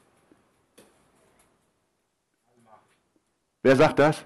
Wer 3.62 3.76
sagt 3.76 3.98
das? 3.98 4.24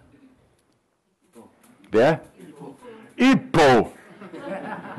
Wer? 1.90 2.20
Ipo. 3.16 3.92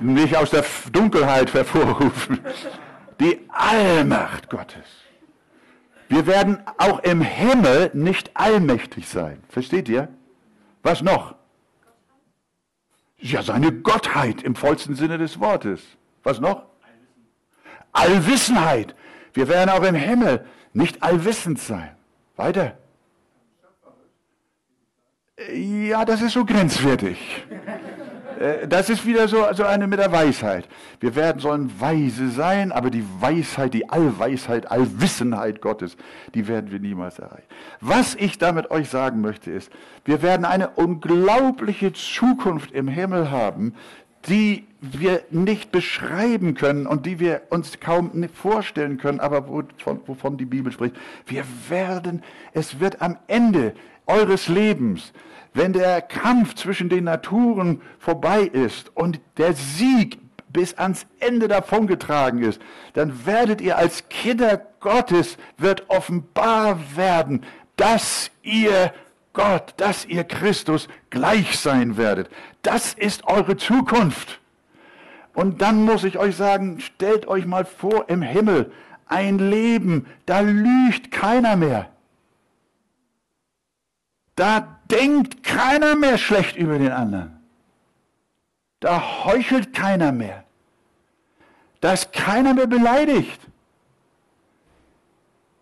Nicht 0.01 0.35
aus 0.35 0.49
der 0.49 0.65
Dunkelheit 0.91 1.53
hervorrufen. 1.53 2.39
Die 3.19 3.47
Allmacht 3.49 4.49
Gottes. 4.49 4.85
Wir 6.09 6.27
werden 6.27 6.61
auch 6.77 6.99
im 6.99 7.21
Himmel 7.21 7.91
nicht 7.93 8.31
allmächtig 8.35 9.07
sein. 9.07 9.41
Versteht 9.49 9.89
ihr? 9.89 10.09
Was 10.83 11.01
noch? 11.01 11.35
Ja, 13.17 13.41
seine 13.41 13.71
Gottheit 13.71 14.43
im 14.43 14.55
vollsten 14.55 14.95
Sinne 14.95 15.17
des 15.17 15.39
Wortes. 15.39 15.81
Was 16.23 16.39
noch? 16.39 16.65
Allwissenheit. 17.93 18.95
Wir 19.33 19.47
werden 19.47 19.69
auch 19.69 19.83
im 19.83 19.95
Himmel 19.95 20.45
nicht 20.73 21.01
allwissend 21.01 21.59
sein. 21.59 21.95
Weiter. 22.35 22.77
Ja, 25.51 26.05
das 26.05 26.21
ist 26.21 26.33
so 26.33 26.45
grenzwertig. 26.45 27.45
Äh, 28.43 28.67
das 28.67 28.89
ist 28.89 29.05
wieder 29.05 29.27
so, 29.27 29.45
so 29.53 29.63
eine 29.63 29.87
mit 29.87 29.99
der 29.99 30.11
Weisheit. 30.11 30.67
Wir 30.99 31.15
werden 31.15 31.39
sollen 31.39 31.71
weise 31.79 32.29
sein, 32.29 32.71
aber 32.71 32.89
die 32.89 33.05
Weisheit, 33.19 33.73
die 33.73 33.89
Allweisheit, 33.89 34.69
Allwissenheit 34.69 35.61
Gottes, 35.61 35.95
die 36.35 36.47
werden 36.47 36.71
wir 36.71 36.79
niemals 36.79 37.19
erreichen. 37.19 37.47
Was 37.79 38.15
ich 38.15 38.37
damit 38.37 38.69
euch 38.69 38.89
sagen 38.89 39.21
möchte 39.21 39.51
ist, 39.51 39.71
wir 40.05 40.21
werden 40.21 40.45
eine 40.45 40.69
unglaubliche 40.69 41.93
Zukunft 41.93 42.71
im 42.71 42.87
Himmel 42.87 43.31
haben, 43.31 43.73
die 44.27 44.65
wir 44.81 45.23
nicht 45.29 45.71
beschreiben 45.71 46.55
können 46.55 46.87
und 46.87 47.05
die 47.05 47.19
wir 47.19 47.43
uns 47.49 47.79
kaum 47.79 48.11
vorstellen 48.33 48.97
können, 48.97 49.19
aber 49.19 49.47
wovon, 49.47 50.01
wovon 50.05 50.37
die 50.37 50.45
Bibel 50.45 50.71
spricht. 50.71 50.95
Wir 51.25 51.43
werden, 51.69 52.23
es 52.53 52.79
wird 52.79 53.01
am 53.01 53.17
Ende 53.27 53.73
eures 54.05 54.47
Lebens, 54.47 55.13
wenn 55.53 55.73
der 55.73 56.01
Kampf 56.01 56.55
zwischen 56.55 56.89
den 56.89 57.05
Naturen 57.05 57.81
vorbei 57.99 58.41
ist 58.41 58.95
und 58.95 59.19
der 59.37 59.53
Sieg 59.53 60.19
bis 60.51 60.75
ans 60.75 61.05
Ende 61.19 61.47
davongetragen 61.47 62.43
ist, 62.43 62.61
dann 62.93 63.25
werdet 63.25 63.61
ihr 63.61 63.77
als 63.77 64.07
Kinder 64.09 64.61
Gottes, 64.79 65.37
wird 65.57 65.89
offenbar 65.89 66.79
werden, 66.95 67.43
dass 67.75 68.29
ihr 68.43 68.93
Gott, 69.33 69.73
dass 69.77 70.05
ihr 70.05 70.23
Christus 70.23 70.87
gleich 71.09 71.59
sein 71.59 71.97
werdet. 71.97 72.29
Das 72.61 72.93
ist 72.93 73.25
eure 73.25 73.57
Zukunft. 73.57 74.39
Und 75.33 75.61
dann 75.61 75.83
muss 75.83 76.03
ich 76.03 76.19
euch 76.19 76.35
sagen, 76.35 76.79
stellt 76.79 77.27
euch 77.27 77.45
mal 77.45 77.65
vor 77.65 78.09
im 78.09 78.21
Himmel 78.21 78.71
ein 79.07 79.37
Leben, 79.37 80.07
da 80.25 80.39
lügt 80.39 81.11
keiner 81.11 81.55
mehr. 81.55 81.89
Da 84.35 84.79
denkt 84.89 85.43
keiner 85.43 85.95
mehr 85.95 86.17
schlecht 86.17 86.55
über 86.55 86.79
den 86.79 86.91
anderen. 86.91 87.39
Da 88.79 89.25
heuchelt 89.25 89.73
keiner 89.73 90.11
mehr. 90.11 90.43
Da 91.79 91.93
ist 91.93 92.13
keiner 92.13 92.53
mehr 92.53 92.67
beleidigt. 92.67 93.39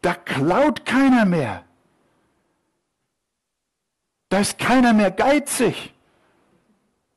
Da 0.02 0.14
klaut 0.14 0.86
keiner 0.86 1.26
mehr. 1.26 1.64
Da 4.32 4.40
ist 4.40 4.58
keiner 4.58 4.94
mehr 4.94 5.12
geizig 5.12 5.94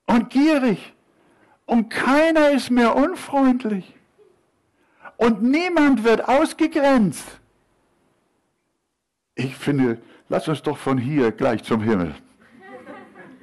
und 0.06 0.30
gierig. 0.30 0.92
Und 1.64 1.88
keiner 1.88 2.50
ist 2.50 2.70
mehr 2.70 2.96
unfreundlich. 2.96 3.94
Und 5.16 5.40
niemand 5.40 6.02
wird 6.02 6.28
ausgegrenzt. 6.28 7.24
Ich 9.36 9.54
finde, 9.54 10.02
lass 10.28 10.48
uns 10.48 10.62
doch 10.62 10.76
von 10.76 10.98
hier 10.98 11.30
gleich 11.30 11.62
zum 11.62 11.82
Himmel. 11.82 12.16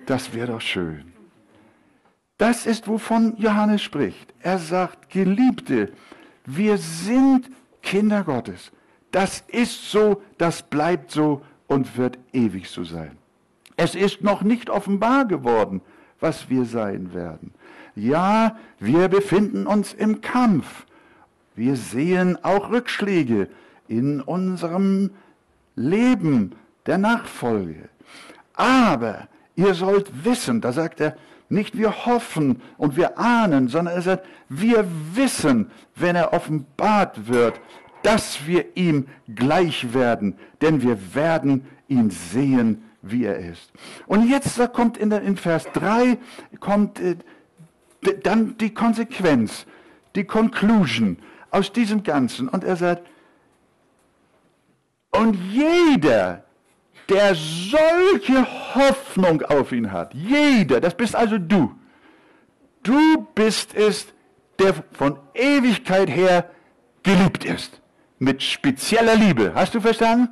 Das 0.05 0.33
wäre 0.33 0.47
doch 0.47 0.61
schön. 0.61 1.13
Das 2.37 2.65
ist, 2.65 2.89
wovon 2.89 3.37
Johannes 3.37 3.81
spricht. 3.81 4.33
Er 4.41 4.59
sagt, 4.59 5.09
Geliebte, 5.09 5.93
wir 6.45 6.77
sind 6.77 7.49
Kinder 7.81 8.25
Gottes. 8.25 8.73
Das 9.11 9.45
ist 9.47 9.89
so, 9.89 10.21
das 10.37 10.61
bleibt 10.61 11.09
so 11.11 11.41
und 11.67 11.95
wird 11.95 12.17
ewig 12.33 12.69
so 12.69 12.83
sein. 12.83 13.20
Es 13.83 13.95
ist 13.95 14.21
noch 14.21 14.43
nicht 14.43 14.69
offenbar 14.69 15.25
geworden, 15.25 15.81
was 16.19 16.51
wir 16.51 16.65
sein 16.65 17.15
werden. 17.15 17.51
Ja, 17.95 18.55
wir 18.77 19.07
befinden 19.07 19.65
uns 19.65 19.91
im 19.91 20.21
Kampf. 20.21 20.85
Wir 21.55 21.75
sehen 21.75 22.37
auch 22.43 22.69
Rückschläge 22.69 23.47
in 23.87 24.21
unserem 24.21 25.09
Leben 25.75 26.51
der 26.85 26.99
Nachfolge. 26.99 27.89
Aber 28.53 29.27
ihr 29.55 29.73
sollt 29.73 30.25
wissen, 30.25 30.61
da 30.61 30.73
sagt 30.73 31.01
er, 31.01 31.17
nicht 31.49 31.75
wir 31.75 32.05
hoffen 32.05 32.61
und 32.77 32.95
wir 32.97 33.17
ahnen, 33.17 33.67
sondern 33.67 33.95
er 33.95 34.03
sagt, 34.03 34.27
wir 34.47 34.85
wissen, 35.15 35.71
wenn 35.95 36.15
er 36.15 36.33
offenbart 36.33 37.27
wird, 37.27 37.59
dass 38.03 38.45
wir 38.45 38.77
ihm 38.77 39.07
gleich 39.33 39.91
werden, 39.95 40.35
denn 40.61 40.83
wir 40.83 41.15
werden 41.15 41.65
ihn 41.87 42.11
sehen, 42.11 42.83
wie 43.01 43.25
er 43.25 43.37
ist. 43.37 43.71
Und 44.07 44.29
jetzt 44.29 44.59
kommt 44.73 44.97
in, 44.97 45.09
der, 45.09 45.21
in 45.21 45.37
Vers 45.37 45.65
3 45.73 46.17
kommt 46.59 46.99
äh, 46.99 47.15
dann 48.23 48.57
die 48.57 48.73
Konsequenz, 48.73 49.65
die 50.15 50.23
Conclusion 50.23 51.17
aus 51.49 51.71
diesem 51.71 52.03
Ganzen. 52.03 52.47
Und 52.47 52.63
er 52.63 52.75
sagt, 52.75 53.07
und 55.11 55.35
jeder, 55.51 56.45
der 57.09 57.35
solche 57.35 58.47
Hoffnung 58.75 59.41
auf 59.43 59.71
ihn 59.71 59.91
hat, 59.91 60.13
jeder, 60.13 60.79
das 60.79 60.95
bist 60.95 61.15
also 61.15 61.37
du, 61.37 61.75
du 62.83 63.27
bist 63.35 63.75
es, 63.75 64.07
der 64.59 64.73
von 64.93 65.17
Ewigkeit 65.33 66.09
her 66.09 66.49
geliebt 67.03 67.45
ist. 67.45 67.81
Mit 68.19 68.43
spezieller 68.43 69.15
Liebe. 69.15 69.53
Hast 69.55 69.73
du 69.73 69.81
verstanden? 69.81 70.29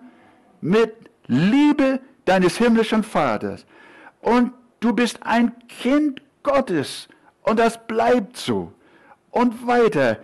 Mit 0.61 0.93
Liebe 1.25 1.99
deines 2.29 2.57
himmlischen 2.57 3.03
Vaters. 3.03 3.65
Und 4.21 4.53
du 4.79 4.93
bist 4.93 5.19
ein 5.23 5.51
Kind 5.67 6.21
Gottes. 6.43 7.07
Und 7.41 7.57
das 7.59 7.87
bleibt 7.87 8.37
so. 8.37 8.71
Und 9.31 9.65
weiter. 9.65 10.17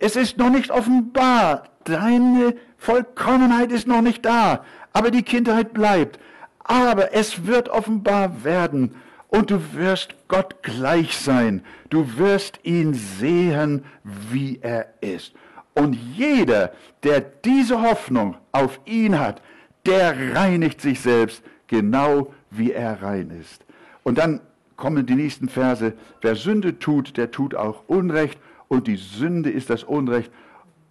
Es 0.00 0.16
ist 0.16 0.36
noch 0.36 0.50
nicht 0.50 0.70
offenbar. 0.70 1.64
Deine 1.84 2.56
Vollkommenheit 2.76 3.70
ist 3.70 3.86
noch 3.86 4.02
nicht 4.02 4.24
da. 4.24 4.64
Aber 4.92 5.10
die 5.12 5.22
Kindheit 5.22 5.72
bleibt. 5.72 6.18
Aber 6.64 7.14
es 7.14 7.46
wird 7.46 7.68
offenbar 7.68 8.42
werden. 8.42 8.96
Und 9.28 9.50
du 9.50 9.74
wirst 9.74 10.16
Gott 10.26 10.62
gleich 10.62 11.16
sein. 11.16 11.62
Du 11.88 12.16
wirst 12.16 12.58
ihn 12.64 12.94
sehen, 12.94 13.84
wie 14.02 14.58
er 14.60 14.88
ist. 15.00 15.34
Und 15.74 15.92
jeder, 15.92 16.72
der 17.04 17.20
diese 17.20 17.80
Hoffnung 17.80 18.36
auf 18.50 18.80
ihn 18.86 19.20
hat, 19.20 19.40
der 19.88 20.34
reinigt 20.34 20.80
sich 20.80 21.00
selbst, 21.00 21.42
genau 21.66 22.32
wie 22.50 22.72
er 22.72 23.02
rein 23.02 23.30
ist. 23.30 23.64
Und 24.02 24.18
dann 24.18 24.40
kommen 24.76 25.06
die 25.06 25.14
nächsten 25.14 25.48
Verse. 25.48 25.94
Wer 26.20 26.36
Sünde 26.36 26.78
tut, 26.78 27.16
der 27.16 27.30
tut 27.30 27.54
auch 27.54 27.82
Unrecht 27.88 28.38
und 28.68 28.86
die 28.86 28.96
Sünde 28.96 29.50
ist 29.50 29.70
das 29.70 29.84
Unrecht. 29.84 30.30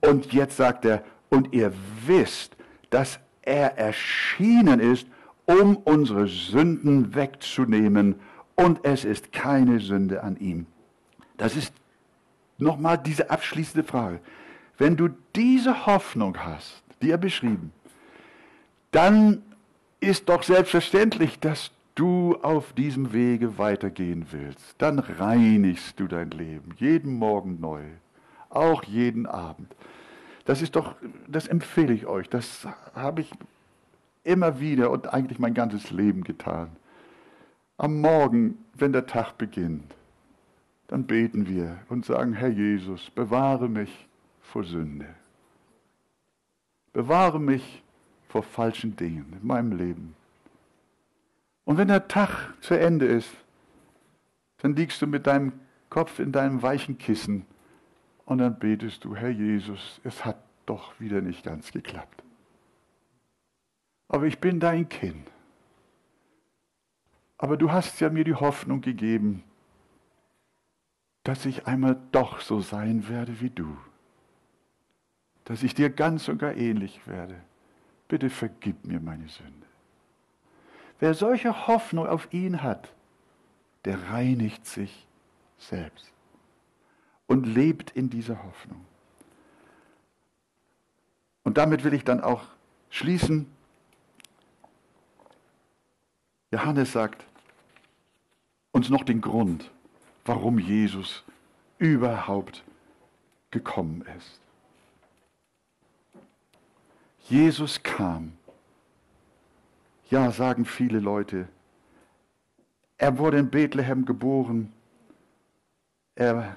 Und 0.02 0.34
jetzt 0.34 0.58
sagt 0.58 0.84
er, 0.86 1.04
und 1.30 1.54
ihr 1.54 1.72
wisst, 2.06 2.56
dass 2.90 3.20
er 3.44 3.78
erschienen 3.78 4.80
ist, 4.80 5.08
um 5.46 5.78
unsere 5.78 6.28
Sünden 6.28 7.16
wegzunehmen 7.16 8.16
und 8.56 8.84
es 8.84 9.06
ist 9.06 9.32
keine 9.32 9.80
Sünde 9.80 10.24
an 10.24 10.38
ihm. 10.38 10.66
Das 11.38 11.56
ist 11.56 11.72
nochmal 12.58 12.98
diese 12.98 13.30
abschließende 13.30 13.88
Frage. 13.88 14.20
Wenn 14.78 14.98
du 14.98 15.10
diese 15.36 15.86
Hoffnung 15.86 16.38
hast, 16.38 16.84
die 17.02 17.12
er 17.12 17.18
beschrieben, 17.18 17.72
dann 18.92 19.42
ist 20.00 20.30
doch 20.30 20.44
selbstverständlich, 20.44 21.40
dass 21.40 21.72
du 21.96 22.36
auf 22.44 22.74
diesem 22.74 23.12
Wege 23.12 23.58
weitergehen 23.58 24.28
willst, 24.32 24.76
dann 24.78 25.00
reinigst 25.00 26.00
du 26.00 26.08
dein 26.08 26.30
Leben 26.32 26.76
jeden 26.78 27.16
Morgen 27.16 27.60
neu, 27.60 27.82
auch 28.50 28.84
jeden 28.84 29.26
Abend. 29.26 29.76
Das 30.46 30.62
ist 30.62 30.76
doch, 30.76 30.96
das 31.28 31.48
empfehle 31.48 31.94
ich 31.94 32.06
euch, 32.06 32.30
das 32.30 32.68
habe 32.94 33.22
ich 33.22 33.32
immer 34.24 34.60
wieder 34.60 34.92
und 34.92 35.14
eigentlich 35.14 35.40
mein 35.40 35.54
ganzes 35.54 35.90
Leben 35.90 36.24
getan. 36.24 36.70
Am 37.78 38.00
Morgen, 38.00 38.58
wenn 38.74 38.94
der 38.94 39.08
Tag 39.08 39.38
beginnt, 39.38 39.96
dann 40.88 41.06
beten 41.06 41.48
wir 41.48 41.80
und 41.90 42.06
sagen, 42.06 42.34
Herr 42.34 42.50
Jesus, 42.50 43.10
bewahre 43.12 43.68
mich 43.68 44.08
vor 44.42 44.64
Sünde. 44.64 45.08
Bewahre 46.94 47.40
mich 47.40 47.84
vor 48.38 48.44
falschen 48.44 48.96
Dingen 48.96 49.34
in 49.42 49.48
meinem 49.48 49.72
Leben. 49.72 50.16
Und 51.66 51.78
wenn 51.78 51.88
der 51.88 52.08
Tag 52.08 52.54
zu 52.62 52.76
Ende 52.76 53.08
ist, 53.08 53.32
dann 54.58 54.76
liegst 54.76 55.02
du 55.02 55.08
mit 55.08 55.26
deinem 55.26 55.54
Kopf 55.90 56.20
in 56.20 56.32
deinem 56.32 56.62
weichen 56.62 57.00
Kissen 57.00 57.48
und 58.26 58.38
dann 58.38 58.60
betest 58.60 59.04
du, 59.04 59.16
Herr 59.16 59.30
Jesus, 59.30 60.00
es 60.04 60.24
hat 60.24 60.38
doch 60.68 61.00
wieder 61.00 61.22
nicht 61.22 61.44
ganz 61.44 61.72
geklappt. 61.72 62.24
Aber 64.08 64.26
ich 64.26 64.40
bin 64.40 64.60
dein 64.60 64.88
Kind. 64.88 65.28
Aber 67.40 67.58
du 67.58 67.72
hast 67.72 68.00
ja 68.02 68.10
mir 68.12 68.24
die 68.24 68.36
Hoffnung 68.36 68.82
gegeben, 68.82 69.44
dass 71.24 71.46
ich 71.46 71.66
einmal 71.66 72.00
doch 72.12 72.40
so 72.42 72.62
sein 72.62 73.10
werde 73.10 73.42
wie 73.42 73.50
du. 73.50 73.76
Dass 75.46 75.64
ich 75.64 75.74
dir 75.74 75.90
ganz 75.90 76.28
und 76.28 76.38
gar 76.38 76.56
ähnlich 76.56 77.02
werde. 77.08 77.42
Bitte 78.08 78.30
vergib 78.30 78.86
mir 78.86 79.00
meine 79.00 79.28
Sünde. 79.28 79.68
Wer 81.00 81.14
solche 81.14 81.68
Hoffnung 81.68 82.08
auf 82.08 82.34
ihn 82.34 82.64
hat, 82.64 82.92
der 83.86 84.10
reinigt 84.10 84.66
sich 84.66 85.08
selbst 85.58 86.12
und 87.28 87.46
lebt 87.46 87.92
in 87.92 88.10
dieser 88.10 88.44
Hoffnung. 88.44 88.86
Und 91.44 91.58
damit 91.58 91.84
will 91.84 91.94
ich 91.94 92.04
dann 92.04 92.22
auch 92.22 92.44
schließen. 92.90 93.46
Johannes 96.52 96.92
sagt 96.92 97.26
uns 98.72 98.90
noch 98.90 99.04
den 99.04 99.22
Grund, 99.22 99.72
warum 100.26 100.60
Jesus 100.60 101.24
überhaupt 101.78 102.64
gekommen 103.52 104.06
ist. 104.18 104.42
Jesus 107.30 107.84
kam. 107.84 108.34
Ja, 110.10 110.32
sagen 110.32 110.66
viele 110.66 111.00
Leute. 111.00 111.48
Er 112.98 113.18
wurde 113.18 113.38
in 113.38 113.50
Bethlehem 113.50 114.06
geboren. 114.06 114.72
Er 116.16 116.56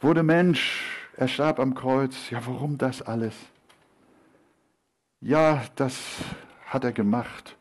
wurde 0.00 0.22
Mensch. 0.22 0.98
Er 1.16 1.28
starb 1.28 1.60
am 1.60 1.74
Kreuz. 1.74 2.30
Ja, 2.30 2.44
warum 2.46 2.78
das 2.78 3.00
alles? 3.00 3.34
Ja, 5.20 5.62
das 5.76 5.96
hat 6.66 6.82
er 6.82 6.92
gemacht, 6.92 7.56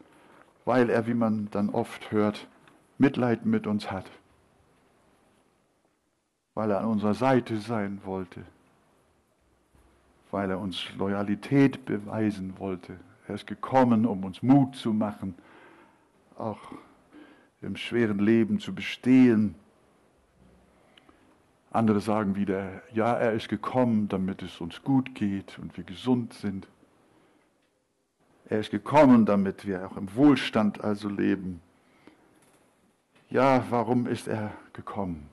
weil 0.65 0.89
er, 0.89 1.05
wie 1.05 1.13
man 1.13 1.47
dann 1.51 1.69
oft 1.69 2.11
hört, 2.11 2.47
Mitleid 2.97 3.45
mit 3.45 3.67
uns 3.67 3.91
hat. 3.91 4.09
Weil 6.55 6.71
er 6.71 6.79
an 6.79 6.87
unserer 6.87 7.13
Seite 7.13 7.57
sein 7.57 8.01
wollte. 8.03 8.43
Weil 10.31 10.49
er 10.49 10.59
uns 10.59 10.87
Loyalität 10.97 11.85
beweisen 11.85 12.57
wollte. 12.57 12.97
Er 13.27 13.35
ist 13.35 13.47
gekommen, 13.47 14.05
um 14.05 14.23
uns 14.23 14.41
Mut 14.41 14.75
zu 14.75 14.93
machen, 14.93 15.35
auch 16.37 16.59
im 17.61 17.75
schweren 17.75 18.19
Leben 18.19 18.59
zu 18.59 18.73
bestehen. 18.73 19.55
Andere 21.69 22.01
sagen 22.01 22.35
wieder, 22.35 22.81
ja, 22.93 23.13
er 23.13 23.33
ist 23.33 23.47
gekommen, 23.47 24.09
damit 24.09 24.41
es 24.41 24.59
uns 24.59 24.83
gut 24.83 25.15
geht 25.15 25.57
und 25.59 25.77
wir 25.77 25.83
gesund 25.83 26.33
sind. 26.33 26.67
Er 28.49 28.59
ist 28.59 28.71
gekommen, 28.71 29.25
damit 29.25 29.65
wir 29.65 29.87
auch 29.87 29.95
im 29.95 30.13
Wohlstand 30.15 30.83
also 30.83 31.07
leben. 31.07 31.61
Ja, 33.29 33.63
warum 33.69 34.07
ist 34.07 34.27
er 34.27 34.51
gekommen? 34.73 35.29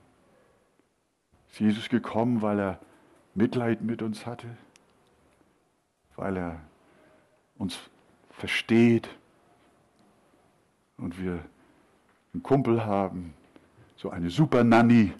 Ist 1.49 1.59
Jesus 1.59 1.89
gekommen, 1.89 2.41
weil 2.41 2.59
er 2.59 2.79
Mitleid 3.35 3.81
mit 3.81 4.01
uns 4.01 4.25
hatte? 4.25 4.47
Weil 6.19 6.35
er 6.35 6.59
uns 7.57 7.79
versteht 8.31 9.07
und 10.97 11.17
wir 11.21 11.39
einen 12.33 12.43
Kumpel 12.43 12.85
haben, 12.85 13.33
so 13.95 14.09
eine 14.09 14.29
super 14.29 14.65
Nanny, 14.65 15.13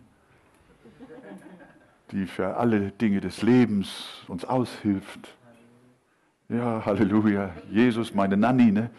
die 2.12 2.26
für 2.26 2.58
alle 2.58 2.92
Dinge 2.92 3.22
des 3.22 3.42
Lebens 3.42 4.26
uns 4.28 4.44
aushilft. 4.44 5.34
Ja, 6.50 6.86
Halleluja. 6.86 7.56
Jesus, 7.72 8.14
meine 8.14 8.36
Nanny, 8.36 8.70
ne? 8.70 8.90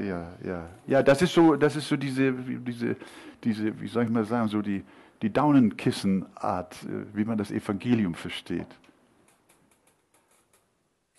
Ja, 0.00 0.32
ja. 0.42 0.70
Ja, 0.86 1.02
das 1.02 1.20
ist 1.20 1.34
so, 1.34 1.54
das 1.56 1.76
ist 1.76 1.86
so 1.86 1.98
diese, 1.98 2.32
diese, 2.32 2.96
diese, 3.42 3.78
wie 3.78 3.88
soll 3.88 4.04
ich 4.04 4.10
mal 4.10 4.24
sagen, 4.24 4.48
so 4.48 4.62
die, 4.62 4.82
die 5.20 5.30
Daunenkissenart, 5.30 6.82
äh, 6.84 7.14
wie 7.14 7.26
man 7.26 7.36
das 7.36 7.50
Evangelium 7.50 8.14
versteht. 8.14 8.68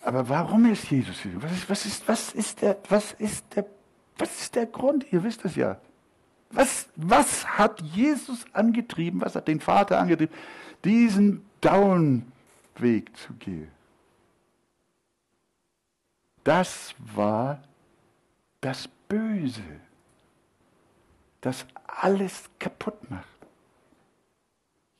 Aber 0.06 0.28
warum 0.28 0.66
ist 0.66 0.88
Jesus 0.88 1.18
hier? 1.18 1.42
Was 1.42 1.50
ist, 1.50 1.68
was 1.68 1.84
ist, 1.84 2.08
was 2.08 2.32
ist 2.32 2.62
der, 2.62 2.78
was 2.88 3.12
ist 3.14 3.56
der, 3.56 3.66
was 4.16 4.42
ist 4.42 4.54
der 4.54 4.66
Grund? 4.66 5.04
Ihr 5.12 5.24
wisst 5.24 5.44
es 5.44 5.56
ja. 5.56 5.80
Was, 6.50 6.88
was 6.94 7.44
hat 7.58 7.80
Jesus 7.80 8.44
angetrieben? 8.52 9.20
Was 9.20 9.34
hat 9.34 9.48
den 9.48 9.58
Vater 9.58 9.98
angetrieben, 9.98 10.32
diesen 10.84 11.44
Daumenweg 11.60 13.16
zu 13.16 13.32
gehen? 13.34 13.72
Das 16.44 16.94
war 17.16 17.64
das 18.60 18.88
Böse, 19.08 19.80
das 21.40 21.66
alles 21.84 22.48
kaputt 22.60 23.10
macht. 23.10 23.26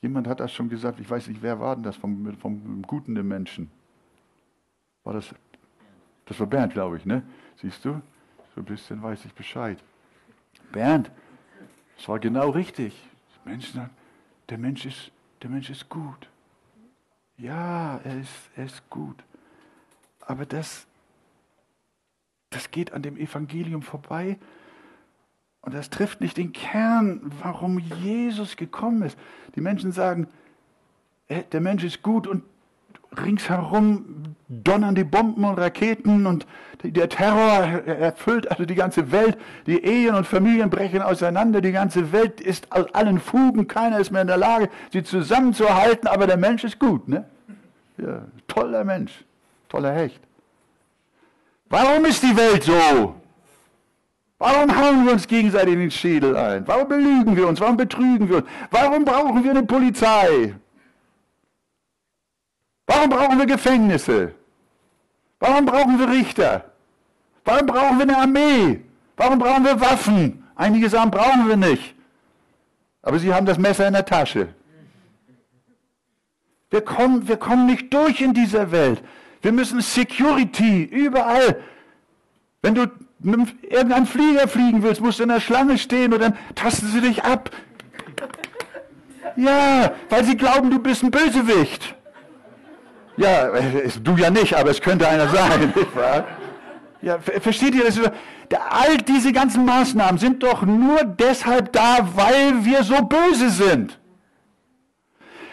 Jemand 0.02 0.26
hat 0.26 0.40
das 0.40 0.52
schon 0.52 0.68
gesagt, 0.68 0.98
ich 0.98 1.08
weiß 1.08 1.28
nicht, 1.28 1.42
wer 1.42 1.60
war 1.60 1.76
denn 1.76 1.84
das 1.84 1.94
vom, 1.94 2.36
vom 2.38 2.82
Guten 2.82 3.12
Menschen? 3.12 3.70
War 5.06 5.14
das, 5.14 5.32
das 6.26 6.40
war 6.40 6.48
Bernd, 6.48 6.72
glaube 6.72 6.96
ich, 6.96 7.06
ne? 7.06 7.22
Siehst 7.62 7.84
du? 7.84 8.02
So 8.54 8.60
ein 8.60 8.64
bisschen 8.64 9.00
weiß 9.02 9.24
ich 9.24 9.32
Bescheid. 9.32 9.78
Bernd, 10.72 11.10
es 11.96 12.08
war 12.08 12.18
genau 12.18 12.50
richtig. 12.50 12.94
Menschen 13.44 13.88
der 14.48 14.58
Mensch 14.58 14.84
ist, 14.84 15.12
der 15.42 15.50
Mensch 15.50 15.70
ist 15.70 15.88
gut. 15.88 16.28
Ja, 17.38 17.98
er 17.98 18.20
ist, 18.20 18.50
er 18.56 18.64
ist 18.64 18.90
gut. 18.90 19.22
Aber 20.20 20.44
das 20.44 20.88
das 22.50 22.70
geht 22.70 22.92
an 22.92 23.02
dem 23.02 23.16
Evangelium 23.16 23.82
vorbei. 23.82 24.38
Und 25.60 25.74
das 25.74 25.90
trifft 25.90 26.20
nicht 26.20 26.36
den 26.36 26.52
Kern, 26.52 27.30
warum 27.42 27.78
Jesus 27.78 28.56
gekommen 28.56 29.02
ist. 29.02 29.18
Die 29.54 29.60
Menschen 29.60 29.92
sagen, 29.92 30.26
äh, 31.28 31.42
der 31.52 31.60
Mensch 31.60 31.84
ist 31.84 32.02
gut 32.02 32.26
und 32.26 32.42
ringsherum 33.24 34.34
donnern 34.48 34.94
die 34.94 35.04
Bomben 35.04 35.44
und 35.44 35.58
Raketen 35.58 36.26
und 36.26 36.46
der 36.82 37.08
Terror 37.08 37.64
erfüllt 37.86 38.50
also 38.50 38.64
die 38.64 38.74
ganze 38.74 39.10
Welt. 39.10 39.38
Die 39.66 39.82
Ehen 39.84 40.14
und 40.14 40.26
Familien 40.26 40.70
brechen 40.70 41.02
auseinander. 41.02 41.60
Die 41.60 41.72
ganze 41.72 42.12
Welt 42.12 42.40
ist 42.40 42.70
aus 42.70 42.86
allen 42.94 43.18
Fugen. 43.18 43.66
Keiner 43.66 43.98
ist 43.98 44.10
mehr 44.10 44.22
in 44.22 44.28
der 44.28 44.36
Lage, 44.36 44.68
sie 44.92 45.02
zusammenzuhalten. 45.02 46.06
Aber 46.06 46.26
der 46.26 46.36
Mensch 46.36 46.64
ist 46.64 46.78
gut. 46.78 47.08
Ne? 47.08 47.24
Ja, 47.98 48.22
toller 48.46 48.84
Mensch, 48.84 49.24
toller 49.68 49.92
Hecht. 49.92 50.20
Warum 51.68 52.04
ist 52.04 52.22
die 52.22 52.36
Welt 52.36 52.62
so? 52.62 53.14
Warum 54.38 54.76
hauen 54.76 55.06
wir 55.06 55.12
uns 55.14 55.26
gegenseitig 55.26 55.72
in 55.72 55.80
den 55.80 55.90
Schädel 55.90 56.36
ein? 56.36 56.68
Warum 56.68 56.88
belügen 56.88 57.36
wir 57.36 57.48
uns? 57.48 57.58
Warum 57.60 57.76
betrügen 57.76 58.28
wir 58.28 58.36
uns? 58.36 58.46
Warum 58.70 59.04
brauchen 59.04 59.42
wir 59.42 59.50
eine 59.50 59.62
Polizei? 59.62 60.54
Warum 62.86 63.10
brauchen 63.10 63.38
wir 63.38 63.46
Gefängnisse? 63.46 64.32
Warum 65.40 65.66
brauchen 65.66 65.98
wir 65.98 66.08
Richter? 66.08 66.64
Warum 67.44 67.66
brauchen 67.66 67.98
wir 67.98 68.02
eine 68.02 68.18
Armee? 68.18 68.80
Warum 69.16 69.38
brauchen 69.38 69.64
wir 69.64 69.80
Waffen? 69.80 70.44
Einige 70.54 70.88
sagen, 70.88 71.10
brauchen 71.10 71.48
wir 71.48 71.56
nicht. 71.56 71.94
Aber 73.02 73.18
sie 73.18 73.32
haben 73.32 73.46
das 73.46 73.58
Messer 73.58 73.86
in 73.86 73.92
der 73.92 74.04
Tasche. 74.04 74.48
Wir 76.70 76.80
kommen, 76.80 77.28
wir 77.28 77.36
kommen 77.36 77.66
nicht 77.66 77.92
durch 77.92 78.20
in 78.20 78.34
dieser 78.34 78.72
Welt. 78.72 79.02
Wir 79.42 79.52
müssen 79.52 79.80
Security 79.80 80.82
überall. 80.84 81.62
Wenn 82.62 82.74
du 82.74 82.90
mit 83.20 83.62
irgendeinem 83.62 84.06
Flieger 84.06 84.48
fliegen 84.48 84.82
willst, 84.82 85.00
musst 85.00 85.18
du 85.18 85.22
in 85.24 85.28
der 85.28 85.40
Schlange 85.40 85.78
stehen 85.78 86.12
und 86.12 86.20
dann 86.20 86.36
tasten 86.54 86.88
sie 86.88 87.00
dich 87.00 87.22
ab. 87.22 87.50
Ja, 89.36 89.92
weil 90.08 90.24
sie 90.24 90.36
glauben, 90.36 90.70
du 90.70 90.78
bist 90.78 91.02
ein 91.02 91.10
Bösewicht. 91.10 91.95
Ja, 93.16 93.48
du 94.02 94.16
ja 94.16 94.30
nicht, 94.30 94.54
aber 94.54 94.70
es 94.70 94.80
könnte 94.80 95.08
einer 95.08 95.28
sein? 95.28 95.72
Ja, 97.02 97.18
versteht 97.20 97.74
ihr 97.74 97.84
das? 97.84 98.00
All 98.68 98.96
diese 98.96 99.30
ganzen 99.32 99.64
Maßnahmen 99.64 100.18
sind 100.18 100.42
doch 100.42 100.62
nur 100.62 101.04
deshalb 101.04 101.72
da, 101.72 101.98
weil 102.14 102.64
wir 102.64 102.82
so 102.82 102.96
böse 103.02 103.50
sind. 103.50 104.00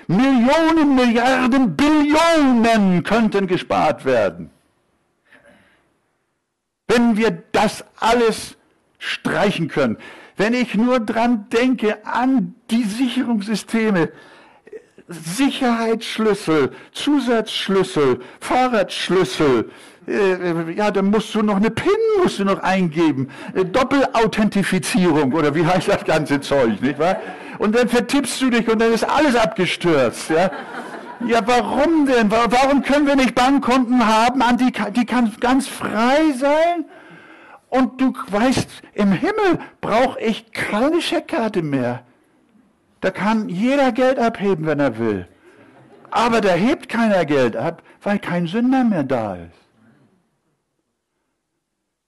Millionen, 0.07 0.95
Milliarden, 0.95 1.75
Billionen 1.75 3.03
könnten 3.03 3.45
gespart 3.45 4.03
werden. 4.03 4.49
Wenn 6.87 7.17
wir 7.17 7.43
das 7.51 7.85
alles 7.99 8.57
streichen 8.97 9.67
können. 9.67 9.97
Wenn 10.35 10.53
ich 10.53 10.75
nur 10.75 10.99
dran 10.99 11.47
denke 11.51 12.05
an 12.05 12.55
die 12.71 12.83
Sicherungssysteme, 12.83 14.09
Sicherheitsschlüssel, 15.07 16.71
Zusatzschlüssel, 16.91 18.19
Fahrradschlüssel, 18.39 19.69
äh, 20.07 20.71
ja, 20.73 20.91
dann 20.91 21.05
musst 21.05 21.33
du 21.35 21.41
noch 21.41 21.55
eine 21.55 21.69
PIN 21.69 21.91
musst 22.21 22.39
du 22.39 22.45
noch 22.45 22.59
eingeben, 22.59 23.29
äh, 23.53 23.65
Doppelauthentifizierung 23.65 25.33
oder 25.33 25.53
wie 25.55 25.65
heißt 25.65 25.87
das 25.87 26.03
ganze 26.03 26.41
Zeug, 26.41 26.81
nicht 26.81 26.99
wahr? 26.99 27.17
Und 27.59 27.75
dann 27.75 27.87
vertippst 27.87 28.41
du 28.41 28.49
dich 28.49 28.67
und 28.69 28.81
dann 28.81 28.93
ist 28.93 29.03
alles 29.03 29.35
abgestürzt, 29.35 30.29
ja? 30.29 30.51
Ja, 31.25 31.39
warum 31.45 32.05
denn? 32.05 32.29
Warum 32.29 32.81
können 32.81 33.07
wir 33.07 33.15
nicht 33.15 33.33
Bankkonten 33.33 34.05
haben, 34.05 34.41
die, 34.57 34.73
die 34.91 35.05
kann 35.05 35.31
ganz 35.39 35.67
frei 35.67 36.33
sein? 36.37 36.85
Und 37.69 38.01
du 38.01 38.13
weißt, 38.29 38.67
im 38.93 39.13
Himmel 39.13 39.59
brauche 39.79 40.19
ich 40.19 40.51
keine 40.51 41.01
Scheckkarte 41.01 41.61
mehr. 41.61 42.03
Da 43.03 43.11
kann 43.11 43.49
jeder 43.49 43.91
Geld 43.91 44.17
abheben, 44.17 44.65
wenn 44.65 44.79
er 44.79 44.97
will. 44.97 45.27
Aber 46.09 46.39
da 46.39 46.53
hebt 46.53 46.87
keiner 46.87 47.25
Geld 47.25 47.57
ab, 47.57 47.83
weil 48.01 48.17
kein 48.17 48.47
Sünder 48.47 48.85
mehr 48.85 49.03
da 49.03 49.35
ist. 49.35 49.59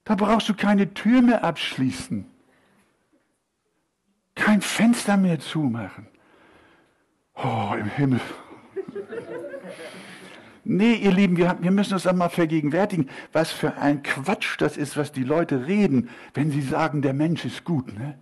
Da 0.05 0.15
brauchst 0.15 0.47
du 0.47 0.53
keine 0.53 0.93
Tür 0.93 1.21
mehr 1.21 1.43
abschließen. 1.43 2.25
Kein 4.35 4.61
Fenster 4.61 5.17
mehr 5.17 5.37
zumachen. 5.37 6.07
Oh, 7.33 7.73
im 7.77 7.89
Himmel. 7.89 8.21
Nee, 10.63 10.93
ihr 10.93 11.11
Lieben, 11.11 11.35
wir, 11.35 11.57
wir 11.59 11.71
müssen 11.71 11.95
uns 11.95 12.07
einmal 12.07 12.29
vergegenwärtigen, 12.29 13.09
was 13.33 13.51
für 13.51 13.75
ein 13.75 14.01
Quatsch 14.01 14.55
das 14.59 14.77
ist, 14.77 14.95
was 14.95 15.11
die 15.11 15.23
Leute 15.23 15.67
reden, 15.67 16.09
wenn 16.33 16.51
sie 16.51 16.61
sagen, 16.61 17.01
der 17.01 17.13
Mensch 17.13 17.43
ist 17.43 17.65
gut. 17.65 17.93
Ne? 17.99 18.17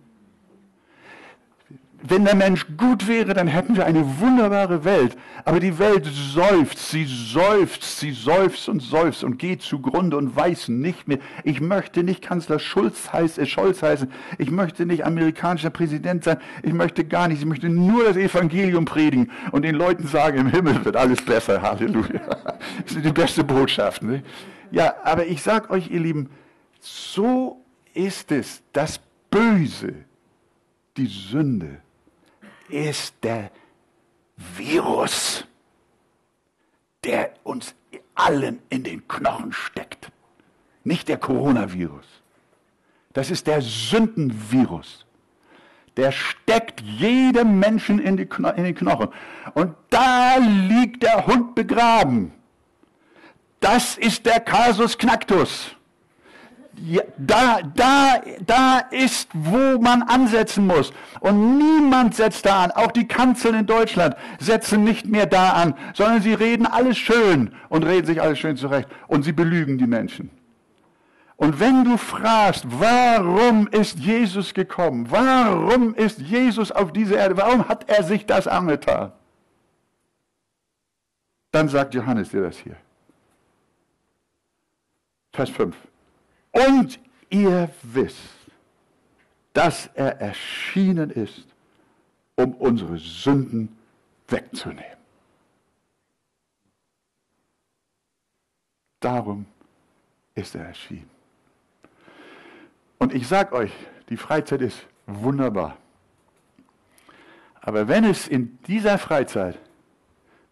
Wenn 2.06 2.26
der 2.26 2.34
Mensch 2.34 2.66
gut 2.76 3.08
wäre, 3.08 3.32
dann 3.32 3.46
hätten 3.46 3.76
wir 3.76 3.86
eine 3.86 4.20
wunderbare 4.20 4.84
Welt. 4.84 5.16
Aber 5.46 5.58
die 5.58 5.78
Welt 5.78 6.06
seufzt, 6.06 6.90
sie 6.90 7.06
seufzt, 7.06 7.98
sie 7.98 8.12
seufzt 8.12 8.68
und 8.68 8.82
seufzt 8.82 9.24
und 9.24 9.38
geht 9.38 9.62
zugrunde 9.62 10.18
und 10.18 10.36
weiß 10.36 10.68
nicht 10.68 11.08
mehr. 11.08 11.18
Ich 11.44 11.62
möchte 11.62 12.02
nicht 12.02 12.20
Kanzler 12.20 12.58
Schulz 12.58 13.10
heiß, 13.10 13.38
äh, 13.38 13.46
Scholz 13.46 13.82
heißen. 13.82 14.12
Ich 14.36 14.50
möchte 14.50 14.84
nicht 14.84 15.06
amerikanischer 15.06 15.70
Präsident 15.70 16.24
sein. 16.24 16.36
Ich 16.62 16.74
möchte 16.74 17.06
gar 17.06 17.26
nicht. 17.28 17.40
Ich 17.40 17.46
möchte 17.46 17.70
nur 17.70 18.04
das 18.04 18.18
Evangelium 18.18 18.84
predigen 18.84 19.30
und 19.52 19.62
den 19.62 19.74
Leuten 19.74 20.06
sagen, 20.06 20.38
im 20.38 20.48
Himmel 20.48 20.84
wird 20.84 20.96
alles 20.96 21.22
besser. 21.22 21.62
Halleluja. 21.62 22.20
Das 22.84 22.96
ist 22.96 23.04
die 23.04 23.12
beste 23.12 23.44
Botschaft. 23.44 24.02
Ne? 24.02 24.22
Ja, 24.70 24.94
aber 25.04 25.26
ich 25.26 25.42
sage 25.42 25.70
euch, 25.70 25.90
ihr 25.90 26.00
Lieben, 26.00 26.28
so 26.80 27.62
ist 27.94 28.30
es. 28.32 28.62
Das 28.72 29.00
Böse, 29.30 29.94
die 30.96 31.06
Sünde, 31.06 31.78
ist 32.68 33.14
der 33.22 33.50
Virus, 34.36 35.46
der 37.04 37.32
uns 37.42 37.74
allen 38.14 38.60
in 38.70 38.84
den 38.84 39.06
Knochen 39.06 39.52
steckt. 39.52 40.10
Nicht 40.82 41.08
der 41.08 41.18
Coronavirus. 41.18 42.06
Das 43.12 43.30
ist 43.30 43.46
der 43.46 43.62
Sündenvirus. 43.62 45.06
Der 45.96 46.10
steckt 46.10 46.80
jedem 46.80 47.60
Menschen 47.60 48.00
in, 48.00 48.28
Kno 48.28 48.50
in 48.50 48.64
den 48.64 48.74
Knochen. 48.74 49.08
Und 49.54 49.76
da 49.90 50.36
liegt 50.38 51.02
der 51.02 51.26
Hund 51.26 51.54
begraben. 51.54 52.32
Das 53.60 53.96
ist 53.96 54.26
der 54.26 54.40
Kasus 54.40 54.98
Knacktus 54.98 55.76
da, 57.18 57.60
da, 57.74 58.20
da 58.44 58.78
ist, 58.90 59.28
wo 59.32 59.80
man 59.80 60.02
ansetzen 60.02 60.66
muss. 60.66 60.92
Und 61.20 61.58
niemand 61.58 62.14
setzt 62.14 62.46
da 62.46 62.64
an. 62.64 62.70
Auch 62.70 62.92
die 62.92 63.08
Kanzeln 63.08 63.54
in 63.54 63.66
Deutschland 63.66 64.16
setzen 64.38 64.84
nicht 64.84 65.06
mehr 65.06 65.26
da 65.26 65.50
an, 65.52 65.74
sondern 65.94 66.22
sie 66.22 66.34
reden 66.34 66.66
alles 66.66 66.98
schön 66.98 67.54
und 67.68 67.84
reden 67.84 68.06
sich 68.06 68.20
alles 68.20 68.38
schön 68.38 68.56
zurecht. 68.56 68.88
Und 69.08 69.22
sie 69.22 69.32
belügen 69.32 69.78
die 69.78 69.86
Menschen. 69.86 70.30
Und 71.36 71.58
wenn 71.58 71.84
du 71.84 71.96
fragst, 71.96 72.64
warum 72.68 73.66
ist 73.68 73.98
Jesus 73.98 74.54
gekommen? 74.54 75.10
Warum 75.10 75.94
ist 75.94 76.20
Jesus 76.20 76.70
auf 76.70 76.92
diese 76.92 77.16
Erde? 77.16 77.36
Warum 77.36 77.68
hat 77.68 77.88
er 77.88 78.04
sich 78.04 78.24
das 78.24 78.46
angetan? 78.46 79.12
Dann 81.50 81.68
sagt 81.68 81.94
Johannes 81.94 82.30
dir 82.30 82.42
das 82.42 82.58
hier. 82.58 82.76
Vers 85.32 85.50
5. 85.50 85.76
Und 86.54 87.00
ihr 87.30 87.68
wisst, 87.82 88.20
dass 89.52 89.90
er 89.94 90.20
erschienen 90.20 91.10
ist, 91.10 91.46
um 92.36 92.54
unsere 92.54 92.96
Sünden 92.96 93.76
wegzunehmen. 94.28 94.84
Darum 99.00 99.46
ist 100.34 100.54
er 100.54 100.66
erschienen. 100.66 101.10
Und 102.98 103.12
ich 103.12 103.26
sage 103.26 103.54
euch, 103.54 103.72
die 104.08 104.16
Freizeit 104.16 104.62
ist 104.62 104.86
wunderbar. 105.06 105.76
Aber 107.60 107.88
wenn 107.88 108.04
es 108.04 108.28
in 108.28 108.58
dieser 108.66 108.98
Freizeit 108.98 109.58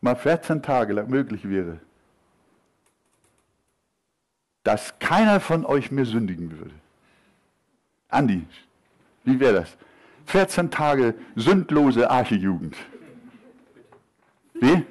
mal 0.01 0.17
14 0.17 0.63
Tage 0.63 0.95
lang 0.95 1.09
möglich 1.09 1.49
wäre, 1.49 1.81
dass 4.65 4.99
keiner 4.99 5.41
von 5.41 5.65
euch 5.65 5.91
mehr 5.91 6.05
sündigen 6.05 6.51
würde. 6.59 6.75
Andi, 8.09 8.45
wie 9.25 9.41
wäre 9.41 9.55
das? 9.55 9.77
14 10.27 10.71
Tage 10.71 11.15
sündlose 11.35 12.11
Archejugend. 12.11 12.77
Wie? 14.55 14.85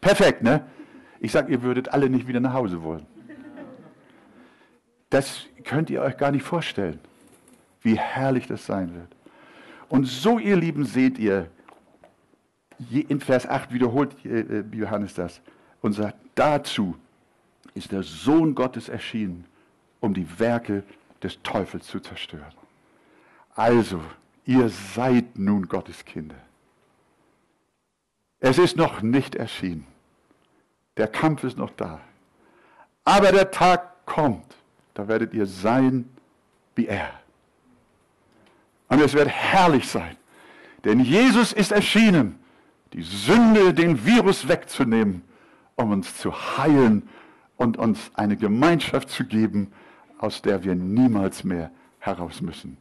Perfekt, 0.00 0.42
ne? 0.42 0.64
Ich 1.20 1.32
sage, 1.32 1.52
ihr 1.52 1.62
würdet 1.62 1.88
alle 1.90 2.08
nicht 2.08 2.26
wieder 2.26 2.40
nach 2.40 2.54
Hause 2.54 2.82
wollen. 2.82 3.06
Das 5.10 5.46
könnt 5.64 5.90
ihr 5.90 6.02
euch 6.02 6.16
gar 6.16 6.30
nicht 6.30 6.42
vorstellen, 6.42 7.00
wie 7.82 7.96
herrlich 7.96 8.46
das 8.46 8.66
sein 8.66 8.94
wird. 8.94 9.08
Und 9.88 10.04
so, 10.04 10.38
ihr 10.38 10.56
Lieben, 10.56 10.84
seht 10.84 11.18
ihr, 11.18 11.48
in 12.90 13.20
Vers 13.20 13.48
8 13.48 13.72
wiederholt 13.72 14.24
äh, 14.24 14.40
äh, 14.40 14.64
Johannes 14.72 15.14
das 15.14 15.40
und 15.80 15.94
sagt, 15.94 16.16
dazu 16.34 16.94
ist 17.74 17.92
der 17.92 18.02
Sohn 18.02 18.54
Gottes 18.54 18.88
erschienen, 18.88 19.44
um 20.00 20.14
die 20.14 20.26
Werke 20.38 20.84
des 21.22 21.40
Teufels 21.42 21.86
zu 21.86 22.00
zerstören. 22.00 22.52
Also, 23.54 24.00
ihr 24.44 24.68
seid 24.68 25.38
nun 25.38 25.68
Gottes 25.68 26.04
Kinder. 26.04 26.36
Es 28.40 28.58
ist 28.58 28.76
noch 28.76 29.02
nicht 29.02 29.34
erschienen. 29.34 29.86
Der 30.96 31.08
Kampf 31.08 31.44
ist 31.44 31.58
noch 31.58 31.70
da. 31.76 32.00
Aber 33.04 33.32
der 33.32 33.50
Tag 33.50 34.04
kommt, 34.06 34.54
da 34.94 35.08
werdet 35.08 35.34
ihr 35.34 35.46
sein 35.46 36.08
wie 36.74 36.86
er. 36.86 37.10
Und 38.88 39.00
es 39.00 39.12
wird 39.14 39.28
herrlich 39.28 39.88
sein, 39.88 40.16
denn 40.84 41.00
Jesus 41.00 41.52
ist 41.52 41.72
erschienen, 41.72 42.38
die 42.92 43.02
Sünde, 43.02 43.74
den 43.74 44.04
Virus 44.04 44.48
wegzunehmen, 44.48 45.22
um 45.76 45.90
uns 45.90 46.16
zu 46.16 46.32
heilen 46.56 47.08
und 47.58 47.76
uns 47.76 48.10
eine 48.14 48.38
Gemeinschaft 48.38 49.10
zu 49.10 49.26
geben, 49.26 49.72
aus 50.16 50.40
der 50.40 50.64
wir 50.64 50.74
niemals 50.74 51.44
mehr 51.44 51.70
heraus 51.98 52.40
müssen. 52.40 52.78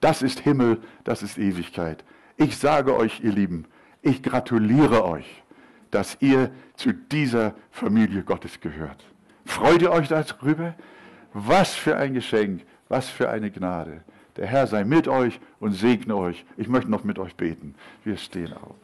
Das 0.00 0.20
ist 0.20 0.40
Himmel, 0.40 0.78
das 1.04 1.22
ist 1.22 1.38
Ewigkeit. 1.38 2.04
Ich 2.36 2.58
sage 2.58 2.94
euch, 2.94 3.20
ihr 3.22 3.32
Lieben, 3.32 3.64
ich 4.02 4.22
gratuliere 4.22 5.04
euch, 5.04 5.42
dass 5.90 6.18
ihr 6.20 6.50
zu 6.74 6.92
dieser 6.92 7.54
Familie 7.70 8.22
Gottes 8.22 8.60
gehört. 8.60 9.02
Freut 9.46 9.80
ihr 9.80 9.92
euch 9.92 10.08
darüber? 10.08 10.74
Was 11.32 11.74
für 11.74 11.96
ein 11.96 12.12
Geschenk, 12.12 12.62
was 12.88 13.08
für 13.08 13.30
eine 13.30 13.50
Gnade. 13.50 14.02
Der 14.36 14.46
Herr 14.46 14.66
sei 14.66 14.84
mit 14.84 15.08
euch 15.08 15.40
und 15.60 15.72
segne 15.72 16.16
euch. 16.16 16.44
Ich 16.56 16.68
möchte 16.68 16.90
noch 16.90 17.04
mit 17.04 17.18
euch 17.18 17.36
beten. 17.36 17.74
Wir 18.04 18.16
stehen 18.16 18.52
auf. 18.52 18.76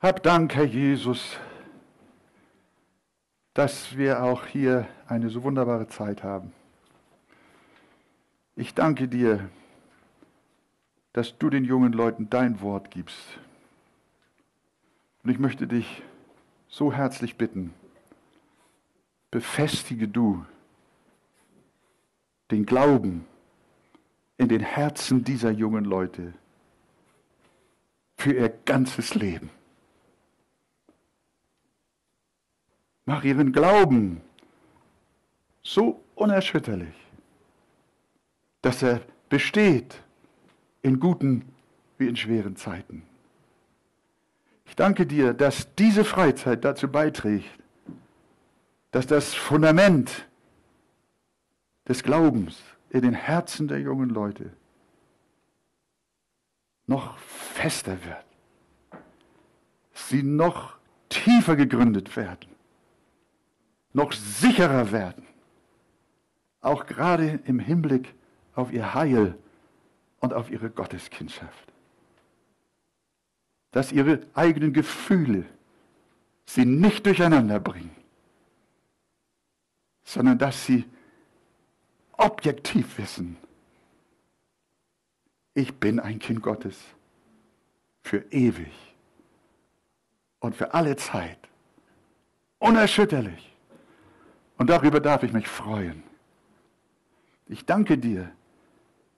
Hab 0.00 0.22
Dank, 0.22 0.54
Herr 0.54 0.64
Jesus, 0.64 1.36
dass 3.52 3.96
wir 3.96 4.22
auch 4.22 4.46
hier 4.46 4.86
eine 5.08 5.28
so 5.28 5.42
wunderbare 5.42 5.88
Zeit 5.88 6.22
haben. 6.22 6.52
Ich 8.54 8.74
danke 8.74 9.08
dir, 9.08 9.48
dass 11.14 11.36
du 11.36 11.50
den 11.50 11.64
jungen 11.64 11.92
Leuten 11.92 12.30
dein 12.30 12.60
Wort 12.60 12.92
gibst. 12.92 13.40
Und 15.24 15.30
ich 15.30 15.40
möchte 15.40 15.66
dich 15.66 16.00
so 16.68 16.92
herzlich 16.92 17.34
bitten, 17.34 17.74
befestige 19.32 20.06
du 20.06 20.46
den 22.52 22.66
Glauben 22.66 23.24
in 24.36 24.48
den 24.48 24.60
Herzen 24.60 25.24
dieser 25.24 25.50
jungen 25.50 25.84
Leute 25.84 26.34
für 28.16 28.32
ihr 28.32 28.48
ganzes 28.64 29.16
Leben. 29.16 29.50
Mach 33.08 33.24
ihren 33.24 33.52
Glauben 33.54 34.20
so 35.62 36.04
unerschütterlich, 36.14 36.94
dass 38.60 38.82
er 38.82 39.00
besteht 39.30 40.02
in 40.82 41.00
guten 41.00 41.46
wie 41.96 42.06
in 42.06 42.16
schweren 42.16 42.54
Zeiten. 42.56 43.02
Ich 44.66 44.76
danke 44.76 45.06
dir, 45.06 45.32
dass 45.32 45.74
diese 45.76 46.04
Freizeit 46.04 46.66
dazu 46.66 46.86
beiträgt, 46.86 47.48
dass 48.90 49.06
das 49.06 49.32
Fundament 49.32 50.28
des 51.88 52.02
Glaubens 52.02 52.62
in 52.90 53.00
den 53.00 53.14
Herzen 53.14 53.68
der 53.68 53.80
jungen 53.80 54.10
Leute 54.10 54.52
noch 56.86 57.16
fester 57.16 58.04
wird, 58.04 59.02
sie 59.94 60.22
noch 60.22 60.76
tiefer 61.08 61.56
gegründet 61.56 62.14
werden 62.14 62.57
noch 63.92 64.12
sicherer 64.12 64.92
werden, 64.92 65.26
auch 66.60 66.86
gerade 66.86 67.40
im 67.44 67.58
Hinblick 67.58 68.14
auf 68.54 68.72
ihr 68.72 68.94
Heil 68.94 69.38
und 70.20 70.34
auf 70.34 70.50
ihre 70.50 70.70
Gotteskindschaft. 70.70 71.72
Dass 73.70 73.92
ihre 73.92 74.20
eigenen 74.34 74.72
Gefühle 74.72 75.44
sie 76.46 76.64
nicht 76.64 77.06
durcheinander 77.06 77.60
bringen, 77.60 77.94
sondern 80.04 80.38
dass 80.38 80.64
sie 80.64 80.84
objektiv 82.12 82.98
wissen, 82.98 83.36
ich 85.54 85.74
bin 85.74 85.98
ein 86.00 86.18
Kind 86.18 86.40
Gottes 86.40 86.78
für 88.02 88.24
ewig 88.30 88.72
und 90.40 90.54
für 90.54 90.72
alle 90.72 90.96
Zeit, 90.96 91.38
unerschütterlich 92.58 93.47
Und 94.58 94.68
darüber 94.68 95.00
darf 95.00 95.22
ich 95.22 95.32
mich 95.32 95.48
freuen. 95.48 96.02
Ich 97.46 97.64
danke 97.64 97.96
dir, 97.96 98.30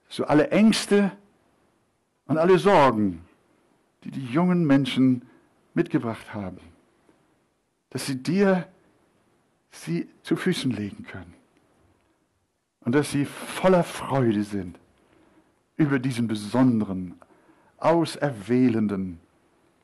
dass 0.07 0.17
du 0.17 0.25
alle 0.25 0.51
Ängste 0.51 1.11
und 2.27 2.39
alle 2.39 2.59
Sorgen, 2.59 3.25
die 4.05 4.11
die 4.11 4.27
jungen 4.27 4.67
Menschen 4.67 5.23
mitgebracht 5.75 6.33
haben, 6.33 6.61
dass 7.89 8.07
sie 8.07 8.23
dir 8.23 8.69
sie 9.71 10.09
zu 10.23 10.37
Füßen 10.37 10.71
legen 10.71 11.05
können 11.05 11.35
und 12.81 12.95
dass 12.95 13.11
sie 13.11 13.25
voller 13.25 13.85
Freude 13.85 14.45
sind 14.45 14.79
über 15.77 15.99
diesen 15.99 16.29
besonderen, 16.29 17.15
auserwählenden, 17.79 19.19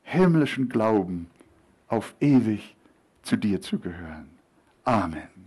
himmlischen 0.03 0.69
Glauben 0.69 1.29
auf 1.87 2.15
ewig 2.19 2.75
zu 3.23 3.35
dir 3.35 3.61
zu 3.61 3.79
gehören. 3.79 4.29
Amen. 4.83 5.46